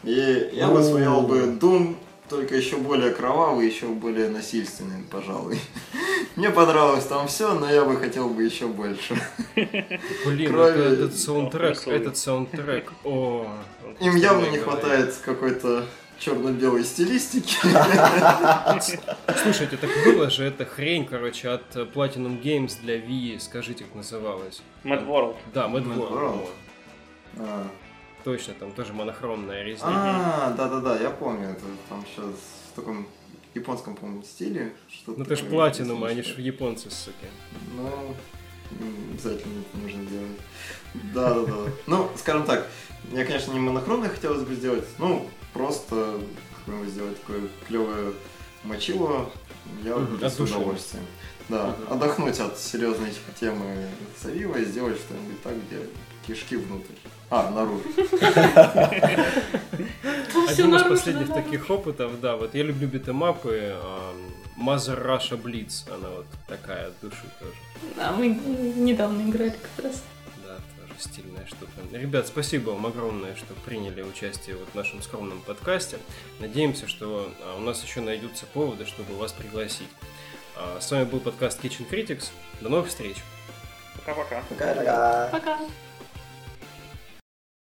И 0.02 0.50
я 0.52 0.68
бы 0.68 0.82
своял 0.82 1.22
бы 1.22 1.56
Doom 1.60 1.96
только 2.28 2.56
еще 2.56 2.78
более 2.78 3.12
кровавый, 3.12 3.66
еще 3.66 3.86
более 3.86 4.28
насильственный, 4.28 5.04
пожалуй. 5.04 5.58
Мне 6.36 6.50
понравилось 6.50 7.04
там 7.04 7.28
все, 7.28 7.52
но 7.54 7.70
я 7.70 7.84
бы 7.84 7.96
хотел 7.96 8.28
бы 8.28 8.42
еще 8.42 8.66
больше. 8.66 9.16
Блин, 9.54 10.54
это, 10.54 10.78
этот 10.78 11.16
саундтрек, 11.16 11.86
этот 11.86 12.16
саундтрек, 12.16 12.92
о... 13.04 13.46
Им 14.00 14.16
явно 14.16 14.46
не 14.46 14.58
хватает 14.58 15.14
какой-то 15.24 15.84
черно-белой 16.18 16.84
стилистики. 16.84 17.56
Слушайте, 19.42 19.76
так 19.76 19.90
было 20.04 20.30
же 20.30 20.44
эта 20.44 20.64
хрень, 20.64 21.04
короче, 21.04 21.48
от 21.48 21.74
Platinum 21.74 22.40
Games 22.40 22.80
для 22.80 22.96
Wii, 22.96 23.40
скажите, 23.40 23.84
как 23.84 23.94
называлась? 23.94 24.62
Mad 24.84 25.06
World. 25.06 25.36
Да, 25.52 25.66
Mad, 25.66 25.84
Mad 25.84 25.96
World. 25.96 26.12
World. 26.12 26.48
А. 27.38 27.66
Точно, 28.24 28.54
там 28.54 28.72
тоже 28.72 28.92
монохромная 28.92 29.64
резня. 29.64 29.88
А, 29.88 30.54
да-да-да, 30.56 30.96
я 30.96 31.10
помню, 31.10 31.50
это 31.50 31.64
там 31.88 32.04
сейчас 32.06 32.34
в 32.72 32.76
таком 32.76 33.06
японском, 33.54 33.94
по-моему, 33.96 34.22
стиле. 34.22 34.72
Что 34.88 35.14
ну 35.16 35.24
ты 35.24 35.36
ж 35.36 35.40
платинум, 35.40 36.04
а 36.04 36.08
они 36.08 36.22
ж 36.22 36.38
японцы, 36.38 36.90
суки. 36.90 37.26
Ну, 37.74 38.14
обязательно 39.12 39.60
это 39.60 39.78
нужно 39.78 40.06
делать. 40.06 40.40
Да, 41.14 41.34
да, 41.34 41.44
да. 41.44 41.72
Ну, 41.86 42.10
скажем 42.16 42.44
так, 42.44 42.68
мне, 43.10 43.24
конечно, 43.24 43.52
не 43.52 43.60
монохромное 43.60 44.08
хотелось 44.08 44.42
бы 44.42 44.54
сделать, 44.54 44.84
ну, 44.98 45.28
просто 45.52 46.20
сделать 46.86 47.20
такое 47.20 47.42
клевое 47.66 48.12
мочило, 48.64 49.30
я 49.82 49.96
бы 49.96 50.28
с 50.28 50.40
удовольствием. 50.40 51.04
Да, 51.48 51.76
отдохнуть 51.90 52.38
от 52.38 52.58
серьезной 52.58 53.12
темы 53.38 53.88
Савива 54.16 54.56
и 54.58 54.64
сделать 54.64 54.96
что-нибудь 54.98 55.42
так, 55.42 55.54
где 55.66 55.86
кишки 56.26 56.56
внутрь. 56.56 56.94
А, 57.34 57.50
наружу. 57.50 57.82
Один 60.48 60.74
из 60.74 60.82
последних 60.82 61.32
таких 61.32 61.70
опытов, 61.70 62.20
да, 62.20 62.36
вот 62.36 62.54
я 62.54 62.62
люблю 62.62 62.86
битэмапы, 62.86 63.74
Mother 64.58 65.02
Russia 65.02 65.40
Blitz, 65.42 65.90
она 65.90 66.10
вот 66.10 66.26
такая 66.46 66.88
от 66.88 67.00
души 67.00 67.24
тоже. 67.40 67.54
Да, 67.96 68.12
мы 68.12 68.28
недавно 68.28 69.22
играли 69.22 69.54
как 69.74 69.86
раз. 69.86 70.02
Да, 70.44 70.56
тоже 70.76 70.92
стильная 70.98 71.46
штука. 71.46 71.72
Ребят, 71.92 72.26
спасибо 72.26 72.72
вам 72.72 72.84
огромное, 72.84 73.34
что 73.34 73.54
приняли 73.64 74.02
участие 74.02 74.56
вот 74.56 74.68
в 74.68 74.74
нашем 74.74 75.00
скромном 75.00 75.40
подкасте. 75.40 75.98
Надеемся, 76.38 76.86
что 76.86 77.32
а, 77.46 77.56
у 77.56 77.60
нас 77.60 77.82
еще 77.82 78.02
найдутся 78.02 78.44
поводы, 78.44 78.84
чтобы 78.84 79.16
вас 79.16 79.32
пригласить. 79.32 79.88
А, 80.54 80.78
с 80.82 80.90
вами 80.90 81.04
был 81.04 81.20
подкаст 81.20 81.64
Kitchen 81.64 81.88
Critics. 81.88 82.26
До 82.60 82.68
новых 82.68 82.88
встреч! 82.88 83.16
Пока-пока. 84.04 84.42
Пока-пока. 84.50 85.28
Пока. 85.32 85.58